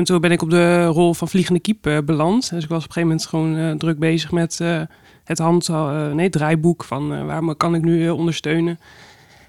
toen 0.03 0.21
ben 0.21 0.31
ik 0.31 0.41
op 0.41 0.49
de 0.49 0.85
rol 0.85 1.13
van 1.13 1.27
vliegende 1.27 1.59
kiep 1.59 2.01
beland. 2.05 2.49
Dus 2.49 2.63
ik 2.63 2.69
was 2.69 2.83
op 2.83 2.89
een 2.89 2.93
gegeven 2.93 3.01
moment 3.01 3.25
gewoon 3.25 3.77
druk 3.77 3.99
bezig 3.99 4.31
met 4.31 4.59
het 5.23 5.39
hand, 5.39 5.67
nee, 6.13 6.23
het 6.23 6.31
draaiboek 6.31 6.83
van 6.83 7.25
waar 7.25 7.55
kan 7.55 7.75
ik 7.75 7.81
nu 7.81 8.09
ondersteunen. 8.09 8.79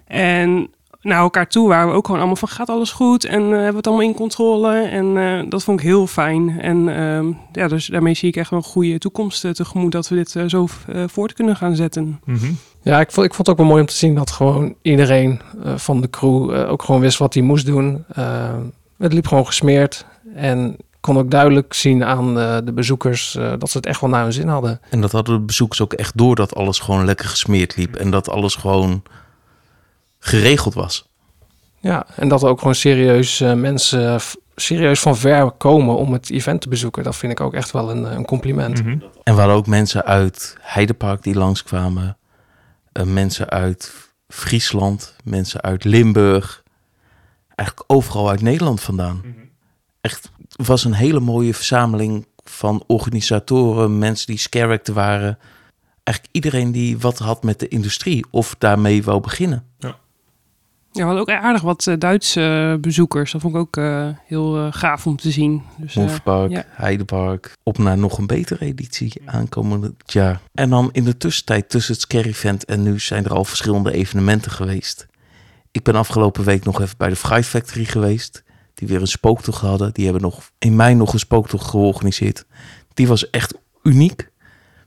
En 0.07 0.71
naar 1.03 1.19
elkaar 1.19 1.49
toe 1.49 1.69
waren 1.69 1.89
we 1.89 1.95
ook 1.95 2.05
gewoon 2.05 2.21
allemaal 2.21 2.37
van 2.37 2.49
gaat 2.49 2.69
alles 2.69 2.91
goed 2.91 3.25
en 3.25 3.43
uh, 3.43 3.49
hebben 3.49 3.71
we 3.71 3.77
het 3.77 3.87
allemaal 3.87 4.07
in 4.07 4.15
controle. 4.15 4.81
En 4.81 5.17
uh, 5.17 5.43
dat 5.49 5.63
vond 5.65 5.81
ik 5.81 5.87
heel 5.87 6.07
fijn. 6.07 6.61
En 6.61 6.77
uh, 6.89 7.37
ja, 7.53 7.69
dus 7.69 7.87
daarmee 7.87 8.15
zie 8.15 8.29
ik 8.29 8.37
echt 8.37 8.51
wel 8.51 8.59
een 8.59 8.65
goede 8.65 8.99
toekomst 8.99 9.55
tegemoet 9.55 9.93
dat 9.93 10.09
we 10.09 10.15
dit 10.15 10.37
zo 10.47 10.67
voort 11.07 11.33
kunnen 11.33 11.57
gaan 11.57 11.77
zetten. 11.77 12.21
Mm 12.25 12.37
-hmm. 12.37 12.57
Ja, 12.83 13.01
ik 13.01 13.11
vond, 13.11 13.27
ik 13.27 13.35
vond 13.35 13.47
het 13.47 13.57
ook 13.57 13.63
wel 13.63 13.71
mooi 13.71 13.81
om 13.81 13.87
te 13.89 13.95
zien 13.95 14.15
dat 14.15 14.31
gewoon 14.31 14.75
iedereen 14.83 15.41
van 15.77 16.01
de 16.01 16.11
crew 16.11 16.51
ook 16.71 16.83
gewoon 16.83 17.01
wist 17.01 17.19
wat 17.19 17.35
hij 17.35 17.43
moest 17.43 17.67
doen. 17.67 18.05
het 18.99 19.13
liep 19.13 19.27
gewoon 19.27 19.47
gesmeerd 19.47 20.07
en 20.35 20.77
kon 21.01 21.19
ook 21.19 21.31
duidelijk 21.31 21.75
zien 21.75 22.05
aan 22.05 22.35
de 22.65 22.73
bezoekers 22.75 23.39
dat 23.59 23.71
ze 23.71 23.77
het 23.77 23.87
echt 23.87 24.01
wel 24.01 24.11
naar 24.11 24.23
hun 24.23 24.33
zin 24.33 24.49
hadden. 24.49 24.81
En 24.91 25.01
dat 25.01 25.13
hadden 25.13 25.39
de 25.39 25.45
bezoekers 25.45 25.81
ook 25.81 25.93
echt 25.93 26.17
door 26.17 26.35
dat 26.35 26.55
alles 26.55 26.79
gewoon 26.79 27.05
lekker 27.05 27.27
gesmeerd 27.27 27.77
liep 27.77 27.97
en 27.97 28.11
dat 28.11 28.29
alles 28.29 28.55
gewoon 28.55 29.03
geregeld 30.19 30.75
was. 30.75 31.09
Ja, 31.81 32.07
en 32.17 32.29
dat 32.29 32.43
er 32.43 32.49
ook 32.49 32.59
gewoon 32.59 32.75
serieus 32.75 33.41
uh, 33.41 33.53
mensen 33.53 34.21
serieus 34.55 35.01
van 35.01 35.17
ver 35.17 35.51
komen 35.51 35.97
om 35.97 36.13
het 36.13 36.31
event 36.31 36.61
te 36.61 36.69
bezoeken. 36.69 37.03
Dat 37.03 37.17
vind 37.17 37.33
ik 37.33 37.41
ook 37.41 37.55
echt 37.55 37.71
wel 37.71 37.91
een, 37.91 38.05
een 38.17 38.25
compliment. 38.25 38.83
Mm 38.83 38.91
-hmm. 38.91 39.03
En 39.23 39.35
we 39.35 39.41
hadden 39.41 39.57
ook 39.57 39.67
mensen 39.67 40.05
uit 40.05 40.57
Heidepark 40.61 41.23
die 41.23 41.35
langskwamen. 41.35 42.17
Uh, 42.93 43.05
mensen 43.05 43.51
uit 43.51 43.93
Friesland, 44.29 45.17
mensen 45.25 45.61
uit 45.61 45.85
Limburg. 45.85 46.63
Eigenlijk 47.55 47.93
overal 47.93 48.31
uit 48.31 48.41
Nederland 48.41 48.81
vandaan. 48.81 49.21
Mm 49.25 49.35
-hmm. 49.35 49.42
Echt, 50.03 50.31
het 50.57 50.67
was 50.67 50.85
een 50.85 50.95
hele 50.95 51.21
mooie 51.21 51.55
verzameling 51.55 52.27
van 52.45 52.85
organisatoren, 52.87 53.99
mensen 53.99 54.27
die 54.27 54.39
character 54.51 54.95
waren. 54.95 55.39
Eigenlijk 56.03 56.37
iedereen 56.37 56.73
die 56.73 56.99
wat 56.99 57.19
had 57.19 57.43
met 57.43 57.61
de 57.61 57.69
industrie 57.69 58.25
of 58.31 58.55
daarmee 58.59 59.03
wou 59.03 59.21
beginnen. 59.21 59.65
Ja. 59.79 60.01
Ja, 60.95 61.01
we 61.01 61.07
hadden 61.07 61.21
ook 61.21 61.43
aardig 61.43 61.63
wat 61.63 61.87
uh, 61.87 61.95
Duitse 61.99 62.79
bezoekers. 62.81 63.33
Dat 63.33 63.41
vond 63.41 63.55
ik 63.55 63.61
ook 63.61 63.77
uh, 63.77 64.09
heel 64.27 64.59
uh, 64.59 64.67
gaaf 64.71 65.07
om 65.07 65.17
te 65.17 65.31
zien. 65.31 65.63
Dus, 65.77 65.95
ja. 65.95 66.65
Heidepark. 66.69 67.57
Op 67.63 67.79
naar 67.79 67.99
nog 67.99 68.19
een 68.19 68.27
betere 68.27 68.65
editie 68.65 69.23
aankomend 69.25 69.95
jaar. 70.07 70.41
En 70.53 70.71
dan 70.71 70.89
in 70.93 71.05
de 71.05 71.17
tussentijd 71.17 71.69
tussen 71.69 71.93
het 71.93 72.03
Scary 72.03 72.29
Event 72.29 72.65
en 72.65 72.83
nu 72.83 72.99
zijn 72.99 73.25
er 73.25 73.33
al 73.33 73.45
verschillende 73.45 73.93
evenementen 73.93 74.51
geweest. 74.51 75.07
Ik 75.71 75.83
ben 75.83 75.95
afgelopen 75.95 76.45
week 76.45 76.65
nog 76.65 76.81
even 76.81 76.97
bij 76.99 77.09
de 77.09 77.17
Fry 77.17 77.43
Factory 77.43 77.85
geweest. 77.85 78.43
Die 78.83 78.91
weer 78.91 79.01
een 79.01 79.07
spooktocht 79.07 79.61
hadden. 79.61 79.93
Die 79.93 80.05
hebben 80.05 80.23
nog 80.23 80.51
in 80.59 80.77
mei 80.77 80.95
nog 80.95 81.13
een 81.13 81.19
spooktocht 81.19 81.67
georganiseerd. 81.67 82.45
Die 82.95 83.09
was 83.09 83.31
echt 83.31 83.55
uniek. 83.83 84.31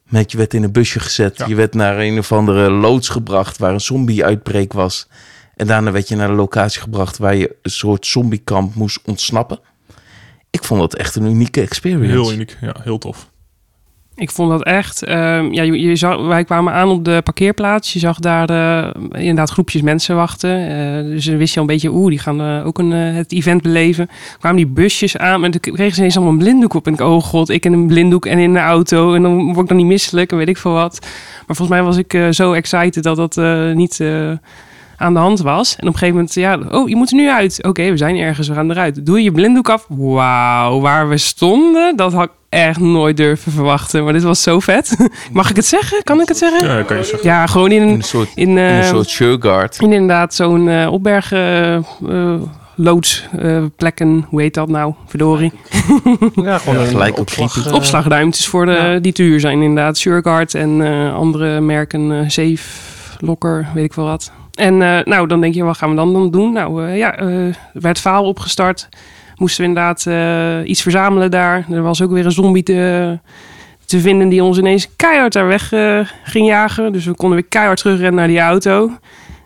Met 0.03 0.31
je 0.31 0.37
werd 0.37 0.53
in 0.53 0.63
een 0.63 0.71
busje 0.71 0.99
gezet. 0.99 1.37
Ja. 1.37 1.45
Je 1.45 1.55
werd 1.55 1.73
naar 1.73 1.99
een 1.99 2.17
of 2.17 2.31
andere 2.31 2.69
loods 2.69 3.09
gebracht 3.09 3.57
waar 3.57 3.73
een 3.73 3.81
zombie-uitbreek 3.81 4.73
was. 4.73 5.07
En 5.55 5.67
daarna 5.67 5.91
werd 5.91 6.07
je 6.07 6.15
naar 6.15 6.27
de 6.27 6.33
locatie 6.33 6.81
gebracht 6.81 7.17
waar 7.17 7.35
je 7.35 7.55
een 7.61 7.71
soort 7.71 8.05
zombiekamp 8.05 8.75
moest 8.75 8.99
ontsnappen. 9.05 9.59
Ik 10.49 10.63
vond 10.63 10.79
dat 10.79 10.95
echt 10.95 11.15
een 11.15 11.25
unieke 11.25 11.61
experience. 11.61 12.11
Heel 12.11 12.31
uniek, 12.31 12.57
ja, 12.61 12.75
heel 12.83 12.97
tof. 12.97 13.29
Ik 14.17 14.31
vond 14.31 14.49
dat 14.49 14.63
echt. 14.63 15.07
Uh, 15.07 15.51
ja, 15.51 15.63
je, 15.63 15.95
zag, 15.95 16.27
wij 16.27 16.43
kwamen 16.43 16.73
aan 16.73 16.89
op 16.89 17.05
de 17.05 17.21
parkeerplaats. 17.23 17.93
Je 17.93 17.99
zag 17.99 18.19
daar 18.19 18.51
uh, 18.51 18.89
inderdaad 19.11 19.49
groepjes 19.49 19.81
mensen 19.81 20.15
wachten. 20.15 20.71
Uh, 20.71 21.11
dus 21.11 21.25
dan 21.25 21.37
wist 21.37 21.53
je 21.53 21.59
al 21.59 21.65
een 21.65 21.73
beetje, 21.73 21.91
oeh, 21.91 22.09
die 22.09 22.19
gaan 22.19 22.41
eh, 22.41 22.67
ook 22.67 22.77
een, 22.77 22.91
het 22.91 23.31
event 23.31 23.61
beleven. 23.61 24.09
kwamen 24.39 24.57
die 24.57 24.67
busjes 24.67 25.17
aan 25.17 25.43
en 25.43 25.51
toen 25.51 25.73
kregen 25.73 25.93
ze 25.93 25.97
ineens 25.97 26.15
allemaal 26.15 26.33
een 26.33 26.39
blinddoek 26.39 26.73
op. 26.73 26.87
En 26.87 26.93
ik, 26.93 26.99
oh 26.99 27.23
god, 27.23 27.49
ik 27.49 27.65
in 27.65 27.73
een 27.73 27.87
blinddoek 27.87 28.25
en 28.25 28.37
in 28.37 28.53
de 28.53 28.59
auto. 28.59 29.13
En 29.13 29.21
dan 29.21 29.45
word 29.45 29.59
ik 29.59 29.67
dan 29.67 29.77
niet 29.77 29.85
misselijk 29.85 30.31
en 30.31 30.37
weet 30.37 30.49
ik 30.49 30.57
veel 30.57 30.73
wat. 30.73 30.99
Maar 31.47 31.55
volgens 31.55 31.69
mij 31.69 31.83
was 31.83 31.97
ik 31.97 32.27
zo 32.31 32.53
excited 32.53 33.03
dat 33.03 33.15
dat 33.15 33.35
niet 33.75 34.03
aan 34.97 35.13
de 35.13 35.19
hand 35.19 35.39
was. 35.39 35.75
En 35.75 35.87
op 35.87 35.93
een 35.93 35.99
gegeven 35.99 36.15
moment, 36.15 36.33
ja, 36.33 36.59
oh, 36.71 36.89
je 36.89 36.95
moet 36.95 37.09
er 37.09 37.15
nu 37.15 37.29
uit. 37.29 37.63
Oké, 37.63 37.89
we 37.89 37.97
zijn 37.97 38.17
ergens, 38.17 38.47
we 38.47 38.53
gaan 38.53 38.71
eruit. 38.71 39.05
Doe 39.05 39.23
je 39.23 39.31
blinddoek 39.31 39.69
af. 39.69 39.85
Wauw, 39.89 40.79
waar 40.79 41.09
we 41.09 41.17
stonden, 41.17 41.95
dat 41.95 42.13
had 42.13 42.29
echt 42.55 42.79
nooit 42.79 43.17
durven 43.17 43.51
verwachten. 43.51 44.03
Maar 44.03 44.13
dit 44.13 44.23
was 44.23 44.43
zo 44.43 44.59
vet. 44.59 44.95
Mag 45.31 45.49
ik 45.49 45.55
het 45.55 45.65
zeggen? 45.65 46.03
Kan 46.03 46.21
ik 46.21 46.27
het 46.27 46.37
zeggen? 46.37 46.67
Ja, 46.67 46.83
kan 46.83 46.97
je 46.97 47.03
zeggen. 47.03 47.29
Ja, 47.29 47.47
gewoon 47.47 47.71
in 47.71 47.81
een, 47.81 47.87
in 47.87 47.95
een 47.95 48.03
soort, 48.03 48.29
in, 48.35 48.49
uh, 48.49 48.69
in 48.69 48.75
een 48.77 48.83
soort 48.83 49.09
sureguard. 49.09 49.79
In 49.79 49.93
inderdaad 49.93 50.33
zo'n 50.33 50.67
uh, 50.67 50.91
opbergen... 50.91 51.85
Uh, 52.09 52.33
loodsplekken, 52.77 54.25
hoe 54.29 54.41
heet 54.41 54.53
dat 54.53 54.67
nou? 54.67 54.93
Verdorie. 55.05 55.51
Ja, 56.35 56.57
gewoon 56.57 56.79
ja, 56.79 56.85
gelijk 56.85 57.19
opslag, 57.19 57.73
opslagruimtes 57.73 58.47
voor 58.47 58.65
de, 58.65 58.71
ja. 58.71 58.99
die 58.99 59.13
te 59.13 59.23
huur 59.23 59.39
zijn 59.39 59.61
inderdaad. 59.61 59.97
Sureguard 59.97 60.53
en 60.53 60.81
andere 61.13 61.61
merken, 61.61 62.31
Safe, 62.31 62.59
Locker, 63.19 63.67
weet 63.73 63.83
ik 63.83 63.93
veel 63.93 64.03
wat. 64.03 64.31
En 64.55 64.81
uh, 64.81 64.99
nou, 65.03 65.27
dan 65.27 65.41
denk 65.41 65.53
je, 65.53 65.63
wat 65.63 65.77
gaan 65.77 65.89
we 65.89 65.95
dan, 65.95 66.13
dan 66.13 66.31
doen? 66.31 66.53
Nou 66.53 66.85
uh, 66.85 66.97
ja, 66.97 67.21
uh, 67.21 67.53
werd 67.73 67.99
verhaal 67.99 68.23
opgestart. 68.23 68.89
Moesten 69.35 69.61
we 69.63 69.67
inderdaad 69.69 70.05
iets 70.67 70.81
verzamelen 70.81 71.31
daar. 71.31 71.65
Er 71.71 71.81
was 71.81 72.01
ook 72.01 72.11
weer 72.11 72.25
een 72.25 72.31
zombie 72.31 72.63
te, 72.63 73.19
te 73.85 73.99
vinden 73.99 74.29
die 74.29 74.43
ons 74.43 74.57
ineens 74.57 74.95
keihard 74.95 75.33
daar 75.33 75.47
weg 75.47 75.67
ging 76.23 76.47
jagen. 76.47 76.91
Dus 76.91 77.05
we 77.05 77.15
konden 77.15 77.37
weer 77.39 77.49
keihard 77.49 77.79
terugrennen 77.79 78.15
naar 78.15 78.27
die 78.27 78.39
auto. 78.39 78.91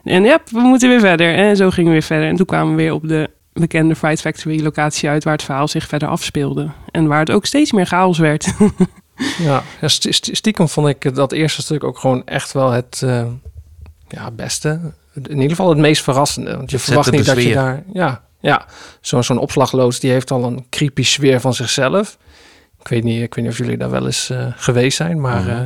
En 0.04 0.24
ja, 0.24 0.40
we 0.52 0.60
moeten 0.60 0.90
weer 0.90 1.00
verder. 1.00 1.36
En 1.36 1.56
zo 1.56 1.70
gingen 1.70 1.90
we 1.90 1.98
weer 1.98 2.08
verder. 2.08 2.28
En 2.28 2.36
toen 2.36 2.46
kwamen 2.46 2.76
we 2.76 2.82
weer 2.82 2.94
op 2.94 3.08
de 3.08 3.30
bekende 3.54 3.96
Fright 3.96 4.22
Factory 4.22 4.64
locatie 4.64 5.10
uit... 5.10 5.24
waar 5.24 5.34
het 5.34 5.44
verhaal 5.44 5.68
zich 5.68 5.88
verder 5.88 6.08
afspeelde. 6.08 6.70
En 6.92 7.08
waar 7.08 7.20
het 7.20 7.32
ook 7.32 7.46
steeds 7.46 7.72
meer 7.72 7.86
chaos 7.86 8.18
werd. 8.18 8.54
ja, 9.48 9.64
stiekem 10.10 10.70
vond 10.70 10.88
ik 10.88 11.16
dat 11.16 11.32
eerste 11.32 11.62
stuk 11.62 11.84
ook 11.84 11.98
gewoon 11.98 12.26
echt 12.26 12.52
wel 12.52 12.72
het 12.72 13.06
ja, 14.08 14.32
beste. 14.32 14.80
In 15.14 15.36
ieder 15.36 15.50
geval 15.50 15.70
het 15.70 15.78
meest 15.78 16.04
verrassende. 16.04 16.56
Want 16.56 16.70
je 16.70 16.76
Het 16.76 16.86
verwacht 16.86 17.12
niet 17.12 17.26
dat 17.26 17.44
je 17.44 17.54
daar... 17.54 17.84
Ja, 17.94 18.22
ja. 18.40 18.66
Zo'n 19.02 19.24
zo'n 19.24 19.38
opslagloods 19.38 20.00
die 20.00 20.12
heeft 20.12 20.32
al 20.32 20.44
een 20.44 20.66
creepy 20.70 21.04
sfeer 21.04 21.42
van 21.42 21.54
zichzelf. 21.54 22.18
Ik 22.80 22.88
weet 22.88 23.04
niet, 23.04 23.22
ik 23.22 23.34
weet 23.34 23.46
niet 23.46 23.54
of 23.54 23.60
jullie 23.60 23.78
daar 23.78 23.90
wel 23.90 24.06
eens 24.06 24.30
eh, 24.30 24.46
geweest 24.56 24.98
zijn, 24.98 25.22
maar... 25.22 25.42
Mhm. 25.42 25.50
eh, 25.50 25.62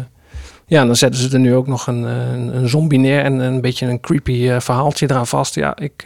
ja, 0.65 0.85
dan 0.85 0.95
zetten 0.95 1.21
ze 1.21 1.33
er 1.33 1.39
nu 1.39 1.55
ook 1.55 1.67
nog 1.67 1.87
een, 1.87 2.05
eh, 2.05 2.31
een, 2.33 2.55
een 2.55 2.69
zombie 2.69 2.99
neer 2.99 3.23
en 3.23 3.39
een 3.39 3.61
beetje 3.61 3.85
een 3.87 3.99
creepy 3.99 4.59
verhaaltje 4.59 5.09
eraan 5.09 5.27
vast. 5.27 5.55
Ja, 5.55 5.77
ik, 5.77 6.05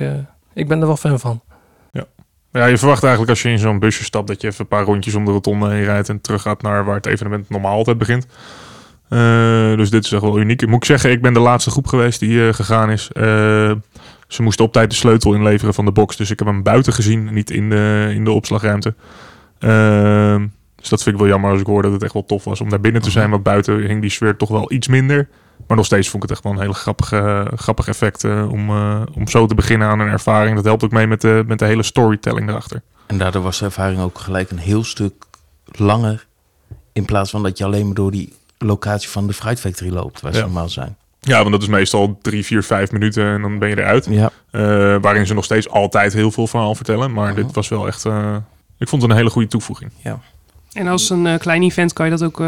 ik 0.54 0.68
ben 0.68 0.80
er 0.82 0.88
wel 0.88 0.98
fan 0.98 1.20
van. 1.20 1.42
Ja, 2.52 2.66
je 2.66 2.78
verwacht 2.78 3.04
eigenlijk 3.04 3.32
als 3.32 3.42
je 3.42 3.50
in 3.50 3.60
zo'n 3.60 3.80
busje 3.80 4.04
stapt 4.04 4.28
dat 4.28 4.42
je 4.42 4.48
even 4.48 4.62
een 4.62 4.68
paar 4.68 4.84
rondjes 4.84 5.16
om 5.16 5.26
de 5.26 5.32
rotonde 5.32 5.70
heen 5.70 5.84
rijdt 5.84 6.10
en 6.10 6.22
terug 6.22 6.42
gaat 6.42 6.62
naar 6.62 6.86
waar 6.86 6.96
het 6.96 7.06
evenement 7.06 7.50
normaal 7.50 7.76
altijd 7.76 7.98
begint. 7.98 8.28
Dus 9.78 9.90
dit 9.90 10.06
is 10.06 10.12
echt 10.12 10.22
wel 10.22 10.40
uniek. 10.40 10.68
Moet 10.68 10.76
ik 10.76 10.86
zeggen, 10.86 11.12
ik 11.12 11.22
ben 11.22 11.34
de 11.34 11.40
laatste 11.40 11.70
groep 11.70 11.88
geweest 11.88 12.20
die 12.20 12.54
gegaan 12.54 12.92
is. 12.92 13.10
Ze 14.28 14.42
moesten 14.44 14.66
op 14.66 14.74
tijd 14.74 14.90
de 14.90 14.96
sleutel 14.96 15.34
inleveren 15.34 15.74
van 15.74 15.86
de 15.86 15.92
box, 15.92 16.16
dus 16.16 16.30
ik 16.30 16.40
heb 16.40 16.48
hem 16.48 16.64
buiten 16.64 16.94
gezien, 16.94 17.34
niet 17.34 17.50
in 17.50 17.70
de, 17.70 18.12
in 18.14 18.24
de 18.24 18.32
opslagruimte. 18.32 18.96
Ehm, 19.60 20.48
dus 20.76 20.90
dat 20.90 21.04
vind 21.04 21.16
ik 21.16 21.22
wel 21.22 21.30
jammer 21.32 21.52
als 21.52 21.60
ik 21.60 21.66
hoor 21.66 21.82
dat 21.82 21.92
het 21.92 22.04
echt 22.04 22.14
wel 22.14 22.26
tof 22.26 22.44
was 22.44 22.62
om 22.62 22.70
daar 22.70 22.80
binnen 22.80 23.02
te 23.02 23.12
zijn. 23.12 23.30
Want 23.30 23.44
buiten 23.44 23.80
hing 23.80 24.02
die 24.02 24.10
sfeer 24.10 24.38
toch 24.38 24.50
wel 24.50 24.72
iets 24.72 24.88
minder. 24.88 25.28
Maar 25.68 25.78
nog 25.78 25.86
steeds 25.86 26.10
vond 26.10 26.24
ik 26.24 26.30
het 26.30 26.38
echt 26.38 26.48
wel 26.48 26.54
een 26.54 26.62
hele 26.62 26.74
grappige, 26.74 27.52
grappig 27.56 27.88
effect 27.88 28.24
eh, 28.24 28.52
om, 28.52 28.70
eh, 28.70 29.02
om 29.14 29.28
zo 29.28 29.46
te 29.46 29.56
beginnen 29.56 29.88
aan 29.88 30.00
een 30.00 30.08
ervaring. 30.08 30.56
Dat 30.56 30.66
helpt 30.66 30.84
ook 30.84 30.92
mee 30.92 31.08
met 31.08 31.22
de, 31.22 31.44
met 31.48 31.60
de 31.60 31.66
hele 31.66 31.84
storytelling 31.84 32.50
erachter. 32.50 32.82
En 33.06 33.18
daardoor 33.18 33.42
was 33.42 33.60
de 33.60 33.66
ervaring 33.66 34.02
ook 34.02 34.18
gelijk 34.20 34.50
een 34.52 34.58
heel 34.58 34.84
stuk 34.84 35.14
langer. 35.66 36.26
In 36.94 37.06
plaats 37.06 37.30
van 37.32 37.44
dat 37.44 37.58
je 37.58 37.64
alleen 37.66 37.86
maar 37.86 37.96
door 37.96 38.12
die 38.12 38.34
locatie 38.58 39.10
van 39.10 39.28
de 39.28 39.34
Fright 39.34 39.60
Factory 39.60 39.92
loopt, 39.92 40.22
waar 40.22 40.32
ze 40.34 40.40
Ja. 40.40 40.46
normaal 40.46 40.70
zijn. 40.70 40.98
Ja, 41.28 41.40
want 41.40 41.52
dat 41.52 41.62
is 41.62 41.68
meestal 41.68 42.18
drie, 42.22 42.46
vier, 42.46 42.64
vijf 42.64 42.92
minuten 42.92 43.26
en 43.34 43.42
dan 43.42 43.60
ben 43.60 43.70
je 43.70 43.78
eruit. 43.78 44.06
Ja, 44.10 44.32
Eh, 44.52 44.62
waarin 45.02 45.28
ze 45.28 45.34
nog 45.34 45.44
steeds 45.44 45.70
altijd 45.70 46.14
heel 46.14 46.32
veel 46.32 46.48
verhaal 46.48 46.76
vertellen. 46.76 47.14
Maar 47.14 47.34
Mhm. 47.34 47.42
dit 47.42 47.52
was 47.56 47.68
wel 47.68 47.88
echt... 47.88 48.06
eh, 48.06 48.36
ik 48.78 48.88
vond 48.88 49.02
het 49.02 49.12
een 49.12 49.18
hele 49.18 49.30
goede 49.30 49.48
toevoeging. 49.48 49.92
En 50.74 50.88
als 50.88 51.10
een 51.10 51.28
eh, 51.28 51.40
klein 51.40 51.62
event 51.64 51.94
kan 51.94 52.06
je 52.06 52.18
dat 52.18 52.24
ook 52.24 52.42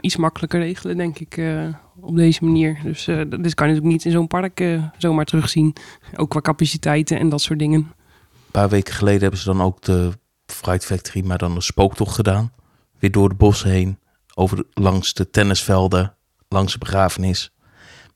iets 0.00 0.16
makkelijker 0.16 0.60
regelen, 0.60 0.96
denk 0.96 1.18
ik, 1.18 1.36
eh, 1.36 1.64
op 2.00 2.16
deze 2.16 2.44
manier. 2.44 2.78
Dus 2.82 3.06
eh, 3.06 3.16
dit 3.16 3.28
kan 3.30 3.40
je 3.68 3.72
natuurlijk 3.74 3.84
niet 3.84 4.04
in 4.04 4.10
zo'n 4.12 4.26
park 4.26 4.64
zomaar 4.98 5.24
terugzien. 5.24 5.76
Ook 6.16 6.30
qua 6.30 6.40
capaciteiten 6.40 7.18
en 7.18 7.28
dat 7.28 7.40
soort 7.40 7.58
dingen. 7.58 7.78
een 7.80 8.62
paar 8.62 8.68
weken 8.68 8.94
geleden 8.94 9.20
hebben 9.20 9.40
ze 9.40 9.44
dan 9.46 9.62
ook 9.62 9.82
de 9.82 10.10
Fright 10.46 10.84
Factory, 10.84 11.26
maar 11.26 11.38
dan 11.38 11.54
een 11.56 11.62
spooktocht 11.62 12.14
gedaan. 12.14 12.52
Weer 12.98 13.10
door 13.10 13.28
de 13.28 13.34
bossen 13.34 13.70
heen, 13.70 13.98
over 14.34 14.56
de- 14.56 14.66
langs 14.74 15.14
de 15.14 15.30
tennisvelden, 15.30 16.14
langs 16.48 16.72
de 16.72 16.78
begrafenis. 16.78 17.50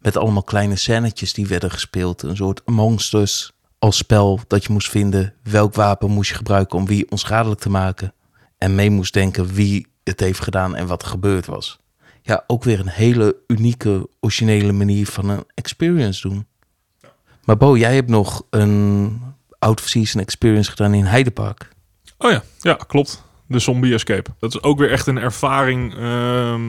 Met 0.01 0.17
allemaal 0.17 0.43
kleine 0.43 0.77
scènetjes 0.77 1.33
die 1.33 1.47
werden 1.47 1.71
gespeeld. 1.71 2.23
Een 2.23 2.37
soort 2.37 2.63
Amongst 2.65 3.13
Us 3.13 3.53
als 3.79 3.97
spel 3.97 4.41
dat 4.47 4.65
je 4.65 4.73
moest 4.73 4.91
vinden. 4.91 5.35
Welk 5.43 5.75
wapen 5.75 6.11
moest 6.11 6.31
je 6.31 6.37
gebruiken 6.37 6.79
om 6.79 6.87
wie 6.87 7.11
onschadelijk 7.11 7.61
te 7.61 7.71
maken. 7.71 8.13
En 8.59 8.75
mee 8.75 8.91
moest 8.91 9.13
denken 9.13 9.47
wie 9.47 9.87
het 10.05 10.21
heeft 10.21 10.41
gedaan 10.41 10.77
en 10.77 10.87
wat 10.87 11.03
er 11.03 11.09
gebeurd 11.09 11.47
was. 11.47 11.79
ja, 12.23 12.45
ook 12.47 12.65
weer 12.65 12.81
een 12.81 12.89
hele 12.89 13.37
unieke, 13.47 14.09
originele 14.21 14.73
manier 14.73 15.07
van 15.07 15.29
een 15.29 15.45
experience 15.55 16.29
doen. 16.29 16.47
Maar 17.45 17.57
Bo, 17.57 17.77
jij 17.77 17.95
hebt 17.95 18.09
nog 18.09 18.43
een 18.51 19.21
out-of-season 19.59 20.21
experience 20.21 20.71
gedaan 20.71 20.95
in 20.95 21.05
Heidepark. 21.05 21.69
Oh 22.19 22.31
ja, 22.31 22.43
ja, 22.61 22.75
klopt. 22.75 23.23
De 23.51 23.59
Zombie 23.59 23.95
Escape. 23.95 24.31
Dat 24.39 24.55
is 24.55 24.63
ook 24.63 24.79
weer 24.79 24.91
echt 24.91 25.07
een 25.07 25.19
ervaring 25.19 25.95
ehm, 25.95 26.61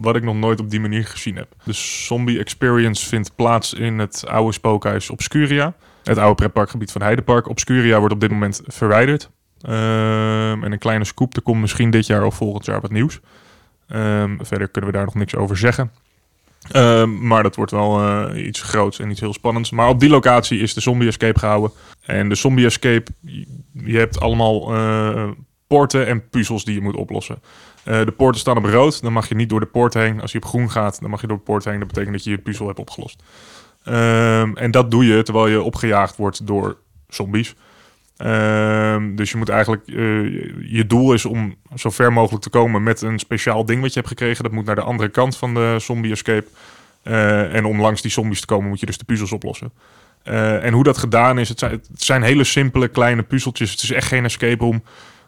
wat 0.00 0.16
ik 0.16 0.22
nog 0.22 0.34
nooit 0.34 0.60
op 0.60 0.70
die 0.70 0.80
manier 0.80 1.04
gezien 1.04 1.36
heb. 1.36 1.48
De 1.64 1.72
Zombie 1.72 2.38
Experience 2.38 3.06
vindt 3.06 3.34
plaats 3.36 3.72
in 3.72 3.98
het 3.98 4.24
oude 4.26 4.52
spookhuis 4.52 5.10
Obscuria. 5.10 5.74
Het 6.02 6.18
oude 6.18 6.34
pretparkgebied 6.34 6.92
van 6.92 7.02
Heidepark. 7.02 7.48
Obscuria 7.48 7.98
wordt 7.98 8.14
op 8.14 8.20
dit 8.20 8.30
moment 8.30 8.60
verwijderd. 8.66 9.30
Ehm, 9.60 10.64
en 10.64 10.72
een 10.72 10.78
kleine 10.78 11.04
scoop, 11.04 11.36
er 11.36 11.42
komt 11.42 11.60
misschien 11.60 11.90
dit 11.90 12.06
jaar 12.06 12.24
of 12.24 12.34
volgend 12.34 12.64
jaar 12.64 12.80
wat 12.80 12.90
nieuws. 12.90 13.20
Ehm, 13.88 14.36
verder 14.40 14.68
kunnen 14.68 14.90
we 14.90 14.96
daar 14.96 15.06
nog 15.06 15.14
niks 15.14 15.36
over 15.36 15.56
zeggen. 15.56 15.90
Maar 17.20 17.42
dat 17.42 17.56
wordt 17.56 17.70
wel 17.70 18.00
eh, 18.00 18.46
iets 18.46 18.62
groots 18.62 18.98
en 18.98 19.10
iets 19.10 19.20
heel 19.20 19.32
spannends. 19.32 19.70
Maar 19.70 19.88
op 19.88 20.00
die 20.00 20.08
locatie 20.08 20.58
is 20.58 20.74
de 20.74 20.80
Zombie 20.80 21.08
Escape 21.08 21.38
gehouden. 21.38 21.70
En 22.06 22.28
de 22.28 22.34
Zombie 22.34 22.66
Escape, 22.66 23.10
je 23.72 23.98
hebt 23.98 24.20
allemaal 24.20 24.74
uh, 24.74 25.30
poorten 25.66 26.06
en 26.06 26.28
puzzels 26.28 26.64
die 26.64 26.74
je 26.74 26.80
moet 26.80 26.96
oplossen. 26.96 27.38
Uh, 27.84 28.04
de 28.04 28.12
poorten 28.12 28.40
staan 28.40 28.56
op 28.56 28.64
rood, 28.64 29.02
dan 29.02 29.12
mag 29.12 29.28
je 29.28 29.34
niet 29.34 29.48
door 29.48 29.60
de 29.60 29.66
poort 29.66 29.94
heen. 29.94 30.20
Als 30.20 30.32
je 30.32 30.38
op 30.38 30.44
groen 30.44 30.70
gaat, 30.70 31.00
dan 31.00 31.10
mag 31.10 31.20
je 31.20 31.26
door 31.26 31.36
de 31.36 31.42
poort 31.42 31.64
heen. 31.64 31.78
Dat 31.78 31.88
betekent 31.88 32.12
dat 32.12 32.24
je 32.24 32.30
je 32.30 32.38
puzzel 32.38 32.66
hebt 32.66 32.78
opgelost. 32.78 33.22
Um, 33.88 34.56
en 34.56 34.70
dat 34.70 34.90
doe 34.90 35.06
je 35.06 35.22
terwijl 35.22 35.46
je 35.46 35.62
opgejaagd 35.62 36.16
wordt 36.16 36.46
door 36.46 36.76
zombies. 37.08 37.54
Um, 38.18 39.16
dus 39.16 39.30
je 39.30 39.36
moet 39.36 39.48
eigenlijk, 39.48 39.82
uh, 39.86 39.96
je 40.72 40.86
doel 40.86 41.12
is 41.12 41.24
om 41.24 41.54
zo 41.74 41.90
ver 41.90 42.12
mogelijk 42.12 42.42
te 42.42 42.50
komen 42.50 42.82
met 42.82 43.02
een 43.02 43.18
speciaal 43.18 43.64
ding 43.64 43.80
wat 43.80 43.92
je 43.92 43.98
hebt 43.98 44.08
gekregen. 44.08 44.42
Dat 44.42 44.52
moet 44.52 44.64
naar 44.64 44.74
de 44.74 44.80
andere 44.80 45.08
kant 45.08 45.36
van 45.36 45.54
de 45.54 45.76
zombie 45.78 46.12
escape. 46.12 46.46
Uh, 47.04 47.54
en 47.54 47.64
om 47.64 47.80
langs 47.80 48.02
die 48.02 48.10
zombies 48.10 48.40
te 48.40 48.46
komen 48.46 48.68
moet 48.68 48.80
je 48.80 48.86
dus 48.86 48.98
de 48.98 49.04
puzzels 49.04 49.32
oplossen. 49.32 49.72
En 50.22 50.72
hoe 50.72 50.84
dat 50.84 50.98
gedaan 50.98 51.38
is, 51.38 51.48
het 51.48 51.58
zijn, 51.58 51.70
het 51.70 52.02
zijn, 52.02 52.22
hele 52.22 52.44
simpele 52.44 52.88
kleine 52.88 53.22
puzzeltjes. 53.22 53.70
Het 53.70 53.82
is 53.82 53.90
echt 53.90 54.06
geen 54.06 54.24
escape 54.24 54.64
room. 54.64 54.82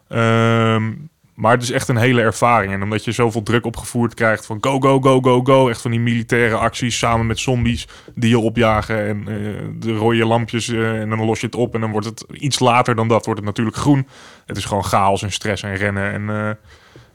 Um, 0.09 1.09
maar 1.37 1.51
het 1.51 1.61
is 1.61 1.71
echt 1.71 1.87
een 1.87 1.97
hele 1.97 2.21
ervaring. 2.21 2.73
En 2.73 2.83
omdat 2.83 3.03
je 3.03 3.11
zoveel 3.11 3.43
druk 3.43 3.65
opgevoerd 3.65 4.13
krijgt 4.13 4.45
van 4.45 4.57
go, 4.61 4.79
go, 4.79 5.01
go, 5.01 5.21
go, 5.21 5.41
go. 5.43 5.69
Echt 5.69 5.81
van 5.81 5.91
die 5.91 5.99
militaire 5.99 6.55
acties 6.55 6.97
samen 6.97 7.25
met 7.25 7.39
zombies 7.39 7.87
die 8.15 8.29
je 8.29 8.39
opjagen. 8.39 9.07
En 9.07 9.17
uh, 9.17 9.61
de 9.79 9.95
rode 9.95 10.25
lampjes 10.25 10.67
uh, 10.67 11.01
en 11.01 11.09
dan 11.09 11.25
los 11.25 11.39
je 11.39 11.45
het 11.45 11.55
op. 11.55 11.73
En 11.73 11.81
dan 11.81 11.91
wordt 11.91 12.05
het 12.05 12.25
iets 12.31 12.59
later 12.59 12.95
dan 12.95 13.07
dat 13.07 13.25
wordt 13.25 13.39
het 13.39 13.49
natuurlijk 13.49 13.77
groen. 13.77 14.07
Het 14.45 14.57
is 14.57 14.65
gewoon 14.65 14.83
chaos 14.83 15.21
en 15.21 15.31
stress 15.31 15.63
en 15.63 15.75
rennen. 15.75 16.11
En 16.11 16.21
uh, 16.21 16.51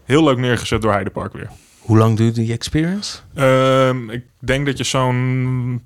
heel 0.04 0.24
leuk 0.24 0.38
neergezet 0.38 0.82
door 0.82 0.92
Heidepark 0.92 1.32
weer. 1.32 1.50
Hoe 1.78 1.98
lang 1.98 2.16
duurt 2.16 2.34
die 2.34 2.52
experience? 2.52 3.18
Ehm, 3.34 4.10
ik 4.10 4.24
denk 4.38 4.66
dat 4.66 4.78
je 4.78 4.84
zo'n 4.84 5.82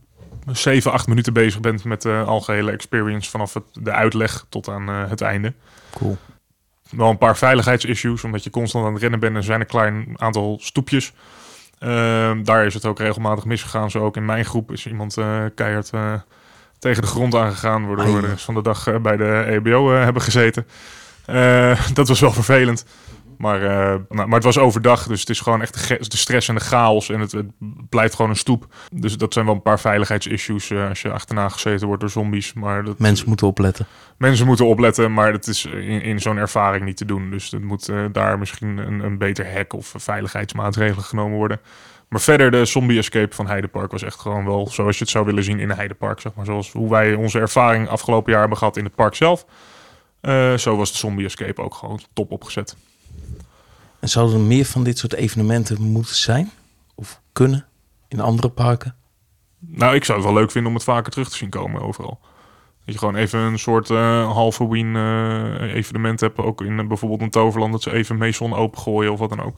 7, 0.52 0.92
8 0.92 1.06
minuten 1.06 1.32
bezig 1.32 1.60
bent 1.60 1.84
met 1.84 2.02
de 2.02 2.22
algehele 2.26 2.70
experience. 2.70 3.30
Vanaf 3.30 3.54
het, 3.54 3.64
de 3.72 3.92
uitleg 3.92 4.46
tot 4.48 4.68
aan 4.68 4.88
het 4.88 5.20
einde. 5.20 5.52
Cool 5.90 6.18
wel 6.90 7.10
een 7.10 7.18
paar 7.18 7.36
veiligheidsissues, 7.36 8.24
omdat 8.24 8.44
je 8.44 8.50
constant 8.50 8.86
aan 8.86 8.92
het 8.92 9.02
rennen 9.02 9.20
bent 9.20 9.32
en 9.32 9.38
er 9.38 9.44
zijn 9.44 9.60
een 9.60 9.66
klein 9.66 10.06
aantal 10.16 10.58
stoepjes. 10.60 11.12
Uh, 11.80 12.30
daar 12.42 12.66
is 12.66 12.74
het 12.74 12.84
ook 12.84 12.98
regelmatig 12.98 13.44
misgegaan. 13.44 13.90
Zo 13.90 14.04
ook 14.04 14.16
in 14.16 14.24
mijn 14.24 14.44
groep 14.44 14.72
is 14.72 14.86
iemand 14.86 15.16
uh, 15.16 15.44
keihard 15.54 15.90
uh, 15.94 16.12
tegen 16.78 17.02
de 17.02 17.08
grond 17.08 17.34
aangegaan, 17.34 17.86
waardoor 17.86 18.14
we 18.14 18.20
de 18.20 18.26
rest 18.26 18.44
van 18.44 18.54
de 18.54 18.62
dag 18.62 18.86
uh, 18.86 18.96
bij 18.96 19.16
de 19.16 19.44
EBO 19.48 19.90
hebben 19.90 20.22
gezeten. 20.22 20.66
dat 21.94 22.08
was 22.08 22.20
wel 22.20 22.32
vervelend. 22.32 22.84
Maar, 23.38 23.62
uh, 23.62 23.68
nou, 23.68 24.04
maar 24.08 24.34
het 24.34 24.44
was 24.44 24.58
overdag, 24.58 25.06
dus 25.06 25.20
het 25.20 25.28
is 25.28 25.40
gewoon 25.40 25.62
echt 25.62 25.88
de, 25.88 26.08
de 26.08 26.16
stress 26.16 26.48
en 26.48 26.54
de 26.54 26.60
chaos. 26.60 27.08
En 27.08 27.20
het, 27.20 27.32
het, 27.32 27.46
blijft 27.88 28.14
gewoon 28.14 28.30
een 28.30 28.36
stoep. 28.36 28.66
Dus 28.92 29.16
dat 29.16 29.32
zijn 29.32 29.44
wel 29.44 29.54
een 29.54 29.62
paar 29.62 29.80
veiligheidsissues 29.80 30.70
uh, 30.70 30.88
als 30.88 31.02
je 31.02 31.10
achterna 31.10 31.48
gezeten 31.48 31.86
wordt 31.86 32.00
door 32.00 32.10
zombies. 32.10 32.52
Maar 32.52 32.84
dat, 32.84 32.98
mensen 32.98 33.28
moeten 33.28 33.46
opletten. 33.46 33.86
Mensen 34.16 34.46
moeten 34.46 34.66
opletten, 34.66 35.12
maar 35.12 35.32
dat 35.32 35.46
is 35.46 35.64
in, 35.64 36.02
in 36.02 36.20
zo'n 36.20 36.36
ervaring 36.36 36.84
niet 36.84 36.96
te 36.96 37.04
doen. 37.04 37.30
Dus 37.30 37.50
het 37.50 37.62
moet 37.62 37.88
uh, 37.88 38.04
daar 38.12 38.38
misschien 38.38 38.78
een, 38.78 39.00
een 39.00 39.18
beter 39.18 39.46
hek 39.50 39.72
of 39.72 39.94
veiligheidsmaatregelen 39.96 41.04
genomen 41.04 41.36
worden. 41.36 41.60
Maar 42.08 42.20
verder, 42.20 42.50
de 42.50 42.64
zombie 42.64 42.98
escape 42.98 43.34
van 43.34 43.46
Heidepark 43.46 43.90
was 43.90 44.02
echt 44.02 44.20
gewoon 44.20 44.44
wel 44.44 44.66
zoals 44.66 44.96
je 44.96 45.02
het 45.02 45.12
zou 45.12 45.24
willen 45.24 45.44
zien 45.44 45.60
in 45.60 45.70
Heidepark. 45.70 46.20
Zeg 46.20 46.34
maar. 46.34 46.44
Zoals 46.44 46.72
hoe 46.72 46.90
wij 46.90 47.14
onze 47.14 47.38
ervaring 47.38 47.88
afgelopen 47.88 48.30
jaar 48.30 48.40
hebben 48.40 48.58
gehad 48.58 48.76
in 48.76 48.84
het 48.84 48.94
park 48.94 49.14
zelf. 49.14 49.46
zo 50.56 50.76
was 50.76 50.92
de 50.92 50.98
zombie 50.98 51.26
escape 51.26 51.62
ook 51.62 51.74
gewoon 51.74 52.00
top 52.12 52.32
opgezet. 52.32 52.76
En 54.06 54.12
zouden 54.12 54.36
er 54.36 54.42
meer 54.42 54.64
van 54.64 54.84
dit 54.84 54.98
soort 54.98 55.14
evenementen 55.14 55.82
moeten 55.82 56.14
zijn? 56.14 56.50
Of 56.94 57.20
kunnen 57.32 57.66
in 58.08 58.20
andere 58.20 58.48
parken? 58.48 58.94
Nou, 59.58 59.94
ik 59.94 60.04
zou 60.04 60.18
het 60.18 60.26
wel 60.26 60.36
leuk 60.36 60.50
vinden 60.50 60.70
om 60.70 60.76
het 60.76 60.86
vaker 60.86 61.12
terug 61.12 61.28
te 61.28 61.36
zien 61.36 61.48
komen 61.48 61.82
overal. 61.82 62.18
Dat 62.84 62.94
je 62.94 62.98
gewoon 62.98 63.16
even 63.16 63.38
een 63.40 63.58
soort 63.58 63.90
uh, 63.90 63.98
Halloween 64.34 64.94
uh, 64.94 65.74
evenement 65.74 66.20
hebt. 66.20 66.38
Ook 66.38 66.60
in 66.60 66.78
uh, 66.78 66.86
bijvoorbeeld 66.86 67.20
een 67.20 67.30
Toverland. 67.30 67.72
Dat 67.72 67.82
ze 67.82 67.92
even 67.92 68.16
Mason 68.16 68.54
opengooien 68.54 69.12
of 69.12 69.18
wat 69.18 69.28
dan 69.28 69.42
ook. 69.42 69.56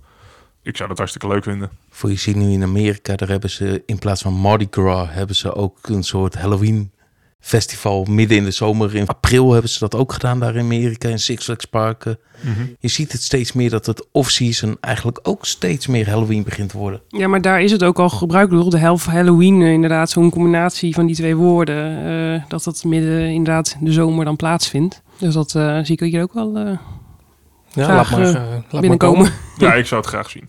Ik 0.63 0.77
zou 0.77 0.89
dat 0.89 0.99
hartstikke 0.99 1.29
leuk 1.29 1.43
vinden. 1.43 1.71
Voor 1.91 2.11
je 2.11 2.17
ziet 2.17 2.37
nu 2.37 2.51
in 2.53 2.63
Amerika, 2.63 3.17
daar 3.17 3.29
hebben 3.29 3.51
ze 3.51 3.83
in 3.87 3.99
plaats 3.99 4.23
van 4.23 4.33
Mardi 4.33 4.67
Gras... 4.71 5.09
hebben 5.11 5.37
ze 5.37 5.55
ook 5.55 5.89
een 5.89 6.03
soort 6.03 6.35
Halloween 6.35 6.93
festival 7.41 8.05
midden 8.05 8.37
in 8.37 8.45
de 8.45 8.51
zomer. 8.51 8.95
In 8.95 9.07
april 9.07 9.53
hebben 9.53 9.71
ze 9.71 9.79
dat 9.79 9.95
ook 9.95 10.13
gedaan 10.13 10.41
daar 10.41 10.55
in 10.55 10.61
Amerika 10.61 11.09
in 11.09 11.19
Six 11.19 11.45
Flags 11.45 11.65
parken. 11.65 12.19
Mm 12.41 12.55
-hmm. 12.55 12.77
Je 12.79 12.89
ziet 12.89 13.13
het 13.13 13.23
steeds 13.23 13.53
meer 13.53 13.71
dat 13.71 13.87
het 13.87 14.07
off-season 14.13 14.77
eigenlijk 14.81 15.19
ook 15.23 15.47
steeds 15.47 15.87
meer 15.87 16.11
Halloween 16.11 16.43
begint 16.43 16.71
te 16.71 16.77
worden. 16.77 17.01
Ja, 17.09 17.29
maar 17.29 17.41
daar 17.41 17.63
is 17.63 17.71
het 17.71 17.85
ook 17.85 17.99
al 17.99 18.09
gebruikelijk. 18.09 18.71
De 18.71 18.79
helft 18.79 19.07
Halloween 19.07 19.61
uh, 19.61 19.73
inderdaad, 19.73 20.11
zo'n 20.11 20.31
combinatie 20.31 20.95
van 20.95 21.07
die 21.07 21.17
twee 21.17 21.37
woorden. 21.37 22.07
Uh, 22.07 22.43
dat 22.49 22.65
dat 22.65 22.85
midden 22.85 23.27
inderdaad 23.27 23.77
de 23.81 23.93
zomer 23.93 24.25
dan 24.25 24.37
plaatsvindt. 24.37 25.03
Dus 25.19 25.35
dat 25.35 25.55
uh, 25.55 25.79
zie 25.83 25.97
ik 25.97 26.13
hier 26.13 26.23
ook 26.23 26.33
wel 26.33 26.59
ja, 26.59 27.85
graag, 27.85 28.11
laat 28.11 28.33
maar, 28.33 28.65
laat 28.71 28.81
binnenkomen. 28.81 29.23
Maar 29.23 29.33
ja, 29.69 29.75
ik 29.75 29.87
zou 29.87 30.01
het 30.01 30.11
graag 30.11 30.31
zien. 30.31 30.49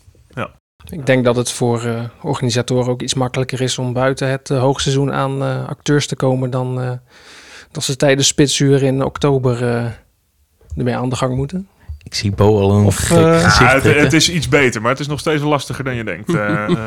Ik 0.90 1.06
denk 1.06 1.24
dat 1.24 1.36
het 1.36 1.52
voor 1.52 1.86
uh, 1.86 2.04
organisatoren 2.22 2.92
ook 2.92 3.02
iets 3.02 3.14
makkelijker 3.14 3.62
is 3.62 3.78
om 3.78 3.94
buiten 3.94 4.30
het 4.30 4.50
uh, 4.50 4.60
hoogseizoen 4.60 5.14
aan 5.14 5.44
uh, 5.44 5.68
acteurs 5.68 6.08
te 6.08 6.16
komen 6.16 6.50
dan 6.50 7.00
dat 7.72 7.84
ze 7.84 7.96
tijdens 7.96 8.28
spitsuur 8.28 8.84
in 8.84 9.04
oktober 9.04 9.64
ermee 10.78 10.96
aan 10.96 11.10
de 11.10 11.16
gang 11.16 11.36
moeten. 11.36 11.68
Ik 12.04 12.16
zie 12.16 12.32
Bo 12.32 12.60
al 12.60 12.72
een 12.72 12.86
of, 12.86 12.96
gek 12.96 13.42
gezicht. 13.42 13.60
Ja, 13.60 13.74
het, 13.74 13.84
het, 13.84 14.14
is 14.14 14.30
iets 14.30 14.48
beter, 14.48 14.82
maar 14.82 14.92
het 14.92 15.00
is 15.00 15.08
nog 15.08 15.20
steeds 15.20 15.44
lastiger 15.44 15.84
dan 15.84 15.96
je 15.96 16.04
denkt. 16.04 16.32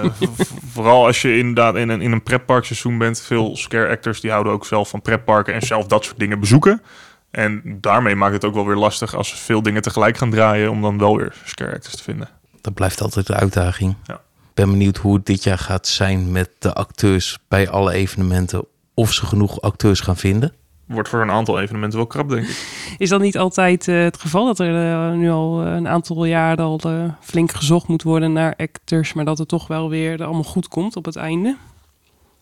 vooral 0.75 1.07
als 1.07 1.23
je 1.23 1.39
inderdaad 1.39 1.77
in 1.77 1.89
een, 1.89 2.01
in 2.01 2.13
een 2.13 2.23
pretparkseizoen 2.23 2.99
bent. 2.99 3.21
Veel 3.21 3.57
scare 3.57 3.89
actors 3.89 4.21
die 4.21 4.31
houden 4.31 4.53
ook 4.53 4.67
zelf 4.67 4.89
van 4.89 5.03
pretparken 5.03 5.55
en 5.55 5.63
zelf 5.63 5.87
dat 5.87 6.05
soort 6.05 6.19
dingen 6.19 6.41
bezoeken. 6.41 6.83
En 7.31 7.63
daarmee 7.81 8.15
maakt 8.15 8.33
het 8.33 8.45
ook 8.45 8.55
wel 8.55 8.67
weer 8.67 8.77
lastig 8.77 9.15
als 9.15 9.29
ze 9.29 9.37
veel 9.37 9.63
dingen 9.63 9.83
tegelijk 9.83 10.17
gaan 10.17 10.31
draaien 10.31 10.71
om 10.71 10.83
dan 10.83 10.99
wel 10.99 11.17
weer 11.17 11.35
scare 11.45 11.75
actors 11.75 11.97
te 11.97 12.03
vinden 12.03 12.42
dat 12.63 12.75
blijft 12.75 13.01
altijd 13.01 13.27
de 13.27 13.35
uitdaging. 13.35 13.95
Ja. 14.05 14.15
Ik 14.15 14.59
ben 14.59 14.71
benieuwd 14.71 14.97
hoe 14.97 15.15
het 15.15 15.27
dit 15.27 15.43
jaar 15.43 15.59
gaat 15.59 15.87
zijn 15.87 16.33
met 16.33 16.51
de 16.59 16.75
acteurs 16.75 17.39
bij 17.49 17.69
alle 17.69 17.93
evenementen. 17.93 18.65
Of 18.95 19.13
ze 19.13 19.27
genoeg 19.27 19.61
acteurs 19.61 20.01
gaan 20.01 20.17
vinden. 20.17 20.53
Wordt 20.87 21.09
voor 21.09 21.21
een 21.21 21.31
aantal 21.31 21.61
evenementen 21.61 21.99
wel 21.99 22.07
krap, 22.07 22.29
denk 22.29 22.47
ik. 22.47 22.95
Is 22.99 23.09
dat 23.09 23.21
niet 23.21 23.39
altijd 23.39 23.87
uh, 23.87 24.03
het 24.03 24.17
geval 24.17 24.47
dat 24.47 24.59
er 24.59 24.75
uh, 24.75 25.13
nu 25.19 25.31
al 25.31 25.61
een 25.61 25.89
aantal 25.89 26.25
jaren 26.25 26.65
al 26.65 26.81
uh, 26.87 27.05
flink 27.21 27.53
gezocht 27.53 27.89
moet 27.89 28.03
worden 28.03 28.33
naar 28.33 28.55
actors, 28.57 29.13
maar 29.13 29.25
dat 29.25 29.39
het 29.39 29.49
toch 29.49 29.67
wel 29.67 29.89
weer 29.89 30.25
allemaal 30.25 30.43
goed 30.43 30.69
komt 30.69 30.97
op 30.97 31.05
het 31.05 31.17
einde 31.17 31.57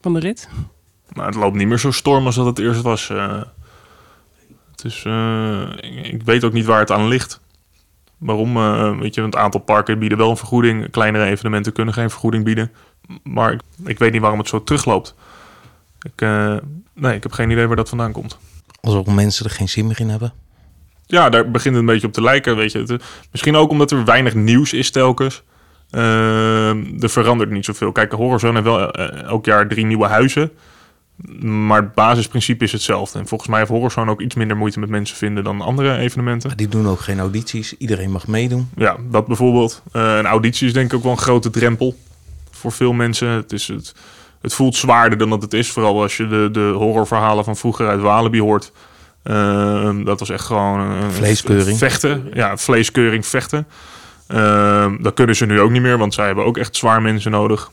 van 0.00 0.14
de 0.14 0.20
rit? 0.20 0.48
Nou, 1.12 1.26
het 1.26 1.36
loopt 1.36 1.56
niet 1.56 1.68
meer 1.68 1.78
zo 1.78 1.90
storm 1.90 2.26
als 2.26 2.34
dat 2.34 2.46
het 2.46 2.58
eerst 2.58 2.82
was. 2.82 3.08
het 3.08 4.84
is, 4.84 5.04
ik, 5.80 6.06
ik 6.06 6.22
weet 6.22 6.44
ook 6.44 6.52
niet 6.52 6.64
waar 6.64 6.80
het 6.80 6.90
aan 6.90 7.08
ligt. 7.08 7.40
Waarom? 8.20 8.56
Uh, 8.56 8.98
weet 8.98 9.14
je, 9.14 9.22
het 9.22 9.36
aantal 9.36 9.60
parken 9.60 9.98
bieden 9.98 10.18
wel 10.18 10.30
een 10.30 10.36
vergoeding. 10.36 10.90
Kleinere 10.90 11.24
evenementen 11.24 11.72
kunnen 11.72 11.94
geen 11.94 12.10
vergoeding 12.10 12.44
bieden. 12.44 12.72
Maar 13.22 13.52
ik, 13.52 13.60
ik 13.84 13.98
weet 13.98 14.12
niet 14.12 14.20
waarom 14.20 14.38
het 14.38 14.48
zo 14.48 14.64
terugloopt. 14.64 15.14
Ik, 16.02 16.22
uh, 16.22 16.56
nee, 16.94 17.14
ik 17.14 17.22
heb 17.22 17.32
geen 17.32 17.50
idee 17.50 17.66
waar 17.66 17.76
dat 17.76 17.88
vandaan 17.88 18.12
komt. 18.12 18.38
Alsof 18.80 19.06
mensen 19.06 19.44
er 19.44 19.50
geen 19.50 19.68
zin 19.68 19.86
meer 19.86 20.00
in 20.00 20.08
hebben? 20.08 20.32
Ja, 21.06 21.28
daar 21.28 21.50
begint 21.50 21.74
het 21.74 21.84
een 21.84 21.90
beetje 21.92 22.06
op 22.06 22.12
te 22.12 22.22
lijken. 22.22 22.56
Weet 22.56 22.72
je. 22.72 22.78
Het, 22.78 23.02
misschien 23.30 23.56
ook 23.56 23.70
omdat 23.70 23.90
er 23.90 24.04
weinig 24.04 24.34
nieuws 24.34 24.72
is 24.72 24.90
telkens. 24.90 25.42
Uh, 25.90 27.02
er 27.02 27.10
verandert 27.10 27.50
niet 27.50 27.64
zoveel. 27.64 27.92
Kijk, 27.92 28.12
Horizon 28.12 28.52
heeft 28.52 28.64
wel 28.64 28.90
elk 28.92 29.44
jaar 29.44 29.68
drie 29.68 29.86
nieuwe 29.86 30.06
huizen. 30.06 30.50
Maar 31.40 31.80
het 31.80 31.94
basisprincipe 31.94 32.64
is 32.64 32.72
hetzelfde. 32.72 33.18
En 33.18 33.26
volgens 33.26 33.50
mij 33.50 33.58
heeft 33.58 33.70
Horrorzone 33.70 34.10
ook 34.10 34.20
iets 34.20 34.34
minder 34.34 34.56
moeite 34.56 34.80
met 34.80 34.88
mensen 34.88 35.16
vinden 35.16 35.44
dan 35.44 35.60
andere 35.60 35.96
evenementen. 35.96 36.48
Maar 36.48 36.56
die 36.56 36.68
doen 36.68 36.88
ook 36.88 37.00
geen 37.00 37.18
audities. 37.18 37.76
Iedereen 37.76 38.10
mag 38.10 38.26
meedoen. 38.26 38.68
Ja, 38.76 38.96
dat 39.10 39.26
bijvoorbeeld. 39.26 39.82
Uh, 39.92 40.16
een 40.16 40.26
auditie 40.26 40.66
is 40.66 40.72
denk 40.72 40.86
ik 40.86 40.96
ook 40.96 41.02
wel 41.02 41.12
een 41.12 41.18
grote 41.18 41.50
drempel 41.50 41.96
voor 42.50 42.72
veel 42.72 42.92
mensen. 42.92 43.28
Het, 43.28 43.52
is 43.52 43.68
het, 43.68 43.94
het 44.40 44.54
voelt 44.54 44.76
zwaarder 44.76 45.18
dan 45.18 45.30
dat 45.30 45.42
het 45.42 45.52
is. 45.52 45.70
Vooral 45.70 46.02
als 46.02 46.16
je 46.16 46.28
de, 46.28 46.48
de 46.52 46.72
horrorverhalen 46.76 47.44
van 47.44 47.56
vroeger 47.56 47.88
uit 47.88 48.00
Walibi 48.00 48.40
hoort. 48.40 48.72
Uh, 49.24 50.04
dat 50.04 50.18
was 50.18 50.30
echt 50.30 50.44
gewoon... 50.44 50.80
Uh, 50.80 51.08
vleeskeuring. 51.08 51.78
Vechten. 51.78 52.30
Ja, 52.34 52.56
vleeskeuring, 52.56 53.26
vechten. 53.26 53.66
Ehm, 54.26 55.02
dat 55.02 55.14
kunnen 55.14 55.36
ze 55.36 55.46
nu 55.46 55.60
ook 55.60 55.70
niet 55.70 55.82
meer, 55.82 55.98
want 55.98 56.14
zij 56.14 56.26
hebben 56.26 56.44
ook 56.44 56.56
echt 56.56 56.76
zwaar 56.76 57.02
mensen 57.02 57.30
nodig. 57.30 57.70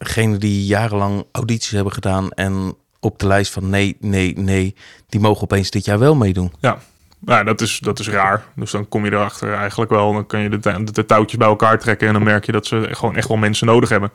Degenen 0.00 0.40
die 0.40 0.66
jarenlang 0.66 1.24
audities 1.32 1.70
hebben 1.70 1.92
gedaan 1.92 2.30
en 2.30 2.74
op 3.00 3.18
de 3.18 3.26
lijst 3.26 3.52
van 3.52 3.70
nee, 3.70 3.96
nee, 4.00 4.38
nee, 4.38 4.74
die 5.08 5.20
mogen 5.20 5.42
opeens 5.42 5.70
dit 5.70 5.84
jaar 5.84 5.98
wel 5.98 6.14
meedoen. 6.14 6.52
Ja, 6.60 6.78
nou, 7.18 7.44
dat, 7.44 7.60
is, 7.60 7.78
dat 7.78 7.98
is 7.98 8.08
raar. 8.08 8.44
Dus 8.54 8.70
dan 8.70 8.88
kom 8.88 9.04
je 9.04 9.12
erachter 9.12 9.54
eigenlijk 9.54 9.90
wel. 9.90 10.12
Dan 10.12 10.26
kan 10.26 10.40
je 10.40 10.48
de, 10.48 10.58
de, 10.58 10.92
de 10.92 11.06
touwtjes 11.06 11.38
bij 11.38 11.48
elkaar 11.48 11.78
trekken. 11.78 12.06
En 12.06 12.12
dan 12.12 12.22
merk 12.22 12.46
je 12.46 12.52
dat 12.52 12.66
ze 12.66 12.88
gewoon 12.90 13.16
echt 13.16 13.28
wel 13.28 13.36
mensen 13.36 13.66
nodig 13.66 13.88
hebben. 13.88 14.10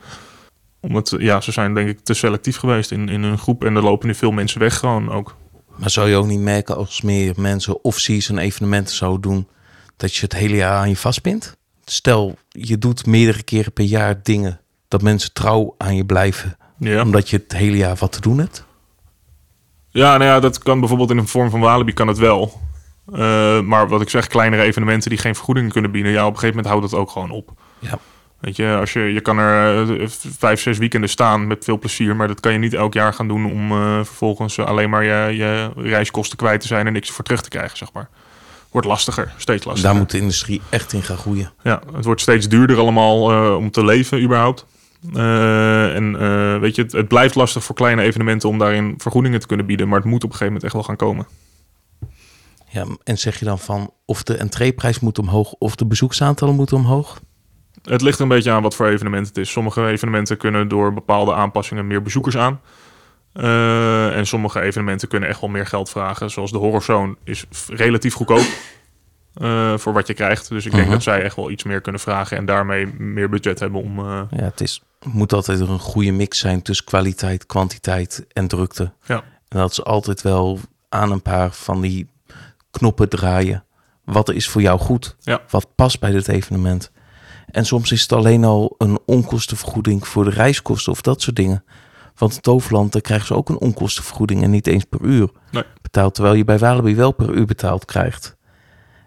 Omdat, 0.79 1.15
ja, 1.17 1.41
ze 1.41 1.51
zijn 1.51 1.73
denk 1.73 1.89
ik 1.89 1.99
te 1.99 2.13
selectief 2.13 2.57
geweest 2.57 2.91
in, 2.91 3.09
in 3.09 3.23
hun 3.23 3.37
groep. 3.37 3.63
En 3.63 3.75
er 3.75 3.83
lopen 3.83 4.07
nu 4.07 4.15
veel 4.15 4.31
mensen 4.31 4.59
weg 4.59 4.77
gewoon 4.77 5.11
ook. 5.11 5.35
Maar 5.75 5.89
zou 5.89 6.09
je 6.09 6.15
ook 6.15 6.27
niet 6.27 6.39
merken 6.39 6.75
als 6.75 7.01
meer 7.01 7.33
mensen 7.37 7.83
off-season 7.83 8.37
evenementen 8.37 8.95
zouden 8.95 9.21
doen, 9.21 9.47
dat 9.97 10.15
je 10.15 10.21
het 10.21 10.33
hele 10.33 10.55
jaar 10.55 10.77
aan 10.77 10.89
je 10.89 10.97
vastpint? 10.97 11.57
Stel, 11.85 12.37
je 12.49 12.77
doet 12.77 13.05
meerdere 13.05 13.43
keren 13.43 13.73
per 13.73 13.85
jaar 13.85 14.23
dingen 14.23 14.59
dat 14.87 15.01
mensen 15.01 15.33
trouw 15.33 15.75
aan 15.77 15.95
je 15.95 16.05
blijven, 16.05 16.57
Ja. 16.79 17.01
omdat 17.01 17.29
je 17.29 17.37
het 17.37 17.51
hele 17.57 17.77
jaar 17.77 17.95
wat 17.95 18.11
te 18.11 18.21
doen 18.21 18.37
hebt. 18.37 18.65
Ja, 19.89 20.17
nou 20.17 20.23
ja, 20.31 20.39
dat 20.39 20.57
kan 20.57 20.79
bijvoorbeeld 20.79 21.09
in 21.11 21.17
een 21.17 21.27
vorm 21.27 21.49
van 21.49 21.59
Walibi 21.59 21.93
kan 21.93 22.07
het 22.07 22.17
wel. 22.17 22.61
Eh, 23.13 23.59
maar 23.59 23.87
wat 23.87 24.01
ik 24.01 24.09
zeg, 24.09 24.27
kleinere 24.27 24.61
evenementen 24.61 25.09
die 25.09 25.19
geen 25.19 25.35
vergoedingen 25.35 25.71
kunnen 25.71 25.91
bieden, 25.91 26.11
ja, 26.11 26.21
op 26.25 26.33
een 26.33 26.39
gegeven 26.39 26.55
moment 26.55 26.73
houdt 26.73 26.91
dat 26.91 26.99
ook 26.99 27.09
gewoon 27.11 27.31
op. 27.31 27.51
Ja. 27.79 27.97
Weet 28.39 28.55
je, 28.55 28.75
als 28.79 28.93
je, 28.93 28.99
je 28.99 29.21
kan 29.21 29.37
er 29.37 30.01
eh, 30.01 30.07
vijf, 30.37 30.61
zes 30.61 30.77
weekenden 30.77 31.09
staan 31.09 31.47
met 31.47 31.63
veel 31.63 31.79
plezier, 31.79 32.15
maar 32.15 32.27
dat 32.27 32.39
kan 32.39 32.51
je 32.51 32.57
niet 32.59 32.73
elk 32.73 32.93
jaar 32.93 33.13
gaan 33.13 33.27
doen 33.27 33.45
om 33.51 33.71
eh, 33.71 33.95
vervolgens 33.95 34.59
alleen 34.59 34.89
maar 34.89 35.03
je, 35.03 35.35
je 35.37 35.71
reiskosten 35.75 36.37
kwijt 36.37 36.61
te 36.61 36.67
zijn 36.67 36.87
en 36.87 36.93
niks 36.93 37.09
voor 37.11 37.23
terug 37.23 37.41
te 37.41 37.49
krijgen, 37.49 37.77
zeg 37.77 37.93
maar. 37.93 38.09
Wordt 38.71 38.87
lastiger, 38.87 39.33
steeds 39.37 39.65
lastiger. 39.65 39.89
Daar 39.91 39.99
moet 40.01 40.11
de 40.11 40.17
industrie 40.17 40.61
echt 40.69 40.93
in 40.93 41.01
gaan 41.03 41.17
groeien. 41.17 41.51
Ja, 41.63 41.81
het 41.95 42.05
wordt 42.05 42.21
steeds 42.21 42.47
duurder 42.47 42.77
allemaal 42.77 43.21
om 43.57 43.71
te 43.71 43.83
leven 43.85 44.21
überhaupt. 44.21 44.65
Eh, 45.13 45.95
en 45.95 46.15
eh, 46.19 46.59
weet 46.59 46.75
je, 46.75 46.81
het, 46.81 46.91
het 46.91 47.07
blijft 47.07 47.35
lastig 47.35 47.63
voor 47.63 47.75
kleine 47.75 48.01
evenementen 48.01 48.49
om 48.49 48.57
daarin 48.57 48.93
vergoedingen 48.97 49.39
te 49.39 49.47
kunnen 49.47 49.65
bieden, 49.65 49.87
maar 49.87 49.99
het 49.99 50.07
moet 50.07 50.23
op 50.23 50.29
een 50.31 50.37
gegeven 50.37 50.45
moment 50.45 50.63
echt 50.63 50.73
wel 50.73 50.83
gaan 50.83 50.95
komen. 50.95 51.27
Ja, 52.69 52.85
en 53.03 53.17
zeg 53.17 53.39
je 53.39 53.45
dan 53.45 53.59
van 53.59 53.91
of 54.05 54.23
de 54.23 54.37
entreeprijs 54.37 54.99
moet 54.99 55.19
omhoog 55.19 55.51
of 55.51 55.75
de 55.75 55.85
bezoeksaantallen 55.85 56.55
moeten 56.55 56.77
omhoog? 56.77 57.19
Het 57.83 58.01
ligt 58.01 58.17
er 58.17 58.23
een 58.23 58.29
beetje 58.29 58.51
aan 58.51 58.61
wat 58.61 58.75
voor 58.75 58.87
evenement 58.87 59.27
het 59.27 59.37
is. 59.37 59.51
Sommige 59.51 59.87
evenementen 59.87 60.37
kunnen 60.37 60.67
door 60.67 60.93
bepaalde 60.93 61.33
aanpassingen 61.33 61.87
meer 61.87 62.01
bezoekers 62.01 62.37
aan. 62.37 62.61
Eh, 63.33 64.17
en 64.17 64.27
sommige 64.27 64.61
evenementen 64.61 65.07
kunnen 65.07 65.29
echt 65.29 65.41
wel 65.41 65.49
meer 65.49 65.65
geld 65.65 65.89
vragen. 65.89 66.31
Zoals 66.31 66.51
de 66.51 66.57
Horrorzone 66.57 67.15
is 67.23 67.45
relatief 67.67 68.13
goedkoop 68.13 68.45
voor 69.81 69.93
wat 69.93 70.07
je 70.07 70.13
krijgt. 70.13 70.49
Dus 70.49 70.65
ik 70.65 70.71
denk 70.71 70.83
Mhm. 70.83 70.93
dat 70.93 71.03
zij 71.03 71.21
echt 71.21 71.35
wel 71.35 71.51
iets 71.51 71.63
meer 71.63 71.81
kunnen 71.81 72.01
vragen 72.01 72.37
en 72.37 72.45
daarmee 72.45 72.87
meer 72.97 73.29
budget 73.29 73.59
hebben 73.59 73.81
om... 73.81 73.99
Ja, 74.09 74.27
het 74.29 74.61
is, 74.61 74.81
moet 75.05 75.33
altijd 75.33 75.59
een 75.59 75.79
goede 75.79 76.11
mix 76.11 76.39
zijn 76.39 76.61
tussen 76.61 76.85
kwaliteit, 76.85 77.45
kwantiteit 77.45 78.25
en 78.33 78.47
drukte. 78.47 78.91
Ja. 79.05 79.23
En 79.47 79.57
dat 79.59 79.73
ze 79.73 79.83
altijd 79.83 80.21
wel 80.21 80.59
aan 80.89 81.11
een 81.11 81.21
paar 81.21 81.51
van 81.51 81.81
die 81.81 82.07
knoppen 82.71 83.09
draaien. 83.09 83.63
Wat 84.03 84.29
is 84.31 84.47
voor 84.47 84.61
jou 84.61 84.79
goed? 84.79 85.15
Ja. 85.19 85.41
Wat 85.49 85.67
past 85.75 85.99
bij 85.99 86.11
dit 86.11 86.27
evenement? 86.27 86.91
En 87.51 87.65
soms 87.65 87.91
is 87.91 88.01
het 88.01 88.11
alleen 88.11 88.43
al 88.43 88.75
een 88.77 88.99
onkostenvergoeding 89.05 90.07
voor 90.07 90.23
de 90.23 90.29
reiskosten 90.29 90.91
of 90.91 91.01
dat 91.01 91.21
soort 91.21 91.35
dingen. 91.35 91.63
Want 92.15 92.33
in 92.33 92.41
Toverland, 92.41 92.91
daar 92.91 93.01
krijgen 93.01 93.27
ze 93.27 93.33
ook 93.35 93.49
een 93.49 93.59
onkostenvergoeding 93.59 94.43
en 94.43 94.49
niet 94.49 94.67
eens 94.67 94.83
per 94.83 95.01
uur 95.01 95.29
Nee. 95.51 95.63
betaald. 95.81 96.13
Terwijl 96.13 96.35
je 96.35 96.43
bij 96.43 96.57
Walibi 96.57 96.95
wel 96.95 97.11
per 97.11 97.29
uur 97.33 97.45
betaald 97.45 97.85
krijgt. 97.85 98.35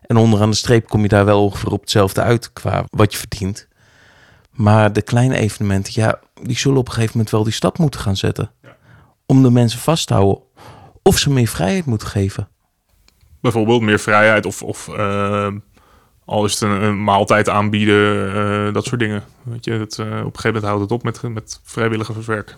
En 0.00 0.16
onderaan 0.16 0.50
de 0.50 0.56
streep 0.56 0.88
kom 0.88 1.02
je 1.02 1.08
daar 1.08 1.24
wel 1.24 1.44
ongeveer 1.44 1.72
op 1.72 1.80
hetzelfde 1.80 2.20
uit 2.20 2.52
qua 2.52 2.84
wat 2.90 3.12
je 3.12 3.18
verdient. 3.18 3.67
Maar 4.58 4.92
de 4.92 5.02
kleine 5.02 5.36
evenementen, 5.36 5.92
ja, 5.96 6.20
die 6.42 6.58
zullen 6.58 6.78
op 6.78 6.86
een 6.86 6.92
gegeven 6.92 7.12
moment 7.12 7.30
wel 7.30 7.44
die 7.44 7.52
stap 7.52 7.78
moeten 7.78 8.00
gaan 8.00 8.16
zetten. 8.16 8.50
Om 9.26 9.42
de 9.42 9.50
mensen 9.50 9.78
vast 9.78 10.06
te 10.06 10.14
houden. 10.14 10.42
Of 11.02 11.18
ze 11.18 11.30
meer 11.30 11.46
vrijheid 11.46 11.84
moeten 11.84 12.08
geven. 12.08 12.48
bijvoorbeeld 13.40 13.82
meer 13.82 13.98
vrijheid 13.98 14.46
of, 14.46 14.62
of 14.62 14.88
eh, 14.88 15.48
al 16.24 16.44
is 16.44 16.52
het 16.52 16.60
een, 16.60 16.82
een 16.82 17.04
maaltijd 17.04 17.48
aanbieden, 17.48 18.34
eh, 18.34 18.74
dat 18.74 18.84
soort 18.84 19.00
dingen. 19.00 19.24
Weet 19.42 19.64
je, 19.64 19.72
het, 19.72 19.98
eh, 19.98 20.06
op 20.06 20.12
een 20.12 20.18
gegeven 20.18 20.44
moment 20.44 20.64
houdt 20.64 20.80
het 20.80 20.92
op 20.92 21.02
met, 21.02 21.22
met 21.22 21.60
vrijwilligerswerk. 21.64 22.56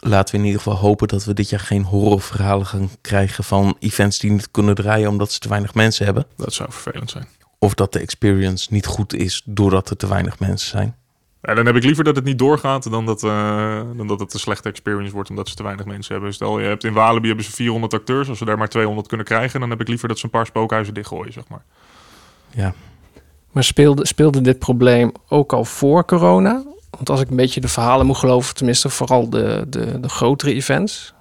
Laten 0.00 0.34
we 0.34 0.40
in 0.40 0.46
ieder 0.46 0.62
geval 0.62 0.78
hopen 0.78 1.08
dat 1.08 1.24
we 1.24 1.34
dit 1.34 1.48
jaar 1.48 1.60
geen 1.60 1.84
horrorverhalen 1.84 2.66
gaan 2.66 2.90
krijgen 3.00 3.44
van 3.44 3.76
events 3.78 4.18
die 4.18 4.30
niet 4.30 4.50
kunnen 4.50 4.74
draaien 4.74 5.08
omdat 5.08 5.32
ze 5.32 5.38
te 5.38 5.48
weinig 5.48 5.74
mensen 5.74 6.04
hebben. 6.04 6.26
Dat 6.36 6.52
zou 6.52 6.72
vervelend 6.72 7.10
zijn. 7.10 7.26
Of 7.62 7.74
dat 7.74 7.92
de 7.92 7.98
experience 7.98 8.72
niet 8.72 8.86
goed 8.86 9.14
is 9.14 9.42
doordat 9.44 9.90
er 9.90 9.96
te 9.96 10.08
weinig 10.08 10.38
mensen 10.38 10.68
zijn. 10.68 10.96
Ja, 11.42 11.54
dan 11.54 11.66
heb 11.66 11.76
ik 11.76 11.84
liever 11.84 12.04
dat 12.04 12.16
het 12.16 12.24
niet 12.24 12.38
doorgaat 12.38 12.90
dan 12.90 13.06
dat, 13.06 13.22
eh, 13.22 13.80
dan 13.96 14.06
dat 14.06 14.20
het 14.20 14.34
een 14.34 14.40
slechte 14.40 14.68
experience 14.68 15.12
wordt 15.12 15.30
omdat 15.30 15.48
ze 15.48 15.54
te 15.54 15.62
weinig 15.62 15.86
mensen 15.86 16.14
hebben. 16.14 16.34
Stel, 16.34 16.58
je 16.58 16.66
hebt 16.66 16.84
in 16.84 16.92
Walibi 16.92 17.26
hebben 17.26 17.44
ze 17.44 17.50
400 17.50 17.94
acteurs. 17.94 18.28
Als 18.28 18.38
ze 18.38 18.44
daar 18.44 18.58
maar 18.58 18.68
200 18.68 19.08
kunnen 19.08 19.26
krijgen, 19.26 19.60
dan 19.60 19.70
heb 19.70 19.80
ik 19.80 19.88
liever 19.88 20.08
dat 20.08 20.18
ze 20.18 20.24
een 20.24 20.30
paar 20.30 20.46
spookhuizen 20.46 20.94
dichtgooien, 20.94 21.32
zeg 21.32 21.48
maar. 21.48 21.64
Ja, 22.50 22.74
Maar 23.52 23.64
speelde, 23.64 24.06
speelde 24.06 24.40
dit 24.40 24.58
probleem 24.58 25.12
ook 25.28 25.52
al 25.52 25.64
voor 25.64 26.04
corona? 26.04 26.62
Want 26.90 27.10
als 27.10 27.20
ik 27.20 27.30
een 27.30 27.36
beetje 27.36 27.60
de 27.60 27.68
verhalen 27.68 28.06
moet 28.06 28.16
geloven, 28.16 28.54
tenminste 28.54 28.88
vooral 28.88 29.30
de, 29.30 29.64
de, 29.68 30.00
de 30.00 30.08
grotere 30.08 30.54
events, 30.54 31.14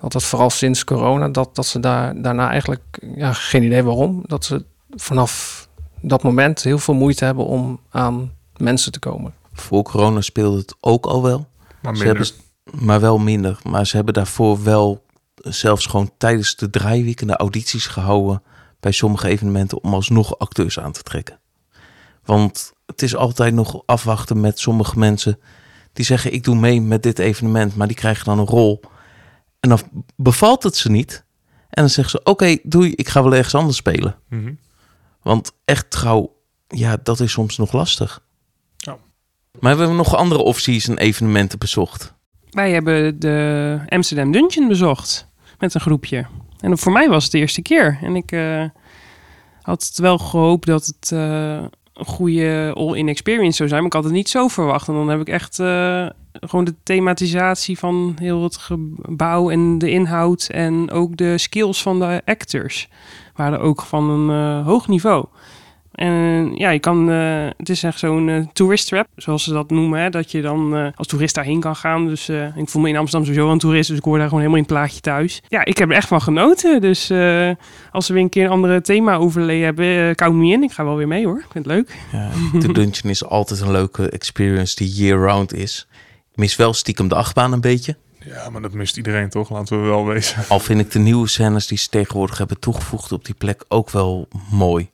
dat 0.00 0.12
dat 0.12 0.24
vooral 0.24 0.50
sinds 0.50 0.84
corona, 0.84 1.28
dat, 1.28 1.54
dat 1.54 1.66
ze 1.66 1.80
daar, 1.80 2.22
daarna 2.22 2.50
eigenlijk, 2.50 2.98
ja, 3.14 3.32
geen 3.32 3.62
idee 3.62 3.82
waarom, 3.82 4.22
dat 4.26 4.44
ze 4.44 4.64
vanaf 4.96 5.68
dat 6.00 6.22
moment 6.22 6.62
heel 6.62 6.78
veel 6.78 6.94
moeite 6.94 7.24
hebben 7.24 7.46
om 7.46 7.80
aan 7.90 8.32
mensen 8.56 8.92
te 8.92 8.98
komen. 8.98 9.34
voor 9.52 9.82
corona 9.82 10.20
speelde 10.20 10.58
het 10.58 10.74
ook 10.80 11.06
al 11.06 11.22
wel. 11.22 11.48
Maar 11.82 11.92
minder. 11.92 12.06
hebben, 12.08 12.84
maar 12.84 13.00
wel 13.00 13.18
minder. 13.18 13.58
Maar 13.62 13.86
ze 13.86 13.96
hebben 13.96 14.14
daarvoor 14.14 14.62
wel 14.62 15.04
zelfs 15.34 15.86
gewoon 15.86 16.10
tijdens 16.18 16.56
de 16.56 16.70
draaiweekenden 16.70 17.36
audities 17.36 17.86
gehouden 17.86 18.42
bij 18.80 18.92
sommige 18.92 19.28
evenementen 19.28 19.82
om 19.82 19.94
alsnog 19.94 20.38
acteurs 20.38 20.80
aan 20.80 20.92
te 20.92 21.02
trekken. 21.02 21.38
Want 22.24 22.72
het 22.86 23.02
is 23.02 23.16
altijd 23.16 23.54
nog 23.54 23.82
afwachten 23.86 24.40
met 24.40 24.58
sommige 24.58 24.98
mensen 24.98 25.38
die 25.92 26.04
zeggen 26.04 26.32
ik 26.32 26.44
doe 26.44 26.54
mee 26.56 26.80
met 26.80 27.02
dit 27.02 27.18
evenement, 27.18 27.76
maar 27.76 27.86
die 27.86 27.96
krijgen 27.96 28.24
dan 28.24 28.38
een 28.38 28.46
rol. 28.46 28.80
En 29.60 29.68
dan 29.68 29.80
bevalt 30.16 30.62
het 30.62 30.76
ze 30.76 30.90
niet. 30.90 31.24
En 31.70 31.82
dan 31.82 31.88
zeggen 31.88 32.20
ze 32.20 32.30
oké, 32.30 32.56
doei, 32.62 32.92
ik 32.94 33.08
ga 33.08 33.22
wel 33.22 33.34
ergens 33.34 33.54
anders 33.54 33.76
spelen. 33.76 34.16
Mhm. 34.28 34.52
Want 35.22 35.52
echt 35.64 35.90
trouw, 35.90 36.36
ja, 36.68 36.96
dat 37.02 37.20
is 37.20 37.32
soms 37.32 37.56
nog 37.56 37.72
lastig. 37.72 38.22
Ja. 38.76 38.96
Maar 39.60 39.72
we 39.72 39.78
hebben 39.78 39.96
nog 39.96 40.16
andere 40.16 40.40
off-season 40.42 40.98
evenementen 40.98 41.58
bezocht. 41.58 42.14
Wij 42.50 42.70
hebben 42.70 43.20
de 43.20 43.78
Amsterdam 43.88 44.32
Dungeon 44.32 44.68
bezocht 44.68 45.28
met 45.58 45.74
een 45.74 45.80
groepje. 45.80 46.26
En 46.60 46.78
voor 46.78 46.92
mij 46.92 47.08
was 47.08 47.22
het 47.22 47.32
de 47.32 47.38
eerste 47.38 47.62
keer. 47.62 47.98
En 48.02 48.16
ik 48.16 48.32
eh, 48.32 48.64
had 49.62 49.84
het 49.86 49.98
wel 49.98 50.18
gehoopt 50.18 50.66
dat 50.66 50.86
het 50.86 51.12
eh, 51.12 51.62
een 51.94 52.06
goede 52.06 52.72
all-in 52.74 53.08
experience 53.08 53.56
zou 53.56 53.68
zijn. 53.68 53.80
Maar 53.80 53.90
ik 53.90 53.96
had 53.96 54.04
het 54.04 54.12
niet 54.12 54.28
zo 54.28 54.48
verwacht. 54.48 54.88
En 54.88 54.94
dan 54.94 55.08
heb 55.08 55.20
ik 55.20 55.28
echt 55.28 55.58
eh, 55.58 56.08
gewoon 56.32 56.64
de 56.64 56.74
thematisatie 56.82 57.78
van 57.78 58.16
heel 58.20 58.42
het 58.42 58.56
gebouw 58.56 59.50
en 59.50 59.78
de 59.78 59.90
inhoud. 59.90 60.48
En 60.52 60.90
ook 60.90 61.16
de 61.16 61.38
skills 61.38 61.82
van 61.82 61.98
de 61.98 62.22
actors 62.24 62.88
waren 63.34 63.60
ook 63.60 63.82
van 63.82 64.10
een 64.10 64.58
eh, 64.60 64.66
hoog 64.66 64.88
niveau. 64.88 65.24
En 65.92 66.52
ja, 66.54 66.70
je 66.70 66.78
kan, 66.78 67.10
eh, 67.10 67.46
het 67.56 67.68
is 67.68 67.82
echt 67.82 67.98
zo'n 67.98 68.28
eh, 68.28 68.46
tourist 68.52 68.88
trap, 68.88 69.06
zoals 69.16 69.44
ze 69.44 69.52
dat 69.52 69.70
noemen. 69.70 70.00
Hè, 70.00 70.10
dat 70.10 70.30
je 70.30 70.42
dan 70.42 70.92
als 70.94 71.06
toerist 71.06 71.34
daarheen 71.34 71.60
kan 71.60 71.76
gaan. 71.76 72.06
Dus 72.06 72.28
ik 72.28 72.68
voel 72.68 72.82
me 72.82 72.88
in 72.88 72.96
Amsterdam 72.96 73.28
sowieso 73.28 73.52
een 73.52 73.58
toerist, 73.58 73.88
dus 73.88 73.98
ik 73.98 74.04
hoor 74.04 74.18
daar 74.18 74.28
gewoon 74.28 74.42
helemaal 74.42 74.62
in 74.62 74.66
het 74.68 74.74
plaatje 74.74 75.00
thuis. 75.00 75.42
Ja, 75.48 75.64
ik 75.64 75.78
heb 75.78 75.90
er 75.90 75.96
echt 75.96 76.08
van 76.08 76.22
genoten. 76.22 76.80
Dus 76.80 77.10
als 77.92 78.08
we 78.08 78.14
weer 78.14 78.22
een 78.22 78.28
keer 78.28 78.44
een 78.44 78.50
andere 78.50 78.80
thema 78.80 79.14
overlay 79.14 79.58
hebben, 79.58 79.86
uh, 79.86 80.14
kou 80.14 80.34
me 80.34 80.52
in. 80.52 80.62
Ik 80.62 80.72
ga 80.72 80.84
wel 80.84 80.96
weer 80.96 81.08
mee 81.08 81.26
hoor. 81.26 81.38
Ik 81.38 81.52
vind 81.52 81.64
het 81.64 81.74
leuk. 81.74 81.98
Ja, 82.12 82.30
de 82.58 82.72
dungeon 82.72 83.10
is 83.10 83.24
altijd 83.24 83.60
een 83.60 83.70
leuke 83.70 84.10
experience 84.10 84.76
die 84.76 84.88
year-round 84.88 85.54
is. 85.54 85.88
Mis 86.40 86.56
wel 86.56 86.72
stiekem 86.74 87.08
de 87.08 87.14
achtbaan 87.14 87.52
een 87.52 87.60
beetje. 87.60 87.96
Ja, 88.24 88.50
maar 88.50 88.62
dat 88.62 88.72
mist 88.72 88.96
iedereen 88.96 89.28
toch? 89.30 89.50
Laten 89.50 89.82
we 89.82 89.88
wel 89.88 90.06
wezen. 90.06 90.42
Al 90.48 90.60
vind 90.60 90.80
ik 90.80 90.90
de 90.90 90.98
nieuwe 90.98 91.28
scènes 91.28 91.66
die 91.66 91.78
ze 91.78 91.88
tegenwoordig 91.88 92.38
hebben 92.38 92.58
toegevoegd 92.60 93.12
op 93.12 93.24
die 93.24 93.34
plek 93.34 93.64
ook 93.68 93.90
wel 93.90 94.28
mooi. 94.50 94.90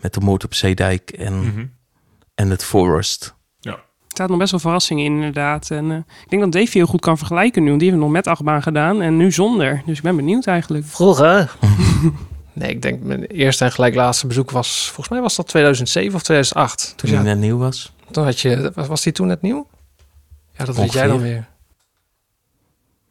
Met 0.00 0.14
de 0.14 0.20
moord 0.20 0.44
op 0.44 0.54
Zeedijk 0.54 1.10
en, 1.10 1.38
Mhm. 1.38 1.64
en 2.34 2.50
het 2.50 2.64
Forest. 2.64 3.34
Ja. 3.60 3.72
Er 3.72 3.78
staat 4.22 4.28
nog 4.28 4.38
best 4.38 4.50
wel 4.50 4.60
verrassingen 4.60 5.04
in 5.04 5.12
inderdaad. 5.12 5.70
En 5.70 5.90
eh, 5.90 5.96
ik 5.96 6.28
denk 6.30 6.42
dat 6.42 6.52
Davy 6.52 6.72
heel 6.72 6.86
goed 6.86 7.00
kan 7.00 7.18
vergelijken 7.18 7.62
nu. 7.62 7.68
Want 7.68 7.80
die 7.80 7.88
heeft 7.90 8.02
nog 8.02 8.10
met 8.10 8.26
achtbaan 8.26 8.62
gedaan 8.62 9.02
en 9.02 9.16
nu 9.16 9.32
zonder. 9.32 9.82
Dus 9.86 9.96
ik 9.96 10.02
ben 10.02 10.16
benieuwd 10.16 10.46
eigenlijk. 10.46 10.84
Vroeger? 10.86 11.56
nee, 12.52 12.70
ik 12.70 12.82
denk 12.82 13.02
mijn 13.02 13.24
eerste 13.26 13.64
en 13.64 13.72
gelijk 13.72 13.94
laatste 13.94 14.26
bezoek 14.26 14.50
was, 14.50 14.84
volgens 14.84 15.08
mij 15.08 15.20
was 15.20 15.36
dat 15.36 15.48
2007 15.48 16.14
of 16.14 16.22
2008. 16.22 16.92
Toen 16.96 17.10
hij 17.10 17.22
net 17.22 17.38
nieuw 17.38 17.58
was. 17.58 17.92
toen 18.10 18.24
had 18.24 18.40
je, 18.40 18.72
was, 18.74 18.86
was 18.86 19.02
die 19.02 19.12
toen 19.12 19.26
net 19.26 19.42
nieuw? 19.42 19.66
Ja, 20.58 20.64
dat 20.64 20.76
weet 20.76 20.92
jij 20.92 21.06
dan 21.06 21.20
weer. 21.20 21.46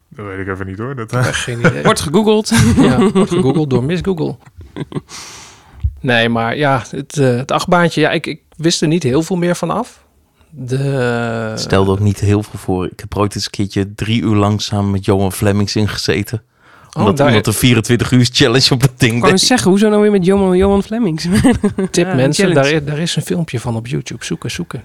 Dat 0.08 0.26
weet 0.26 0.38
ik 0.38 0.48
even 0.48 0.66
niet 0.66 0.78
hoor. 0.78 0.96
Dat, 0.96 1.12
Echt 1.12 1.34
geen 1.36 1.58
idee. 1.58 1.82
Wordt 1.90 2.00
gegoogeld. 2.00 2.48
Ja, 2.76 3.10
wordt 3.10 3.30
gegoogeld 3.38 3.70
door 3.70 3.84
Miss 3.84 4.02
Google. 4.04 4.36
Nee, 6.00 6.28
maar 6.28 6.56
ja, 6.56 6.82
het, 6.90 7.18
eh, 7.18 7.36
het 7.36 7.52
achtbaantje, 7.52 8.00
ja, 8.00 8.10
ik, 8.10 8.26
ik 8.26 8.40
wist 8.56 8.82
er 8.82 8.88
niet 8.88 9.02
heel 9.02 9.22
veel 9.22 9.36
meer 9.36 9.54
van 9.56 9.70
af. 9.70 10.04
De, 10.50 11.52
Stelde 11.56 11.90
ook 11.90 11.98
niet 12.00 12.20
heel 12.20 12.42
veel 12.42 12.58
voor. 12.58 12.86
Ik 12.86 13.00
heb 13.00 13.16
ooit 13.16 13.34
eens 13.34 13.44
een 13.44 13.50
keertje 13.50 13.94
drie 13.94 14.22
uur 14.22 14.34
lang 14.36 14.62
samen 14.62 14.90
met 14.90 15.04
Johan 15.04 15.32
Flemings 15.32 15.76
ingezeten. 15.76 16.42
Omdat 16.92 17.12
Oh, 17.12 17.16
daar- 17.18 17.26
iemand 17.26 17.46
een 17.46 17.52
24 17.52 18.10
uur 18.10 18.28
challenge 18.32 18.70
op 18.70 18.80
dat 18.80 18.92
ding 18.96 19.24
Ik 19.24 19.30
deed. 19.30 19.40
zeggen, 19.40 19.70
hoezo 19.70 19.88
nou 19.88 20.02
weer 20.02 20.10
met 20.10 20.24
Johan, 20.24 20.56
Johan 20.56 20.82
Flemings? 20.82 21.22
Tip 21.90 22.06
Ja, 22.06 22.14
mensen, 22.14 22.54
daar, 22.54 22.70
is- 22.70 22.84
daar 22.84 22.98
is 22.98 23.16
een 23.16 23.22
filmpje 23.22 23.60
van 23.60 23.76
op 23.76 23.86
YouTube. 23.86 24.24
Zoeken, 24.24 24.50
zoeken. 24.50 24.82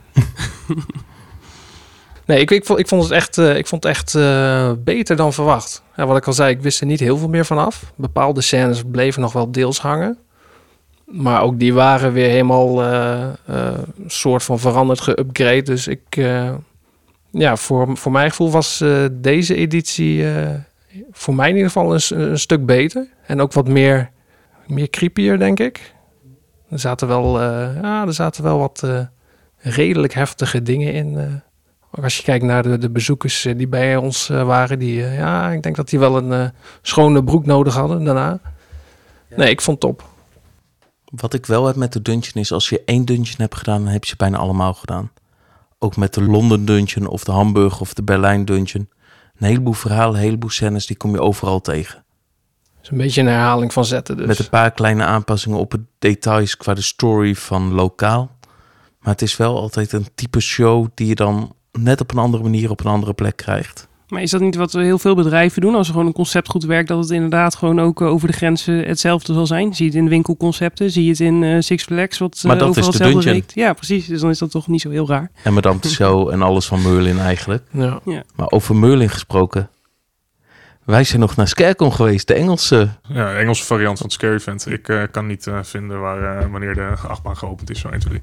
Nee, 2.25 2.39
ik, 2.39 2.51
ik, 2.51 2.65
vond, 2.65 3.03
het 3.03 3.11
echt, 3.11 3.37
eh, 3.37 3.57
ik 3.57 3.67
vond 3.67 3.83
het 3.83 3.91
echt 3.91 4.15
eh, 4.15 4.71
beter 4.77 5.15
dan 5.15 5.33
verwacht. 5.33 5.83
Ja, 5.95 6.05
wat 6.05 6.17
ik 6.17 6.27
al 6.27 6.33
zei, 6.33 6.51
ik 6.51 6.61
wist 6.61 6.79
er 6.79 6.85
niet 6.85 6.99
heel 6.99 7.17
veel 7.17 7.29
meer 7.29 7.45
van 7.45 7.57
af. 7.57 7.93
Bepaalde 7.95 8.41
scènes 8.41 8.83
bleven 8.91 9.21
nog 9.21 9.33
wel 9.33 9.51
deels 9.51 9.79
hangen. 9.79 10.17
Maar 11.05 11.41
ook 11.41 11.59
die 11.59 11.73
waren 11.73 12.13
weer 12.13 12.29
helemaal 12.29 12.83
eh, 12.83 13.23
eh, 13.23 13.33
een 14.03 14.09
soort 14.09 14.43
van 14.43 14.59
veranderd, 14.59 15.09
geüpgrade. 15.09 15.63
Dus 15.63 15.87
ik, 15.87 16.03
eh, 16.09 16.53
ja, 17.31 17.55
voor, 17.55 17.97
voor 17.97 18.11
mijn 18.11 18.29
gevoel 18.29 18.51
was 18.51 18.81
eh, 18.81 19.05
deze 19.11 19.55
editie 19.55 20.31
eh, 20.31 20.49
voor 21.11 21.35
mij 21.35 21.49
in 21.49 21.55
ieder 21.55 21.71
geval 21.71 21.93
een, 21.93 22.39
stuk 22.39 22.65
beter. 22.65 23.07
En 23.25 23.41
ook 23.41 23.53
wat 23.53 23.67
meer, 23.67 24.09
meer 24.67 24.89
creepier, 24.89 25.39
denk 25.39 25.59
ik. 25.59 25.93
Er 26.69 26.79
zaten 26.79 27.07
wel, 27.07 27.41
eh, 27.41 27.81
ja, 27.81 28.05
er 28.05 28.13
zaten 28.13 28.43
wel 28.43 28.59
wat 28.59 28.81
eh, 28.83 28.99
redelijk 29.57 30.13
heftige 30.13 30.61
dingen 30.61 30.93
in. 30.93 31.41
Als 31.91 32.17
je 32.17 32.23
kijkt 32.23 32.45
naar 32.45 32.63
de, 32.63 32.77
de 32.77 32.89
bezoekers 32.89 33.45
eh, 33.45 33.57
die 33.57 33.67
bij 33.67 33.97
ons 33.97 34.29
eh, 34.29 34.43
waren, 34.43 34.79
die, 34.79 35.03
eh, 35.03 35.17
ja, 35.17 35.49
ik 35.49 35.63
denk 35.63 35.75
dat 35.75 35.89
die 35.89 35.99
wel 35.99 36.17
een 36.17 36.51
schone 36.81 37.23
broek 37.23 37.45
nodig 37.45 37.73
hadden 37.73 38.03
daarna. 38.03 38.39
Nee, 39.35 39.49
ik 39.49 39.61
vond 39.61 39.81
het 39.81 39.91
top. 39.91 40.09
Wat 41.05 41.33
ik 41.33 41.45
wel 41.45 41.65
heb 41.65 41.75
met 41.75 41.93
de 41.93 42.01
dungeon 42.01 42.41
is, 42.41 42.51
als 42.51 42.69
je 42.69 42.81
één 42.85 43.05
dungeon 43.05 43.35
hebt 43.37 43.55
gedaan, 43.55 43.83
dan 43.83 43.91
heb 43.91 44.03
je 44.03 44.09
ze 44.09 44.15
bijna 44.15 44.37
allemaal 44.37 44.73
gedaan. 44.73 45.11
Ook 45.79 45.95
met 45.95 46.13
de 46.13 46.23
Londen 46.23 46.65
dungeon 46.65 47.07
of 47.07 47.23
de 47.23 47.31
Hamburg 47.31 47.81
of 47.81 47.93
de 47.93 48.03
Berlijn 48.03 48.45
dungeon. 48.45 48.89
Een 49.37 49.47
heleboel 49.47 49.73
verhalen, 49.73 50.15
een 50.15 50.21
heleboel 50.21 50.49
scènes, 50.49 50.85
die 50.85 50.97
kom 50.97 51.11
je 51.11 51.21
overal 51.21 51.61
tegen. 51.61 52.03
Het 52.75 52.83
is 52.83 52.89
een 52.89 52.97
beetje 52.97 53.21
een 53.21 53.27
herhaling 53.27 53.73
van 53.73 53.85
zetten 53.85 54.17
dus. 54.17 54.27
Met 54.27 54.39
een 54.39 54.49
paar 54.49 54.71
kleine 54.71 55.03
aanpassingen 55.03 55.57
op 55.57 55.71
het 55.71 55.81
details 55.99 56.57
qua 56.57 56.73
de 56.73 56.81
story 56.81 57.35
van 57.35 57.71
lokaal. 57.73 58.31
Maar 58.99 59.13
het 59.13 59.21
is 59.21 59.37
wel 59.37 59.59
altijd 59.59 59.91
een 59.91 60.07
type 60.15 60.39
show 60.39 60.87
die 60.93 61.07
je 61.07 61.15
dan 61.15 61.55
net 61.79 62.01
op 62.01 62.11
een 62.11 62.17
andere 62.17 62.43
manier 62.43 62.69
op 62.69 62.79
een 62.79 62.91
andere 62.91 63.13
plek 63.13 63.35
krijgt. 63.35 63.89
Maar 64.11 64.21
is 64.21 64.31
dat 64.31 64.41
niet 64.41 64.55
wat 64.55 64.71
heel 64.71 64.99
veel 64.99 65.15
bedrijven 65.15 65.61
doen? 65.61 65.75
Als 65.75 65.87
er 65.87 65.93
gewoon 65.93 66.07
een 66.07 66.13
concept 66.13 66.49
goed 66.49 66.63
werkt, 66.63 66.87
dat 66.87 66.99
het 66.99 67.09
inderdaad 67.09 67.55
gewoon 67.55 67.79
ook 67.79 68.01
eh, 68.01 68.07
over 68.07 68.27
de 68.27 68.33
grenzen 68.33 68.87
hetzelfde 68.87 69.33
zal 69.33 69.47
zijn. 69.47 69.75
Zie 69.75 69.85
je 69.85 69.91
het 69.91 70.01
in 70.01 70.09
winkelconcepten, 70.09 70.91
zie 70.91 71.03
je 71.03 71.09
het 71.09 71.19
in 71.19 71.43
eh, 71.43 71.55
Six 71.59 71.83
Flags, 71.83 72.17
wat 72.17 72.37
eh, 72.37 72.43
Maar 72.43 72.57
dat 72.57 72.67
overal 72.67 72.89
is 72.89 72.97
de 72.97 73.03
hetzelfde. 73.03 73.43
Ja, 73.53 73.73
precies. 73.73 74.07
Dus 74.07 74.21
dan 74.21 74.29
is 74.29 74.37
dat 74.37 74.51
toch 74.51 74.67
niet 74.67 74.81
zo 74.81 74.89
heel 74.89 75.07
raar. 75.07 75.31
En 75.43 75.53
Madame 75.53 75.79
Tussauds 75.79 76.31
en 76.31 76.41
alles 76.41 76.65
van 76.65 76.81
Merlin 76.81 77.19
eigenlijk. 77.19 77.63
Ja. 77.71 78.01
Maar 78.35 78.49
over 78.49 78.75
Merlin 78.75 79.09
gesproken. 79.09 79.69
Wij 80.85 81.03
zijn 81.03 81.21
nog 81.21 81.35
naar 81.35 81.47
Scarecon 81.47 81.93
geweest, 81.93 82.27
de 82.27 82.33
Engelse. 82.33 82.89
Ja, 83.07 83.35
Engelse 83.35 83.63
variant 83.63 83.97
van 83.97 84.05
het 84.05 84.15
Scary 84.15 84.33
Event. 84.33 84.71
Ik 84.71 84.89
eh, 84.89 85.03
kan 85.11 85.27
niet 85.27 85.47
eh, 85.47 85.59
vinden 85.61 85.99
waar, 85.99 86.37
eh, 86.37 86.51
wanneer 86.51 86.73
de 86.73 86.93
achtbaan 87.07 87.37
geopend 87.37 87.69
is. 87.69 87.79
Zo 87.79 87.89
1, 87.89 87.99
2, 87.99 88.19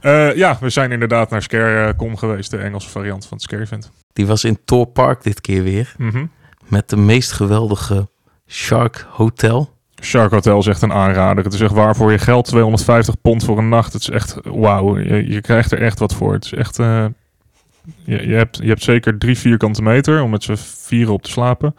3. 0.00 0.36
Ja, 0.36 0.56
we 0.60 0.70
zijn 0.70 0.92
inderdaad 0.92 1.30
naar 1.30 1.42
Scarecon 1.42 2.18
geweest. 2.18 2.50
De 2.50 2.56
Engelse 2.56 2.88
variant 2.88 3.26
van 3.26 3.36
het 3.36 3.42
Scary 3.46 3.62
Event. 3.62 3.90
Die 4.12 4.26
was 4.26 4.44
in 4.44 4.58
Thor 4.64 4.86
Park 4.86 5.22
dit 5.22 5.40
keer 5.40 5.62
weer. 5.62 5.94
Mhm. 5.98 6.26
Met 6.68 6.88
de 6.88 6.96
meest 6.96 7.32
geweldige 7.32 8.08
Shark 8.46 9.06
Hotel. 9.10 9.70
Shark 10.02 10.30
Hotel 10.30 10.58
is 10.58 10.66
echt 10.66 10.82
een 10.82 10.92
aanrader. 10.92 11.44
Het 11.44 11.52
is 11.52 11.60
echt 11.60 11.72
waar 11.72 11.96
voor 11.96 12.12
je 12.12 12.18
geld. 12.18 12.44
250 12.44 13.20
pond 13.20 13.44
voor 13.44 13.58
een 13.58 13.68
nacht. 13.68 13.92
Het 13.92 14.02
is 14.02 14.10
echt 14.10 14.36
wauw. 14.42 14.98
Je, 14.98 15.28
je 15.28 15.40
krijgt 15.40 15.72
er 15.72 15.82
echt 15.82 15.98
wat 15.98 16.14
voor. 16.14 16.32
Het 16.32 16.44
is 16.44 16.52
echt... 16.52 16.78
je, 18.04 18.26
je, 18.26 18.34
hebt, 18.34 18.56
je 18.56 18.68
hebt 18.68 18.82
zeker 18.82 19.18
drie 19.18 19.38
vierkante 19.38 19.82
meter 19.82 20.22
om 20.22 20.30
met 20.30 20.42
z'n 20.42 20.54
vieren 20.56 21.12
op 21.12 21.22
te 21.22 21.30
slapen. 21.30 21.74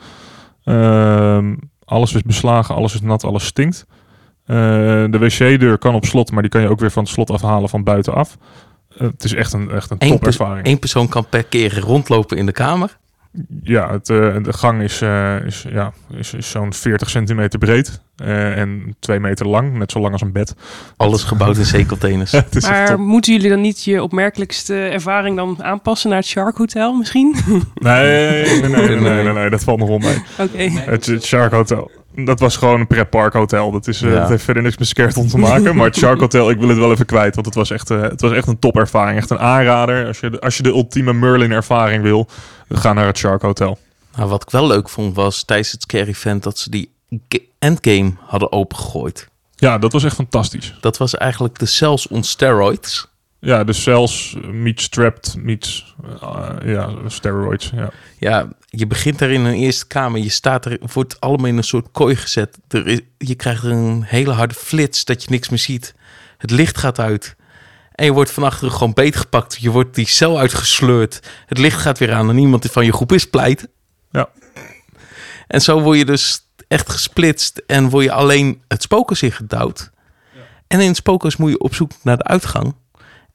Ehm, 0.64 1.56
alles 1.86 2.14
is 2.14 2.22
beslagen, 2.22 2.76
alles 2.76 2.94
is 2.94 3.02
nat, 3.02 3.24
alles 3.24 3.46
stinkt. 3.46 3.86
Eh, 4.46 4.56
de 5.10 5.18
wc-deur 5.20 5.78
kan 5.78 5.96
op 5.96 6.06
slot, 6.06 6.32
maar 6.32 6.42
die 6.42 6.52
kan 6.52 6.62
je 6.62 6.70
ook 6.70 6.80
weer 6.80 6.92
van 6.92 7.04
het 7.04 7.12
slot 7.12 7.32
afhalen 7.32 7.70
van 7.70 7.84
buitenaf. 7.84 8.38
Eh, 8.98 9.00
het 9.00 9.24
is 9.24 9.34
echt 9.34 9.54
een, 9.54 9.72
echt 9.72 9.92
een 9.92 9.98
topervaring. 9.98 10.68
Eén 10.68 10.80
persoon 10.80 11.08
kan 11.08 11.30
per 11.30 11.44
keer 11.44 11.80
rondlopen 11.80 12.38
in 12.38 12.46
de 12.46 12.52
kamer. 12.52 12.98
Ja, 13.64 13.92
het, 13.92 14.10
eh, 14.10 14.36
de 14.42 14.54
gang 14.54 14.82
is, 14.82 15.02
eh, 15.02 15.46
is, 15.46 15.66
ja, 15.70 15.94
is, 16.18 16.34
is 16.34 16.50
zo'n 16.50 16.74
40 16.74 17.10
centimeter 17.10 17.60
breed 17.60 18.02
eh, 18.16 18.58
en 18.58 18.96
2 19.00 19.20
meter 19.20 19.48
lang. 19.48 19.78
Net 19.78 19.92
zo 19.92 20.00
lang 20.00 20.12
als 20.14 20.22
een 20.22 20.32
bed. 20.32 20.56
Alles 20.98 21.24
gebouwd 21.24 21.58
in 21.58 21.66
zeecontainers. 21.78 22.32
Maar 22.62 23.00
moeten 23.00 23.34
jullie 23.34 23.50
dan 23.50 23.62
niet 23.62 23.84
je 23.84 24.04
opmerkelijkste 24.04 24.76
ervaring 24.76 25.36
dan 25.38 25.64
aanpassen 25.64 26.10
naar 26.10 26.20
het 26.20 26.28
Shark 26.28 26.58
Hotel 26.58 26.94
misschien? 26.94 27.36
Nee, 27.74 28.44
nee, 28.46 28.62
nee, 28.62 28.70
nee, 28.70 29.00
nee, 29.00 29.24
nee, 29.24 29.34
nee, 29.34 29.50
dat 29.50 29.64
valt 29.64 29.80
nog 29.80 29.88
wel 29.88 29.98
mee. 29.98 30.18
Oké. 30.40 30.80
Het, 30.80 31.06
het 31.06 31.24
Shark 31.26 31.52
Hotel. 31.52 31.92
Dat 32.16 32.40
was 32.40 32.58
gewoon 32.58 32.80
een 32.80 32.88
pretpark 32.88 33.34
hotel. 33.34 33.72
Dat, 33.72 33.88
is, 33.88 34.02
eh, 34.02 34.12
Ja. 34.12 34.20
dat 34.20 34.30
heeft 34.30 34.44
verder 34.44 34.64
niks 34.64 34.78
met 34.78 34.88
Scareton 34.88 35.28
te 35.28 35.38
maken. 35.38 35.76
Maar 35.76 35.86
het 35.86 35.96
Shark 35.98 36.20
Hotel, 36.20 36.50
ik 36.50 36.60
wil 36.60 36.68
het 36.70 36.78
wel 36.78 36.92
even 36.92 37.06
kwijt. 37.06 37.34
Want 37.36 37.46
het 37.48 37.56
was 37.56 37.72
echt, 37.72 37.90
eh, 37.90 38.02
het 38.02 38.22
was 38.22 38.32
echt 38.32 38.48
een 38.48 38.60
topervaring. 38.60 39.18
Echt 39.18 39.30
een 39.30 39.40
aanrader. 39.40 40.06
Als 40.08 40.20
je, 40.20 40.30
de- 40.30 40.40
als 40.40 40.58
je 40.58 40.64
de 40.64 40.70
ultieme 40.70 41.14
Merlin 41.14 41.52
ervaring 41.52 42.04
wil, 42.04 42.28
ga 42.78 42.94
naar 42.94 43.06
het 43.06 43.18
Shark 43.18 43.42
Hotel. 43.42 43.80
Nou, 44.16 44.30
wat 44.30 44.42
ik 44.42 44.50
wel 44.50 44.68
leuk 44.68 44.90
vond 44.90 45.16
was 45.16 45.44
tijdens 45.44 45.72
het 45.72 45.82
Scary 45.82 46.08
Event 46.08 46.44
dat 46.44 46.58
ze 46.58 46.70
die 46.70 46.92
endgame 47.60 48.14
hadden 48.20 48.52
opengegooid. 48.52 49.28
Ja, 49.56 49.78
dat 49.78 49.92
was 49.92 50.04
echt 50.04 50.16
fantastisch. 50.16 50.78
Dat 50.82 50.98
was 50.98 51.16
eigenlijk 51.16 51.60
de 51.60 51.66
Cells 51.66 52.08
on 52.08 52.24
Steroids. 52.24 53.08
Ja, 53.40 53.64
dus 53.64 53.84
zelfs 53.84 54.36
meets 54.52 54.90
trapped, 54.90 55.36
meets 55.38 55.96
eh, 56.22 56.50
ja, 56.66 56.90
steroids. 57.08 57.72
Ja. 57.76 57.92
Ja, 58.20 58.48
je 58.70 58.88
begint 58.88 59.20
daar 59.20 59.32
in 59.32 59.46
een 59.46 59.54
eerste 59.54 59.88
kamer. 59.88 60.22
Je 60.22 60.30
staat 60.30 60.66
er, 60.66 60.80
wordt 60.94 61.20
allemaal 61.20 61.48
in 61.48 61.58
een 61.58 61.64
soort 61.64 61.88
kooi 61.92 62.16
gezet. 62.16 62.58
Er 62.68 62.88
is, 62.88 63.00
je 63.18 63.36
krijgt 63.36 63.64
een 63.64 64.04
hele 64.04 64.32
harde 64.32 64.54
flits 64.54 65.06
dat 65.06 65.24
je 65.24 65.30
niks 65.30 65.50
meer 65.50 65.60
ziet. 65.60 65.96
Het 66.38 66.52
licht 66.52 66.78
gaat 66.78 67.00
uit. 67.00 67.36
En 67.94 68.06
je 68.06 68.12
wordt 68.12 68.32
van 68.32 68.44
achteren 68.44 68.74
gewoon 68.74 68.94
beetgepakt. 68.94 69.58
Je 69.62 69.70
wordt 69.72 69.96
die 69.96 70.08
cel 70.08 70.40
uitgesleurd. 70.40 71.20
Het 71.46 71.58
licht 71.58 71.82
gaat 71.82 71.98
weer 72.00 72.14
aan 72.14 72.30
en 72.30 72.36
niemand 72.36 72.66
van 72.72 72.86
je 72.86 72.94
groep 72.94 73.12
is 73.12 73.30
pleit. 73.30 73.68
Ja. 74.12 74.30
En 75.48 75.62
zo 75.62 75.82
word 75.82 75.98
je 75.98 76.06
dus 76.06 76.40
echt 76.68 76.90
gesplitst 76.92 77.64
en 77.68 77.90
word 77.90 78.04
je 78.04 78.12
alleen 78.12 78.62
het 78.68 78.82
spookhuis 78.82 79.22
in 79.22 79.32
gedouwd. 79.32 79.92
En 80.68 80.80
in 80.80 80.88
het 80.88 80.96
spookhuis 80.96 81.38
moet 81.38 81.50
je 81.50 81.60
op 81.60 81.76
zoek 81.76 81.92
naar 82.02 82.18
de 82.18 82.24
uitgang. 82.24 82.76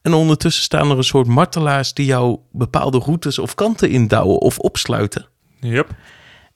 En 0.01 0.13
ondertussen 0.13 0.63
staan 0.63 0.91
er 0.91 0.97
een 0.97 1.03
soort 1.03 1.27
martelaars 1.27 1.93
die 1.93 2.05
jou 2.05 2.37
bepaalde 2.51 2.97
routes 2.99 3.39
of 3.39 3.55
kanten 3.55 3.89
indouwen 3.89 4.37
of 4.39 4.57
opsluiten. 4.59 5.27
Yep. 5.59 5.87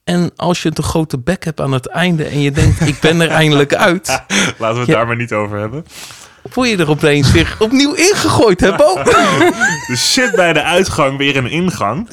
En 0.03 0.31
als 0.35 0.61
je 0.61 0.67
een 0.67 0.73
te 0.73 0.81
grote 0.81 1.17
bek 1.19 1.43
hebt 1.43 1.61
aan 1.61 1.71
het 1.71 1.87
einde 1.87 2.23
en 2.25 2.39
je 2.39 2.51
denkt, 2.51 2.79
ik 2.87 2.99
ben 2.99 3.21
er 3.21 3.29
eindelijk 3.29 3.75
uit, 3.75 4.07
Laten 4.59 4.73
we 4.73 4.79
het 4.79 4.87
Ja. 4.87 4.93
daar 4.93 5.07
maar 5.07 5.15
niet 5.15 5.33
over 5.33 5.57
hebben. 5.59 5.85
Word 6.53 6.69
je 6.69 6.77
er 6.77 6.89
opeens 6.89 7.31
weer 7.31 7.55
opnieuw 7.59 7.93
ingegooid, 7.93 8.59
hè 8.59 8.75
Bo? 8.75 8.95
Er 9.89 9.97
zit 9.97 10.35
bij 10.35 10.53
de 10.53 10.63
uitgang 10.63 11.17
weer 11.17 11.37
een 11.37 11.49
ingang. 11.49 12.09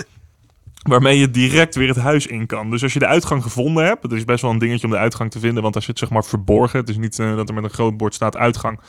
Waarmee 0.83 1.19
je 1.19 1.31
direct 1.31 1.75
weer 1.75 1.89
het 1.89 1.97
huis 1.97 2.27
in 2.27 2.47
kan. 2.47 2.71
Dus 2.71 2.83
als 2.83 2.93
je 2.93 2.99
de 2.99 3.07
uitgang 3.07 3.43
gevonden 3.43 3.85
hebt. 3.85 4.03
Het 4.03 4.13
is 4.13 4.25
best 4.25 4.43
wel 4.43 4.51
een 4.51 4.59
dingetje 4.59 4.87
om 4.87 4.93
de 4.93 4.99
uitgang 4.99 5.31
te 5.31 5.39
vinden. 5.39 5.63
Want 5.63 5.75
daar 5.75 5.83
zit 5.83 5.99
zeg 5.99 6.11
maar 6.11 6.25
verborgen. 6.25 6.81
Het 6.81 6.89
is 6.89 6.97
niet 6.97 7.19
eh, 7.19 7.37
dat 7.37 7.49
er 7.49 7.55
met 7.55 7.65
een 7.65 7.71
groot 7.71 7.97
bord 7.97 8.15
staat 8.15 8.37
uitgang. 8.37 8.81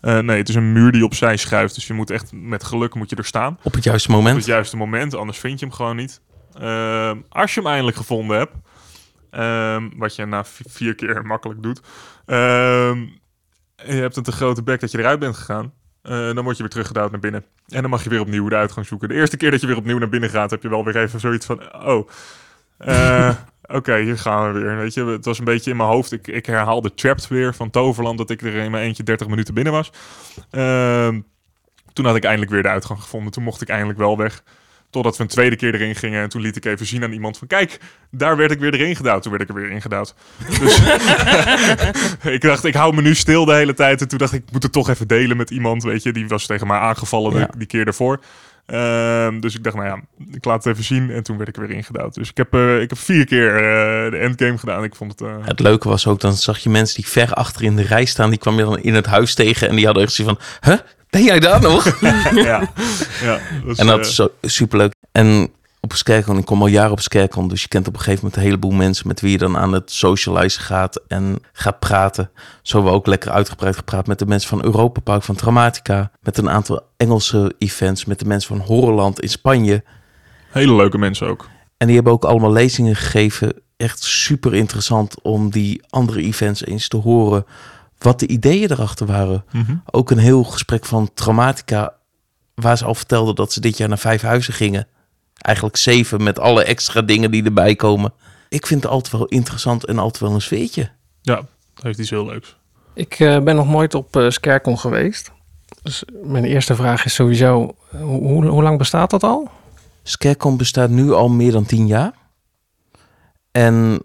Eh, 0.00 0.18
nee, 0.18 0.36
het 0.36 0.48
is 0.48 0.54
een 0.54 0.72
muur 0.72 0.92
die 0.92 1.04
opzij 1.04 1.36
schuift. 1.36 1.74
Dus 1.74 1.86
je 1.86 1.92
moet 1.94 2.10
echt 2.10 2.30
met 2.32 2.64
geluk 2.64 2.94
moet 2.94 3.10
je 3.10 3.16
er 3.16 3.24
staan. 3.24 3.58
Op 3.62 3.74
het 3.74 3.84
juiste 3.84 4.08
Op 4.08 4.14
moment. 4.14 4.36
het 4.36 4.46
juiste 4.46 4.76
moment. 4.76 5.14
Anders 5.14 5.38
vind 5.38 5.60
je 5.60 5.66
hem 5.66 5.74
gewoon 5.74 5.96
niet. 5.96 6.20
Ehm, 6.60 7.16
als 7.28 7.54
je 7.54 7.60
hem 7.60 7.68
eindelijk 7.68 7.96
gevonden 7.96 8.36
hebt. 8.38 8.52
ehm, 9.30 9.88
wat 9.96 10.16
je 10.16 10.24
na 10.26 10.44
vier 10.68 10.94
keer 10.94 11.22
makkelijk 11.26 11.62
doet. 11.62 11.80
En 13.76 13.94
je 13.94 14.00
hebt 14.00 14.16
een 14.16 14.22
te 14.22 14.32
grote 14.32 14.62
bek 14.62 14.80
dat 14.80 14.90
je 14.90 14.98
eruit 14.98 15.18
bent 15.18 15.36
gegaan. 15.36 15.72
eh, 16.02 16.34
dan 16.34 16.44
word 16.44 16.56
je 16.56 16.62
weer 16.62 16.72
teruggedouwd 16.72 17.10
naar 17.10 17.20
binnen. 17.20 17.44
En 17.68 17.80
dan 17.80 17.90
mag 17.90 18.04
je 18.04 18.10
weer 18.10 18.20
opnieuw 18.20 18.48
de 18.48 18.56
uitgang 18.56 18.86
zoeken. 18.86 19.08
De 19.08 19.14
eerste 19.14 19.36
keer 19.36 19.50
dat 19.50 19.60
je 19.60 19.66
weer 19.66 19.76
opnieuw 19.76 19.98
naar 19.98 20.08
binnen 20.08 20.30
gaat, 20.30 20.50
heb 20.50 20.62
je 20.62 20.68
wel 20.68 20.84
weer 20.84 20.96
even 20.96 21.20
zoiets 21.20 21.46
van: 21.46 21.84
oh, 21.86 22.08
eh, 22.78 23.34
oké, 23.78 23.98
hier 23.98 24.18
gaan 24.18 24.52
we 24.52 24.60
weer. 24.60 24.76
Weet 24.76 24.94
je, 24.94 25.04
het 25.04 25.24
was 25.24 25.38
een 25.38 25.44
beetje 25.44 25.70
in 25.70 25.76
mijn 25.76 25.88
hoofd. 25.88 26.12
Ik, 26.12 26.26
ik 26.26 26.46
herhaalde 26.46 26.94
Trapped 26.94 27.28
weer 27.28 27.54
van 27.54 27.70
Toverland, 27.70 28.18
dat 28.18 28.30
ik 28.30 28.42
er 28.42 28.54
in 28.54 28.70
mijn 28.70 28.84
eentje 28.84 29.02
30 29.02 29.26
minuten 29.26 29.54
binnen 29.54 29.72
was. 29.72 29.92
Ehm, 30.50 31.20
toen 31.92 32.04
had 32.04 32.16
ik 32.16 32.24
eindelijk 32.24 32.50
weer 32.50 32.62
de 32.62 32.68
uitgang 32.68 33.00
gevonden. 33.02 33.32
Toen 33.32 33.42
mocht 33.42 33.60
ik 33.62 33.68
eindelijk 33.68 33.98
wel 33.98 34.16
weg. 34.16 34.42
Totdat 34.94 35.16
we 35.16 35.22
een 35.22 35.28
tweede 35.28 35.56
keer 35.56 35.74
erin 35.74 35.94
gingen. 35.94 36.22
En 36.22 36.28
toen 36.28 36.40
liet 36.40 36.56
ik 36.56 36.64
even 36.64 36.86
zien 36.86 37.02
aan 37.04 37.12
iemand 37.12 37.38
van... 37.38 37.46
Kijk, 37.46 37.78
daar 38.10 38.36
werd 38.36 38.50
ik 38.50 38.58
weer 38.58 38.74
erin 38.74 38.96
gedouwd. 38.96 39.22
Toen 39.22 39.30
werd 39.30 39.42
ik 39.44 39.48
er 39.48 39.54
weer 39.54 39.70
ingedouwd. 39.70 40.14
Dus 40.60 40.80
ik 42.34 42.40
dacht, 42.40 42.64
ik 42.64 42.74
hou 42.74 42.94
me 42.94 43.02
nu 43.02 43.14
stil 43.14 43.44
de 43.44 43.54
hele 43.54 43.74
tijd. 43.74 44.00
En 44.00 44.08
toen 44.08 44.18
dacht 44.18 44.32
ik, 44.32 44.42
ik 44.46 44.52
moet 44.52 44.62
het 44.62 44.72
toch 44.72 44.88
even 44.88 45.08
delen 45.08 45.36
met 45.36 45.50
iemand. 45.50 45.82
Weet 45.82 46.02
je, 46.02 46.12
die 46.12 46.28
was 46.28 46.46
tegen 46.46 46.66
mij 46.66 46.78
aangevallen 46.78 47.38
Ja. 47.38 47.48
die 47.58 47.66
keer 47.66 47.84
daarvoor. 47.84 48.20
Ehm, 48.66 49.40
dus 49.40 49.54
ik 49.54 49.64
dacht, 49.64 49.76
nou 49.76 49.88
ja, 49.88 50.00
ik 50.32 50.44
laat 50.44 50.64
het 50.64 50.72
even 50.72 50.84
zien. 50.84 51.10
En 51.10 51.22
toen 51.22 51.36
werd 51.36 51.48
ik 51.48 51.56
er 51.56 51.66
weer 51.66 51.76
ingedouwd. 51.76 52.14
Dus 52.14 52.30
ik 52.30 52.36
heb, 52.36 52.54
eh, 52.54 52.80
ik 52.80 52.88
heb 52.90 52.98
vier 52.98 53.24
keer 53.24 53.54
eh, 53.54 54.10
de 54.10 54.16
endgame 54.18 54.58
gedaan. 54.58 54.84
Ik 54.84 54.94
vond 54.94 55.10
het... 55.10 55.20
eh, 55.20 55.36
Het 55.44 55.60
leuke 55.60 55.88
was 55.88 56.06
ook, 56.06 56.20
dan 56.20 56.32
zag 56.32 56.58
je 56.58 56.68
mensen 56.70 56.96
die 57.02 57.10
ver 57.10 57.32
achter 57.32 57.62
in 57.64 57.76
de 57.76 57.82
rij 57.82 58.04
staan. 58.04 58.30
Die 58.30 58.38
kwam 58.38 58.56
je 58.56 58.64
dan 58.64 58.78
in 58.78 58.94
het 58.94 59.06
huis 59.06 59.34
tegen 59.34 59.68
en 59.68 59.76
die 59.76 59.84
hadden 59.84 60.02
echt 60.02 60.12
zoiets 60.12 60.34
van... 60.60 60.70
Huh? 60.72 60.80
Ben 61.14 61.24
jij 61.24 61.40
daar 61.40 61.60
nog? 61.60 62.00
ja, 62.34 62.72
ja. 63.22 63.40
was, 63.64 63.78
en 63.78 63.86
dat 63.86 63.98
eh, 63.98 64.04
is 64.04 64.14
zo 64.14 64.28
superleuk. 64.42 64.92
En 65.12 65.52
op 65.80 65.92
Skerkon, 65.92 66.38
ik 66.38 66.44
kom 66.44 66.60
al 66.60 66.66
jaren 66.66 66.92
op 66.92 67.00
Skerkon, 67.00 67.48
dus 67.48 67.62
je 67.62 67.68
kent 67.68 67.88
op 67.88 67.94
een 67.94 67.98
gegeven 67.98 68.20
moment 68.24 68.36
een 68.36 68.46
heleboel 68.48 68.70
mensen 68.70 69.06
met 69.08 69.20
wie 69.20 69.30
je 69.30 69.38
dan 69.38 69.56
aan 69.56 69.72
het 69.72 69.92
socializen 69.92 70.62
gaat 70.62 71.00
en 71.08 71.38
gaat 71.52 71.78
praten. 71.78 72.30
Zo 72.62 72.74
hebben 72.74 72.92
we 72.92 72.98
ook 72.98 73.06
lekker 73.06 73.30
uitgebreid 73.30 73.76
gepraat 73.76 74.06
met 74.06 74.18
de 74.18 74.26
mensen 74.26 74.48
van 74.48 74.64
Europa 74.64 75.00
Park, 75.00 75.22
van 75.22 75.34
Dramatica, 75.34 76.10
met 76.20 76.38
een 76.38 76.50
aantal 76.50 76.82
Engelse 76.96 77.54
events, 77.58 78.04
met 78.04 78.18
de 78.18 78.24
mensen 78.24 78.56
van 78.56 78.66
Horrorland 78.66 79.20
in 79.20 79.28
Spanje. 79.28 79.84
hele 80.50 80.74
leuke 80.74 80.98
mensen 80.98 81.26
ook. 81.26 81.48
En 81.76 81.86
die 81.86 81.94
hebben 81.94 82.12
ook 82.12 82.24
allemaal 82.24 82.52
lezingen 82.52 82.96
gegeven. 82.96 83.52
Echt 83.76 84.02
super 84.02 84.54
interessant 84.54 85.20
om 85.22 85.50
die 85.50 85.82
andere 85.88 86.22
events 86.22 86.64
eens 86.64 86.88
te 86.88 86.96
horen. 86.96 87.46
Wat 88.04 88.20
de 88.20 88.26
ideeën 88.26 88.70
erachter 88.70 89.06
waren. 89.06 89.44
Mhm. 89.52 89.76
Ook 89.90 90.10
een 90.10 90.18
heel 90.18 90.44
gesprek 90.44 90.84
van 90.84 91.10
Traumatica. 91.14 91.94
Waar 92.54 92.78
ze 92.78 92.84
al 92.84 92.94
vertelden 92.94 93.34
dat 93.34 93.52
ze 93.52 93.60
dit 93.60 93.76
jaar 93.76 93.88
naar 93.88 93.98
vijf 93.98 94.22
huizen 94.22 94.54
gingen. 94.54 94.86
Eigenlijk 95.38 95.76
zeven 95.76 96.22
met 96.22 96.38
alle 96.38 96.64
extra 96.64 97.02
dingen 97.02 97.30
die 97.30 97.44
erbij 97.44 97.74
komen. 97.74 98.12
Ik 98.48 98.66
vind 98.66 98.82
het 98.82 98.92
altijd 98.92 99.12
wel 99.12 99.26
interessant 99.26 99.84
en 99.84 99.98
altijd 99.98 100.22
wel 100.22 100.34
een 100.34 100.40
sfeertje. 100.40 100.90
Ja, 101.22 101.34
dat 101.74 101.84
heeft 101.84 101.98
iets 101.98 102.10
heel 102.10 102.26
leuks. 102.26 102.56
Ik 102.94 103.20
eh, 103.20 103.40
ben 103.40 103.56
nog 103.56 103.68
nooit 103.68 103.94
op 103.94 104.16
eh 104.16 104.30
Skerkon 104.30 104.78
geweest. 104.78 105.32
Dus 105.82 106.04
mijn 106.22 106.44
eerste 106.44 106.74
vraag 106.74 107.04
is 107.04 107.14
sowieso, 107.14 107.76
eh, 107.92 108.00
hoe, 108.00 108.46
hoe 108.46 108.62
lang 108.62 108.78
bestaat 108.78 109.10
dat 109.10 109.22
al? 109.22 109.50
Skercon 110.02 110.56
bestaat 110.56 110.90
nu 110.90 111.12
al 111.12 111.28
meer 111.28 111.52
dan 111.52 111.66
tien 111.66 111.86
jaar. 111.86 112.12
En 113.50 114.02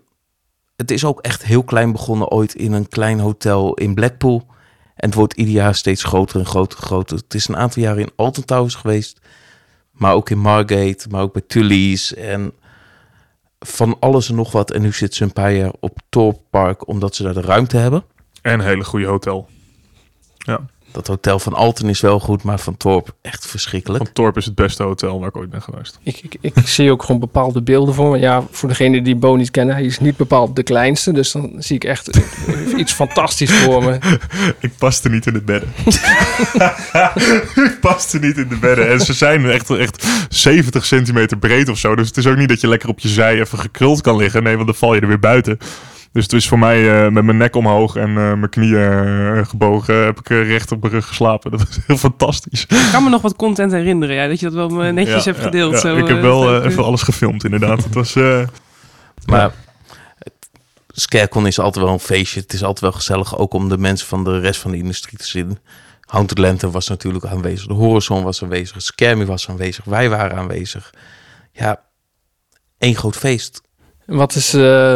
het 0.80 0.92
is 0.92 1.06
ook 1.06 1.20
echt 1.22 1.44
heel 1.44 1.64
klein 1.64 1.92
begonnen 1.92 2.30
ooit 2.30 2.56
in 2.56 2.72
een 2.72 2.88
klein 2.88 3.20
hotel 3.20 3.74
in 3.74 3.94
Blackpool. 3.94 4.46
En 4.96 5.06
het 5.06 5.14
wordt 5.14 5.34
ieder 5.34 5.54
jaar 5.54 5.76
steeds 5.76 6.04
groter 6.04 6.40
en 6.40 6.46
groter 6.46 6.80
en 6.80 6.86
groter. 6.86 7.18
Het 7.18 7.34
is 7.34 7.48
een 7.48 7.58
aantal 7.58 7.82
jaren 7.82 8.02
in 8.02 8.12
Alton 8.16 8.46
Towers 8.46 8.76
geweest. 8.76 9.20
Maar 9.92 10.14
ook 10.14 10.30
in 10.30 10.38
Margate, 10.38 11.06
maar 11.10 11.22
ook 11.22 11.34
bij 11.34 11.42
Tully's. 11.48 12.14
En 12.14 12.54
van 13.60 13.98
alles 14.00 14.30
en 14.30 14.36
nog 14.36 14.52
wat. 14.52 14.72
En 14.72 14.82
nu 14.82 14.92
zitten 14.92 15.18
ze 15.18 15.24
een 15.24 15.34
paar 15.34 15.54
jaar 15.54 15.74
op 15.80 16.00
Thorpe 16.10 16.42
Park, 16.50 16.88
omdat 16.88 17.16
ze 17.16 17.24
daar 17.24 17.34
de 17.34 17.42
ruimte 17.42 17.78
hebben. 17.78 18.04
En 18.42 18.54
een 18.54 18.66
hele 18.66 18.84
goede 18.84 19.06
hotel. 19.06 19.50
Ja, 20.38 20.66
Dat 20.92 21.08
hotel 21.08 21.40
van 21.40 21.54
Alton 21.54 21.90
is 21.90 22.02
wel 22.02 22.20
goed, 22.20 22.44
maar 22.44 22.60
van 22.60 22.78
Thorpe 22.78 23.12
echt 23.22 23.48
verschrikkelijk. 23.48 24.04
van 24.04 24.14
Torp 24.14 24.38
is 24.38 24.46
het 24.46 24.56
beste 24.56 24.84
hotel 24.84 25.20
waar 25.20 25.30
ik 25.30 25.38
ooit 25.38 25.50
ben 25.50 25.62
geweest. 25.62 26.00
Ik, 26.04 26.22
ik, 26.22 26.38
ik 26.42 26.68
zie 26.68 26.92
ook 26.92 27.04
gewoon 27.04 27.20
bepaalde 27.20 27.62
beelden 27.62 27.94
voor 27.94 28.12
me. 28.12 28.20
Ja, 28.20 28.44
voor 28.52 28.70
degene 28.70 29.02
die 29.02 29.16
Bo 29.16 29.36
niet 29.36 29.52
kennen, 29.52 29.76
hij 29.76 29.84
is 29.84 30.00
niet 30.00 30.18
bepaald 30.18 30.56
de 30.56 30.64
kleinste. 30.64 31.12
Dus 31.12 31.32
dan 31.32 31.52
zie 31.58 31.76
ik 31.76 31.84
echt 31.84 32.20
iets 32.78 32.94
fantastisch 32.94 33.52
voor 33.52 33.84
me. 33.84 33.98
Ik 34.60 34.72
paste 34.78 35.10
niet 35.10 35.26
in 35.26 35.34
de 35.34 35.42
bedden. 35.42 35.70
ik 37.56 37.78
paste 37.82 38.20
niet 38.20 38.38
in 38.38 38.48
de 38.48 38.58
bedden. 38.58 38.90
En 38.90 39.00
ze 39.00 39.14
zijn 39.14 39.46
echt, 39.46 39.70
echt 39.70 40.08
70 40.30 40.86
centimeter 40.86 41.38
breed 41.38 41.70
of 41.70 41.78
zo. 41.78 41.96
Dus 41.96 42.08
het 42.08 42.18
is 42.18 42.28
ook 42.28 42.38
niet 42.38 42.50
dat 42.50 42.62
je 42.62 42.68
lekker 42.68 42.90
op 42.90 43.00
je 43.00 43.08
zij 43.08 43.40
even 43.40 43.60
gekruld 43.60 44.02
kan 44.02 44.16
liggen. 44.16 44.44
Nee, 44.44 44.56
want 44.56 44.68
dan 44.68 44.76
val 44.76 44.96
je 44.96 45.02
er 45.02 45.08
weer 45.08 45.20
buiten. 45.20 45.58
Dus 46.12 46.24
het 46.24 46.34
is 46.34 46.48
voor 46.48 46.60
mij 46.60 47.06
eh, 47.06 47.12
met 47.12 47.24
mijn 47.24 47.38
nek 47.38 47.56
omhoog 47.56 47.96
en 47.96 48.10
eh, 48.10 48.16
mijn 48.16 48.50
knieën 48.50 48.78
eh, 49.38 49.46
gebogen... 49.48 49.96
heb 50.06 50.20
ik 50.20 50.30
eh, 50.30 50.48
recht 50.48 50.72
op 50.72 50.82
mijn 50.82 50.94
rug 50.94 51.08
geslapen. 51.08 51.52
Dat 51.58 51.60
was 51.68 51.78
heel 51.88 51.98
fantastisch. 51.98 52.62
Ik 52.66 52.90
kan 52.92 53.04
me 53.04 53.10
nog 53.10 53.22
wat 53.22 53.36
content 53.36 53.72
herinneren, 53.72 54.16
ja, 54.16 54.28
dat 54.28 54.40
je 54.40 54.50
dat 54.50 54.72
wel 54.72 54.92
netjes 54.94 55.24
Ja, 55.24 55.32
hebt 55.32 55.44
gedeeld. 55.44 55.72
ja. 55.74 55.80
zo, 55.80 55.96
ik 55.98 56.08
heb 56.08 56.22
wel 56.22 56.56
eh, 56.62 56.66
even 56.72 56.84
alles 56.84 57.02
gefilmd, 57.02 57.44
inderdaad. 57.44 57.84
Het 57.84 57.94
was... 57.94 58.16
eh, 58.16 58.42
Maar 59.26 59.52
Scarecon 60.88 61.48
is 61.48 61.60
altijd 61.60 61.86
wel 61.86 61.94
een 61.94 62.00
feestje. 62.00 62.40
Het 62.40 62.54
is 62.54 62.62
altijd 62.64 62.80
wel 62.80 62.92
gezellig, 62.92 63.38
ook 63.38 63.54
om 63.54 63.70
de 63.70 63.78
mensen 63.78 64.08
van 64.08 64.24
de 64.24 64.40
rest 64.40 64.60
van 64.62 64.72
de 64.72 64.78
industrie 64.78 65.18
te 65.18 65.28
zien. 65.28 65.58
Haunted 66.02 66.38
Lantern 66.38 66.72
was 66.72 66.88
natuurlijk 66.88 67.26
aanwezig. 67.26 67.68
De 67.68 67.74
Horizon 67.74 68.24
was 68.24 68.44
aanwezig. 68.44 68.82
Scammy 68.82 69.26
was 69.26 69.50
aanwezig. 69.50 69.86
Wij 69.86 70.10
waren 70.10 70.38
aanwezig. 70.38 70.94
Ja, 71.52 71.82
één 72.78 72.96
groot 72.96 73.18
feest. 73.18 73.62
Wat 74.06 74.36
is, 74.36 74.54
eh, 74.54 74.96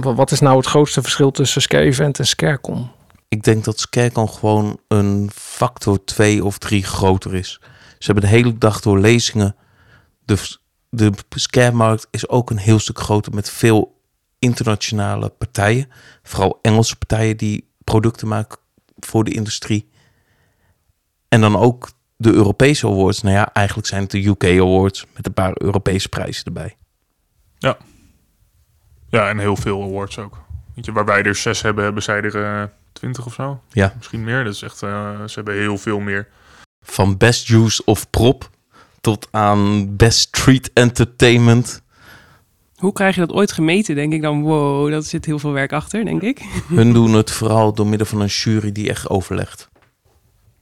wat 0.00 0.30
is 0.30 0.40
nou 0.40 0.56
het 0.56 0.66
grootste 0.66 1.02
verschil 1.02 1.30
tussen 1.30 1.62
Scare 1.62 1.84
Event 1.84 2.18
en 2.18 2.26
Scarecon? 2.26 2.90
Ik 3.28 3.42
denk 3.42 3.64
dat 3.64 3.80
Scarecon 3.80 4.28
gewoon 4.28 4.78
een 4.88 5.30
factor 5.34 6.04
twee 6.04 6.44
of 6.44 6.58
drie 6.58 6.84
groter 6.84 7.34
is. 7.34 7.60
Ze 7.98 8.12
hebben 8.12 8.22
de 8.30 8.36
hele 8.36 8.58
dag 8.58 8.80
door 8.80 8.98
lezingen. 8.98 9.56
De, 10.24 10.58
de 10.90 11.12
scaremarkt 11.28 12.06
is 12.10 12.28
ook 12.28 12.50
een 12.50 12.58
heel 12.58 12.78
stuk 12.78 12.98
groter 12.98 13.34
met 13.34 13.50
veel 13.50 14.00
internationale 14.38 15.28
partijen. 15.28 15.88
Vooral 16.22 16.58
Engelse 16.62 16.96
partijen 16.96 17.36
die 17.36 17.68
producten 17.84 18.28
maken 18.28 18.58
voor 18.98 19.24
de 19.24 19.32
industrie. 19.32 19.88
En 21.28 21.40
dan 21.40 21.56
ook 21.56 21.90
de 22.16 22.32
Europese 22.32 22.86
awards. 22.86 23.22
Nou 23.22 23.34
ja, 23.34 23.52
eigenlijk 23.52 23.88
zijn 23.88 24.02
het 24.02 24.10
de 24.10 24.26
UK 24.26 24.44
awards 24.44 25.06
met 25.16 25.26
een 25.26 25.34
paar 25.34 25.52
Europese 25.54 26.08
prijzen 26.08 26.44
erbij. 26.44 26.76
ja, 27.58 27.76
en 29.10 29.38
heel 29.38 29.56
veel 29.56 29.82
awards 29.82 30.18
ook. 30.18 30.38
Weet 30.74 30.84
je, 30.84 30.92
waar 30.92 31.04
wij 31.04 31.22
er 31.22 31.34
zes 31.34 31.62
hebben, 31.62 31.84
hebben 31.84 32.02
zij 32.02 32.22
er 32.22 32.44
eh, 32.44 32.62
twintig 32.92 33.26
of 33.26 33.34
zo. 33.34 33.60
Ja. 33.68 33.92
Misschien 33.96 34.24
meer. 34.24 34.44
Dat 34.44 34.54
is 34.54 34.62
echt... 34.62 34.82
eh, 34.82 35.20
ze 35.26 35.34
hebben 35.34 35.54
heel 35.54 35.78
veel 35.78 35.98
meer. 36.00 36.28
Van 36.84 37.16
best 37.16 37.48
use 37.50 37.84
of 37.84 38.10
prop 38.10 38.50
tot 39.00 39.28
aan 39.30 39.96
best 39.96 40.18
street 40.18 40.70
entertainment. 40.72 41.82
Hoe 42.76 42.92
krijg 42.92 43.14
je 43.14 43.20
dat 43.20 43.32
ooit 43.32 43.52
gemeten, 43.52 43.94
denk 43.94 44.12
ik 44.12 44.22
dan? 44.22 44.42
Wow, 44.42 44.90
dat 44.90 45.04
zit 45.04 45.24
heel 45.24 45.38
veel 45.38 45.52
werk 45.52 45.72
achter, 45.72 46.04
denk 46.04 46.22
ik. 46.22 46.38
Hun 46.68 46.92
doen 46.92 47.12
het 47.12 47.30
vooral 47.30 47.72
door 47.72 47.86
middel 47.86 48.06
van 48.06 48.20
een 48.20 48.26
jury 48.26 48.72
die 48.72 48.88
echt 48.88 49.08
overlegt. 49.08 49.68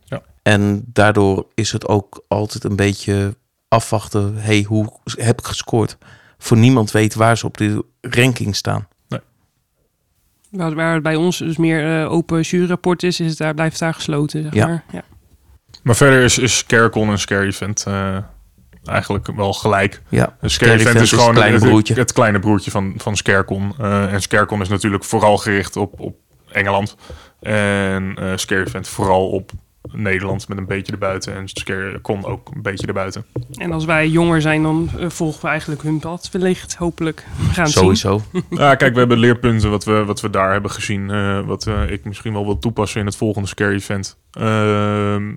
Ja. 0.04 0.22
En 0.42 0.82
daardoor 0.86 1.46
is 1.54 1.72
het 1.72 1.88
ook 1.88 2.24
altijd 2.28 2.64
een 2.64 2.76
beetje 2.76 3.36
afwachten. 3.68 4.34
hey, 4.36 4.62
hoe 4.68 4.92
heb 5.04 5.38
ik 5.38 5.46
gescoord? 5.46 5.98
Voor 6.38 6.56
niemand 6.56 6.90
weet 6.90 7.14
waar 7.14 7.38
ze 7.38 7.46
op 7.46 7.56
de 7.56 7.84
ranking 8.00 8.56
staan. 8.56 8.88
Waar, 10.50 10.74
waar 10.74 10.94
het 10.94 11.02
bij 11.02 11.16
ons 11.16 11.38
dus 11.38 11.56
meer 11.56 12.00
eh, 12.02 12.12
open 12.12 12.40
juryrapport 12.40 13.02
is, 13.02 13.20
is 13.20 13.28
het 13.28 13.38
daar, 13.38 13.54
blijft 13.54 13.78
daar 13.78 13.94
gesloten, 13.94 14.42
zeg 14.42 14.54
Ja. 14.54 14.66
maar. 14.66 14.84
Ja. 14.92 15.02
Maar 15.82 15.96
verder 15.96 16.22
is, 16.22 16.38
is 16.38 16.56
Scarecon 16.58 17.10
en 17.10 17.18
Scare 17.18 17.46
Event 17.46 17.84
eh, 17.86 18.16
eigenlijk 18.84 19.26
wel 19.36 19.52
gelijk. 19.52 20.02
Ja, 20.08 20.36
Een 20.40 20.50
Scare 20.50 20.72
Event 20.72 21.00
is 21.00 21.10
gewoon 21.10 21.26
het 21.26 21.34
kleine 21.36 21.58
broertje. 21.58 21.94
het 21.94 22.12
kleine 22.12 22.38
broertje 22.38 22.70
van, 22.70 22.94
van 22.96 23.16
Scarecon. 23.16 23.74
Eh, 23.78 24.12
en 24.12 24.22
Scarecon 24.22 24.60
is 24.60 24.68
natuurlijk 24.68 25.04
vooral 25.04 25.36
gericht 25.38 25.76
op, 25.76 26.00
op 26.00 26.16
Engeland. 26.52 26.96
En 27.40 28.14
eh 28.18 28.32
Scare 28.36 28.66
Event 28.66 28.88
vooral 28.88 29.28
op 29.30 29.50
Nederland 29.92 30.48
met 30.48 30.58
een 30.58 30.66
beetje 30.66 30.92
erbuiten. 30.92 31.34
En 31.34 31.48
Scarecon 31.48 32.24
ook 32.24 32.50
een 32.54 32.62
beetje 32.62 32.86
erbuiten. 32.86 33.24
En 33.54 33.72
als 33.72 33.84
wij 33.84 34.08
jonger 34.08 34.40
zijn, 34.40 34.62
dan 34.62 34.90
eh, 34.98 35.08
volgen 35.08 35.42
we 35.42 35.48
eigenlijk 35.48 35.82
hun 35.82 35.98
pad. 35.98 36.28
Wellicht, 36.32 36.74
hopelijk. 36.74 37.26
We 37.38 37.52
gaan 37.52 37.64
het 37.64 37.72
zien. 37.72 37.82
Sowieso. 37.82 38.22
Ja, 38.50 38.74
kijk, 38.74 38.92
we 38.92 38.98
hebben 38.98 39.18
leerpunten 39.18 39.70
wat 39.70 39.84
we, 39.84 40.04
wat 40.04 40.20
we 40.20 40.30
daar 40.30 40.52
hebben 40.52 40.70
gezien. 40.70 41.10
eh, 41.10 41.40
wat 41.46 41.66
eh, 41.66 41.90
ik 41.90 42.04
misschien 42.04 42.32
wel 42.32 42.44
wil 42.44 42.58
toepassen 42.58 43.00
in 43.00 43.06
het 43.06 43.16
volgende 43.16 43.48
Scare 43.48 43.72
Event. 43.74 44.18
Ehm, 44.30 45.34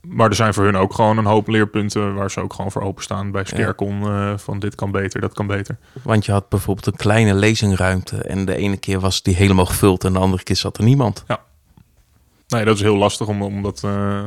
maar 0.00 0.28
er 0.28 0.34
zijn 0.34 0.54
voor 0.54 0.64
hun 0.64 0.76
ook 0.76 0.94
gewoon 0.94 1.18
een 1.18 1.24
hoop 1.24 1.48
leerpunten 1.48 2.14
waar 2.14 2.30
ze 2.30 2.40
ook 2.40 2.52
gewoon 2.52 2.72
voor 2.72 2.82
openstaan 2.82 3.30
bij 3.30 3.44
Scarecon. 3.44 4.02
eh, 4.02 4.32
van 4.36 4.58
dit 4.58 4.74
kan 4.74 4.90
beter, 4.90 5.20
dat 5.20 5.34
kan 5.34 5.46
beter. 5.46 5.78
Want 6.02 6.24
je 6.26 6.32
had 6.32 6.48
bijvoorbeeld 6.48 6.86
een 6.86 6.96
kleine 6.96 7.34
lezingruimte. 7.34 8.16
En 8.16 8.44
de 8.44 8.56
ene 8.56 8.76
keer 8.76 9.00
was 9.00 9.22
die 9.22 9.34
helemaal 9.34 9.66
gevuld. 9.66 10.04
En 10.04 10.12
de 10.12 10.18
andere 10.18 10.42
keer 10.42 10.56
zat 10.56 10.78
er 10.78 10.84
niemand. 10.84 11.24
Nee, 12.48 12.64
dat 12.64 12.74
is 12.76 12.82
heel 12.82 12.96
lastig 12.96 13.26
om, 13.26 13.42
om 13.42 13.62
dat... 13.62 13.80
eh, 13.84 14.24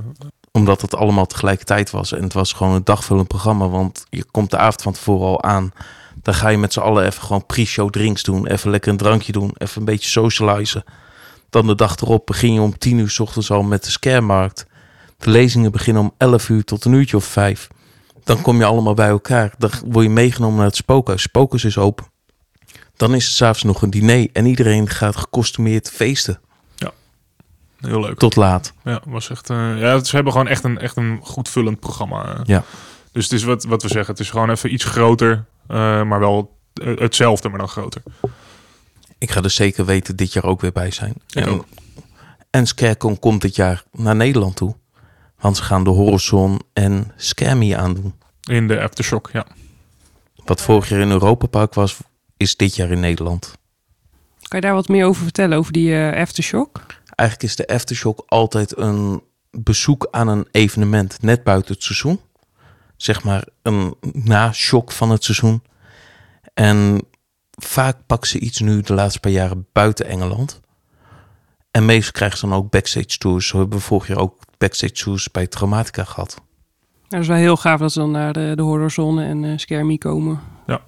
Omdat 0.52 0.82
het 0.82 0.96
allemaal 0.96 1.26
tegelijkertijd 1.26 1.90
was. 1.92 2.12
En 2.12 2.24
het 2.24 2.34
was 2.34 2.54
gewoon 2.54 2.74
een 2.74 2.84
dagvullend 2.84 3.28
programma. 3.28 3.68
Want 3.70 4.06
je 4.10 4.24
komt 4.32 4.52
de 4.52 4.58
avond 4.58 4.82
van 4.82 4.94
tevoren 4.94 5.28
al 5.28 5.44
aan. 5.44 5.72
Dan 6.22 6.34
ga 6.34 6.50
je 6.50 6.58
met 6.58 6.74
z'n 6.74 6.80
allen 6.80 7.06
even 7.06 7.22
gewoon 7.24 7.46
pre-show 7.46 7.90
drinks 7.90 8.24
doen. 8.24 8.48
Even 8.48 8.70
lekker 8.72 8.92
een 8.92 8.98
drankje 8.98 9.32
doen. 9.32 9.52
Even 9.58 9.80
een 9.80 9.86
beetje 9.86 10.10
socializen. 10.10 10.84
Dan 11.50 11.68
de 11.68 11.76
dag 11.76 11.96
erop 11.98 12.26
begin 12.26 12.54
je 12.54 12.62
om 12.62 12.78
tien 12.78 12.98
uur 12.98 13.10
's 13.10 13.20
ochtends 13.20 13.52
al 13.52 13.64
met 13.64 13.84
de 13.84 13.92
scaremarkt. 13.92 14.66
De 15.18 15.30
lezingen 15.30 15.72
beginnen 15.72 16.02
om 16.04 16.12
11 16.18 16.50
uur 16.50 16.64
tot 16.64 16.86
een 16.86 16.94
uurtje 16.94 17.18
of 17.18 17.26
vijf. 17.26 17.68
Dan 18.24 18.42
kom 18.42 18.58
je 18.58 18.66
allemaal 18.66 18.94
bij 18.94 19.08
elkaar. 19.10 19.54
Dan 19.58 19.70
word 19.86 20.06
je 20.06 20.12
meegenomen 20.12 20.58
naar 20.58 20.66
het 20.66 20.76
spookhuis. 20.76 21.22
Spookhuis 21.22 21.64
is 21.64 21.78
open. 21.78 22.06
Dan 22.96 23.14
is 23.16 23.26
het 23.26 23.34
s'avonds 23.34 23.64
nog 23.64 23.82
een 23.82 23.90
diner. 23.90 24.28
En 24.34 24.46
iedereen 24.46 24.90
gaat 24.90 25.16
gecostumeerd 25.16 25.90
feesten. 25.92 26.40
Heel 27.80 28.00
leuk. 28.02 28.18
Tot 28.18 28.36
laat. 28.36 28.74
Ja, 28.84 29.02
was 29.06 29.30
echt, 29.30 29.50
eh, 29.50 29.80
ja, 29.80 30.04
ze 30.04 30.16
hebben 30.16 30.34
gewoon 30.34 30.48
echt 30.48 30.64
een, 30.64 30.80
echt 30.80 30.96
een 30.98 31.20
goed 31.24 31.50
vullend 31.50 31.80
programma. 31.80 32.36
eh. 32.36 32.40
Ja. 32.44 32.64
Dus 33.12 33.24
het 33.24 33.34
is 33.34 33.44
wat, 33.44 33.64
wat 33.64 33.82
we 33.82 33.88
zeggen. 33.88 34.12
Het 34.12 34.20
is 34.24 34.30
gewoon 34.30 34.50
even 34.50 34.74
iets 34.74 34.84
groter, 34.84 35.46
eh, 35.68 36.04
maar 36.04 36.20
wel 36.20 36.58
hetzelfde, 36.84 37.50
maar 37.50 37.58
dan 37.60 37.68
groter. 37.68 38.02
Ik 39.18 39.32
ga 39.32 39.42
er 39.42 39.50
zeker 39.50 39.86
weten 39.86 40.16
dit 40.16 40.34
jaar 40.34 40.44
ook 40.44 40.62
weer 40.62 40.72
bij 40.72 40.92
zijn. 40.92 41.14
Ik 41.30 41.36
en, 41.46 41.50
ook. 41.50 41.66
en 42.50 42.68
Scarecon 42.68 43.20
komt 43.20 43.42
dit 43.42 43.56
jaar 43.56 43.84
naar 43.92 44.16
Nederland 44.16 44.56
toe. 44.56 44.76
Want 45.40 45.58
ze 45.58 45.64
gaan 45.64 45.84
de 45.84 45.90
Horizon 45.90 46.62
en 46.74 47.12
Scammy 47.16 47.76
aandoen. 47.76 48.14
In 48.50 48.68
de 48.68 48.82
Aftershock, 48.82 49.30
ja. 49.34 49.46
Wat 50.46 50.62
vorig 50.62 50.90
jaar 50.90 51.00
in 51.00 51.12
Europa 51.12 51.48
Park 51.48 51.74
was, 51.74 51.98
is 52.38 52.56
dit 52.56 52.76
jaar 52.76 52.90
in 52.92 53.00
Nederland. 53.00 53.58
Kan 54.42 54.60
je 54.60 54.66
daar 54.66 54.74
wat 54.76 54.88
meer 54.88 55.06
over 55.06 55.24
vertellen, 55.24 55.58
over 55.58 55.72
die 55.74 55.96
eh, 55.96 56.22
aftershock? 56.22 56.86
Eigenlijk 57.18 57.50
is 57.50 57.56
de 57.56 57.68
Aftershock 57.68 58.24
altijd 58.28 58.78
een 58.78 59.24
bezoek 59.52 60.08
aan 60.12 60.28
een 60.28 60.48
evenement 60.52 61.22
net 61.22 61.44
buiten 61.44 61.74
het 61.74 61.84
seizoen. 61.84 62.20
Zeg 62.96 63.24
maar 63.24 63.48
een 63.62 63.96
na-shock 64.14 64.92
van 64.92 65.10
het 65.10 65.24
seizoen. 65.24 65.64
En 66.54 67.02
vaak 67.52 67.98
pakken 68.06 68.30
ze 68.30 68.40
iets 68.40 68.60
nu 68.60 68.82
de 68.82 68.94
laatste 68.94 69.20
paar 69.20 69.32
jaren 69.32 69.68
buiten 69.72 70.06
Engeland. 70.06 70.62
En 71.72 71.86
meestal 71.86 72.12
krijgen 72.12 72.38
ze 72.38 72.48
dan 72.48 72.58
ook 72.58 72.70
backstage 72.70 73.18
tours. 73.18 73.48
Zo 73.48 73.60
hebben 73.60 73.78
we 73.78 73.84
vorig 73.84 74.08
jaar 74.08 74.18
ook 74.18 74.38
backstage 74.58 74.94
tours 74.94 75.32
bij 75.32 75.48
Traumatica 75.48 76.04
gehad. 76.04 76.36
Nou, 76.36 76.44
dat 77.08 77.22
is 77.22 77.28
wel 77.28 77.38
heel 77.38 77.58
gaaf 77.58 77.80
dat 77.80 77.92
ze 77.92 78.00
dan 78.00 78.12
naar 78.12 78.34
de, 78.34 78.52
de 78.56 78.62
horrorzone 78.62 79.26
en 79.26 79.44
eh 79.44 79.58
Skermie 79.58 79.98
komen. 79.98 80.40
Ja, 80.66 80.82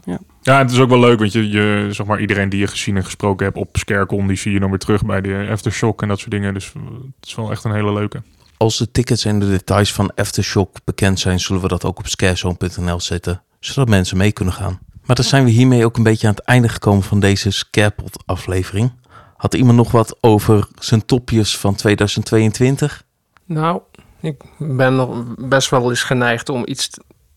en 0.43 0.57
het 0.57 0.71
is 0.71 0.79
ook 0.79 0.89
wel 0.89 0.99
leuk, 0.99 1.19
want 1.19 1.31
je, 1.31 1.49
je, 1.49 1.87
zeg 1.91 2.05
maar, 2.05 2.19
iedereen 2.19 2.49
die 2.49 2.59
je 2.59 2.67
gezien 2.67 2.95
en 2.95 3.03
gesproken 3.03 3.45
hebt 3.45 3.57
op 3.57 3.77
Scarecon, 3.77 4.27
die 4.27 4.37
zie 4.37 4.51
je 4.51 4.59
dan 4.59 4.69
weer 4.69 4.79
terug 4.79 5.05
bij 5.05 5.21
de 5.21 5.47
Aftershock 5.51 6.01
en 6.01 6.07
dat 6.07 6.19
soort 6.19 6.31
dingen. 6.31 6.53
Dus 6.53 6.71
eh, 6.75 6.81
het 7.19 7.27
is 7.27 7.35
wel 7.35 7.51
echt 7.51 7.63
een 7.63 7.73
hele 7.73 7.93
leuke. 7.93 8.21
Als 8.57 8.77
de 8.77 8.91
tickets 8.91 9.25
en 9.25 9.39
de 9.39 9.49
details 9.49 9.93
van 9.93 10.13
Aftershock 10.15 10.77
bekend 10.83 11.19
zijn, 11.19 11.39
zullen 11.39 11.61
we 11.61 11.67
dat 11.67 11.85
ook 11.85 11.99
op 11.99 12.07
scarezone.nl 12.07 12.99
zetten, 12.99 13.41
zodat 13.59 13.89
mensen 13.89 14.17
mee 14.17 14.31
kunnen 14.31 14.53
gaan. 14.53 14.79
Maar 15.05 15.15
dan 15.15 15.25
zijn 15.25 15.43
we 15.43 15.49
hiermee 15.49 15.85
ook 15.85 15.97
een 15.97 16.03
beetje 16.03 16.27
aan 16.27 16.33
het 16.33 16.43
einde 16.43 16.69
gekomen 16.69 17.03
van 17.03 17.19
deze 17.19 17.51
Scarepot 17.51 18.23
aflevering. 18.25 18.91
Had 19.37 19.53
iemand 19.53 19.77
nog 19.77 19.91
wat 19.91 20.17
over 20.21 20.67
zijn 20.79 21.05
topjes 21.05 21.57
van 21.57 21.75
2022? 21.75 23.03
Nou, 23.45 23.81
ik 24.19 24.43
ben 24.57 24.95
nog 24.95 25.23
best 25.37 25.69
wel 25.69 25.89
eens 25.89 26.03
geneigd 26.03 26.49
om 26.49 26.63
iets 26.65 26.89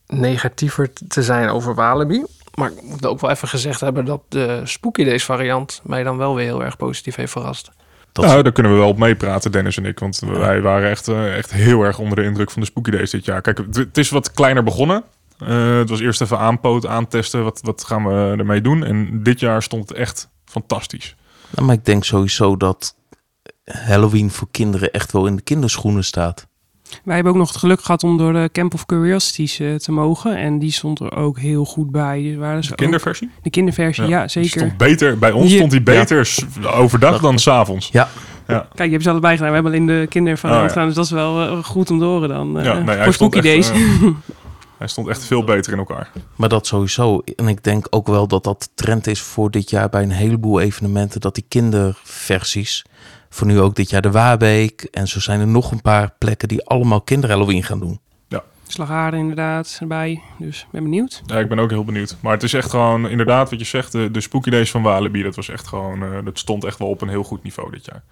negatiever 0.06 0.92
te 1.08 1.22
zijn 1.22 1.48
over 1.48 1.74
Walibi. 1.74 2.24
Maar 2.54 2.70
ik 2.70 2.82
moet 2.82 3.06
ook 3.06 3.20
wel 3.20 3.30
even 3.30 3.48
gezegd 3.48 3.80
hebben 3.80 4.04
dat 4.04 4.22
de 4.28 4.60
Spooky 4.64 5.04
Days 5.04 5.24
variant 5.24 5.80
mij 5.84 6.02
dan 6.02 6.16
wel 6.16 6.34
weer 6.34 6.44
heel 6.44 6.64
erg 6.64 6.76
positief 6.76 7.14
heeft 7.14 7.32
verrast. 7.32 7.70
Dat 8.12 8.24
nou, 8.24 8.42
daar 8.42 8.52
kunnen 8.52 8.72
we 8.72 8.78
wel 8.78 8.88
op 8.88 8.98
meepraten, 8.98 9.52
Dennis 9.52 9.76
en 9.76 9.84
ik. 9.84 9.98
Want 9.98 10.18
wij 10.18 10.60
waren 10.60 10.90
echt, 10.90 11.08
eh, 11.08 11.36
echt 11.36 11.52
heel 11.52 11.82
erg 11.82 11.98
onder 11.98 12.16
de 12.16 12.24
indruk 12.24 12.50
van 12.50 12.62
de 12.62 12.68
Spooky 12.68 12.90
Days 12.90 13.10
dit 13.10 13.24
jaar. 13.24 13.40
Kijk, 13.40 13.58
het, 13.72 13.98
is 13.98 14.10
wat 14.10 14.32
kleiner 14.32 14.62
begonnen. 14.62 15.04
Eh, 15.38 15.76
het 15.76 15.88
was 15.88 16.00
eerst 16.00 16.20
even 16.20 16.38
aanpoten, 16.38 16.90
aantesten. 16.90 17.44
Wat, 17.44 17.60
wat 17.62 17.84
gaan 17.84 18.04
we 18.06 18.34
ermee 18.38 18.60
doen? 18.60 18.84
En 18.84 19.22
dit 19.22 19.40
jaar 19.40 19.62
stond 19.62 19.88
het 19.88 19.98
echt 19.98 20.28
fantastisch. 20.44 21.16
Nou, 21.50 21.66
maar 21.66 21.74
ik 21.74 21.84
denk 21.84 22.04
sowieso 22.04 22.56
dat 22.56 22.96
Halloween 23.64 24.30
voor 24.30 24.48
kinderen 24.50 24.92
echt 24.92 25.12
wel 25.12 25.26
in 25.26 25.36
de 25.36 25.42
kinderschoenen 25.42 26.04
staat. 26.04 26.46
Wij 27.04 27.14
hebben 27.14 27.32
ook 27.32 27.38
nog 27.38 27.48
het 27.48 27.56
geluk 27.56 27.80
gehad 27.82 28.04
om 28.04 28.18
door 28.18 28.32
de 28.32 28.48
Camp 28.52 28.74
of 28.74 28.86
Curiosities 28.86 29.58
eh, 29.60 29.74
te 29.74 29.92
mogen. 29.92 30.36
En 30.36 30.58
die 30.58 30.72
stond 30.72 31.00
er 31.00 31.16
ook 31.16 31.38
heel 31.38 31.64
goed 31.64 31.90
bij. 31.90 32.18
Die 32.18 32.38
waren 32.38 32.60
ze 32.62 32.66
De 32.66 32.72
ook- 32.72 32.78
kinderversie? 32.78 33.30
de 33.42 33.50
kinderversie, 33.50 34.06
ja, 34.06 34.20
Die 34.20 34.28
zeker. 34.30 34.50
Stond 34.50 34.76
beter, 34.76 35.18
bij 35.18 35.30
ons 35.32 35.54
stond 35.54 35.72
hij 35.72 35.82
beter 35.82 36.34
overdag 36.74 37.20
dan 37.20 37.38
s'avonds. 37.38 37.88
Ja, 37.92 38.08
Ja. 38.46 38.58
Kijk, 38.74 38.84
je 38.86 38.90
hebt 38.90 39.02
ze 39.02 39.10
allebei 39.10 39.32
gedaan. 39.36 39.48
We 39.48 39.54
hebben 39.54 39.72
alleen 39.72 39.86
de 39.86 40.06
kindervariant 40.08 40.60
Oh, 40.62 40.66
ja. 40.66 40.72
gedaan. 40.72 40.86
Dus 40.86 40.96
dat 40.96 41.04
is 41.04 41.10
wel 41.10 41.40
eh, 41.58 41.64
goed 41.64 41.90
om 41.90 41.98
te 41.98 42.04
horen 42.04 42.28
dan. 42.28 42.58
eh, 42.58 42.64
Ja, 42.64 42.78
nee, 42.78 43.02
voor 43.02 43.12
Spooky 43.12 43.40
Days. 43.40 43.70
hij 44.78 44.88
stond 44.88 45.08
echt 45.08 45.24
veel 45.24 45.44
beter 45.44 45.72
in 45.72 45.78
elkaar. 45.78 46.10
maar 46.36 46.48
dat 46.48 46.66
sowieso. 46.66 47.22
En 47.36 47.48
ik 47.48 47.62
denk 47.64 47.86
ook 47.90 48.06
wel 48.06 48.26
dat 48.26 48.44
dat 48.44 48.60
de 48.62 48.68
trend 48.74 49.06
is 49.06 49.20
voor 49.20 49.50
dit 49.50 49.70
jaar 49.70 49.88
bij 49.88 50.02
een 50.02 50.10
heleboel 50.10 50.60
evenementen. 50.60 51.20
Dat 51.20 51.34
die 51.34 51.44
kinderversies, 51.48 52.84
voor 53.34 53.46
nu 53.46 53.60
ook 53.60 53.74
dit 53.74 53.90
jaar 53.90 54.02
de 54.02 54.10
Waarbeek. 54.10 54.82
En 54.82 55.08
zo 55.08 55.20
zijn 55.20 55.40
er 55.40 55.46
nog 55.46 55.70
een 55.70 55.82
paar 55.82 56.14
plekken 56.18 56.48
die 56.48 56.66
allemaal 56.66 57.00
kinder 57.00 57.30
Halloween 57.30 57.62
gaan 57.62 57.80
doen. 57.80 58.00
Slagharen 58.72 59.18
inderdaad 59.18 59.76
erbij. 59.80 60.22
Dus 60.38 60.60
ik 60.60 60.66
ben 60.70 60.82
benieuwd. 60.82 61.22
Ja, 61.26 61.38
ik 61.38 61.48
ben 61.48 61.58
ook 61.58 61.70
heel 61.70 61.84
benieuwd. 61.84 62.16
Maar 62.20 62.32
het 62.32 62.42
is 62.42 62.54
echt 62.54 62.70
gewoon, 62.70 63.08
inderdaad, 63.08 63.50
wat 63.50 63.58
je 63.58 63.64
zegt, 63.64 63.92
de, 63.92 64.10
de 64.10 64.20
Spooky 64.20 64.50
Days 64.50 64.70
van 64.70 64.82
Walibi, 64.82 65.22
dat 65.22 65.36
was 65.36 65.48
echt 65.48 65.66
gewoon, 65.66 66.02
eh, 66.02 66.24
dat 66.24 66.38
stond 66.38 66.64
echt 66.64 66.78
wel 66.78 66.88
op 66.88 67.00
een 67.00 67.08
heel 67.08 67.22
goed 67.22 67.42
niveau 67.42 67.70
dit 67.70 67.84
jaar. 67.84 68.02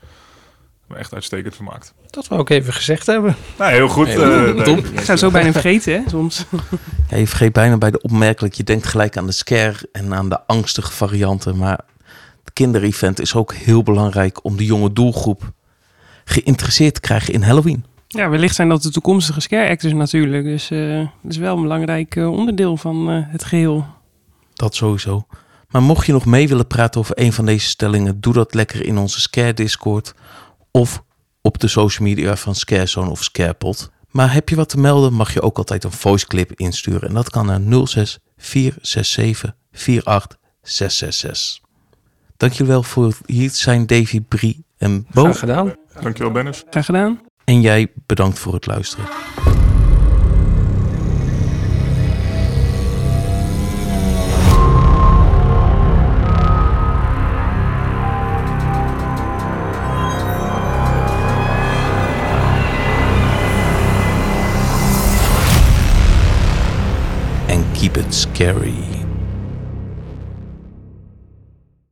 Echt 0.97 1.15
uitstekend 1.15 1.55
vermaakt. 1.55 1.95
Dat 2.11 2.29
we 2.29 2.35
ook 2.35 2.49
even 2.49 2.73
gezegd 2.73 3.07
hebben. 3.07 3.37
Nou, 3.59 3.73
heel 3.73 3.89
goed. 3.89 4.07
Heel 4.07 4.23
eh, 4.23 4.77
Ik 4.77 4.85
zou 4.85 5.07
het 5.07 5.19
zo 5.19 5.31
bijna 5.31 5.53
vergeten, 5.53 5.93
hè, 5.93 6.03
soms. 6.09 6.45
Ja, 7.09 7.17
je 7.17 7.27
vergeet 7.27 7.53
bijna 7.53 7.79
bij 7.79 7.91
de 7.91 8.01
opmerkelijk. 8.01 8.55
Je 8.55 8.65
denkt 8.65 8.87
gelijk 8.87 9.17
aan 9.17 9.27
de 9.27 9.33
scare 9.33 9.89
en 9.93 10.15
aan 10.15 10.29
de 10.29 10.47
angstige 10.47 10.93
varianten. 10.93 11.57
Maar 11.57 11.81
kinderevent 12.61 13.21
is 13.21 13.35
ook 13.35 13.55
heel 13.55 13.83
belangrijk 13.83 14.45
om 14.45 14.57
de 14.57 14.65
jonge 14.65 14.93
doelgroep 14.93 15.53
geïnteresseerd 16.25 16.95
te 16.95 17.01
krijgen 17.01 17.35
in 17.35 17.43
Halloween. 17.43 17.85
Ja, 18.09 18.29
wellicht 18.29 18.55
zijn 18.55 18.69
dat 18.69 18.83
de 18.83 18.91
toekomstige 18.91 19.41
scare 19.41 19.69
actors 19.69 19.93
natuurlijk. 19.93 20.45
Dus 20.45 20.71
eh 20.71 20.99
dat 20.99 21.33
is 21.33 21.37
wel 21.37 21.57
een 21.57 21.63
belangrijk 21.63 22.17
eh, 22.17 22.33
onderdeel 22.33 22.77
van 22.77 23.11
eh, 23.11 23.17
het 23.27 23.45
geheel. 23.45 23.87
Dat 24.53 24.75
sowieso. 24.75 25.27
Maar 25.71 25.83
mocht 25.83 26.07
je 26.07 26.13
nog 26.13 26.27
mee 26.27 26.49
willen 26.49 26.67
praten 26.67 27.01
over 27.01 27.19
een 27.19 27.33
van 27.33 27.47
deze 27.47 27.67
stellingen, 27.67 28.21
doe 28.21 28.33
dat 28.33 28.55
lekker 28.55 28.85
in 28.85 28.99
onze 28.99 29.21
Scare 29.21 29.55
Discord 29.55 30.15
of 30.71 31.03
op 31.43 31.59
de 31.59 31.69
social 31.69 32.09
media 32.09 32.37
van 32.37 32.55
Scarezone 32.55 33.11
of 33.11 33.23
Scarepot. 33.23 33.91
Maar 34.11 34.33
heb 34.33 34.49
je 34.49 34.57
wat 34.57 34.69
te 34.69 34.81
melden, 34.81 35.13
mag 35.13 35.33
je 35.33 35.43
ook 35.43 35.59
altijd 35.59 35.85
een 35.85 35.93
voice 35.93 36.27
clip 36.27 36.53
insturen. 36.55 37.09
En 37.09 37.15
dat 37.15 37.31
kan 37.31 37.47
naar 37.47 37.87
06 37.87 38.19
467 38.37 39.55
48 39.73 40.39
666. 40.63 41.70
Dank 42.41 42.53
jullie 42.53 42.73
wel 42.73 42.83
voor 42.83 43.17
hier 43.27 43.51
zijn, 43.51 43.87
Davy, 43.87 44.21
Brie 44.21 44.65
en 44.79 45.07
Bo. 45.13 45.23
Graag 45.23 45.39
gedaan. 45.39 45.75
Dankjewel, 46.01 46.33
Dennis. 46.33 46.65
Graag 46.71 46.85
gedaan. 46.85 47.21
En 47.45 47.61
jij 47.61 47.93
bedankt 48.07 48.39
voor 48.39 48.55
het 48.55 48.67
luisteren. 48.67 49.05
And 67.49 67.79
keep 67.79 67.97
it 67.97 68.15
scary. 68.15 68.90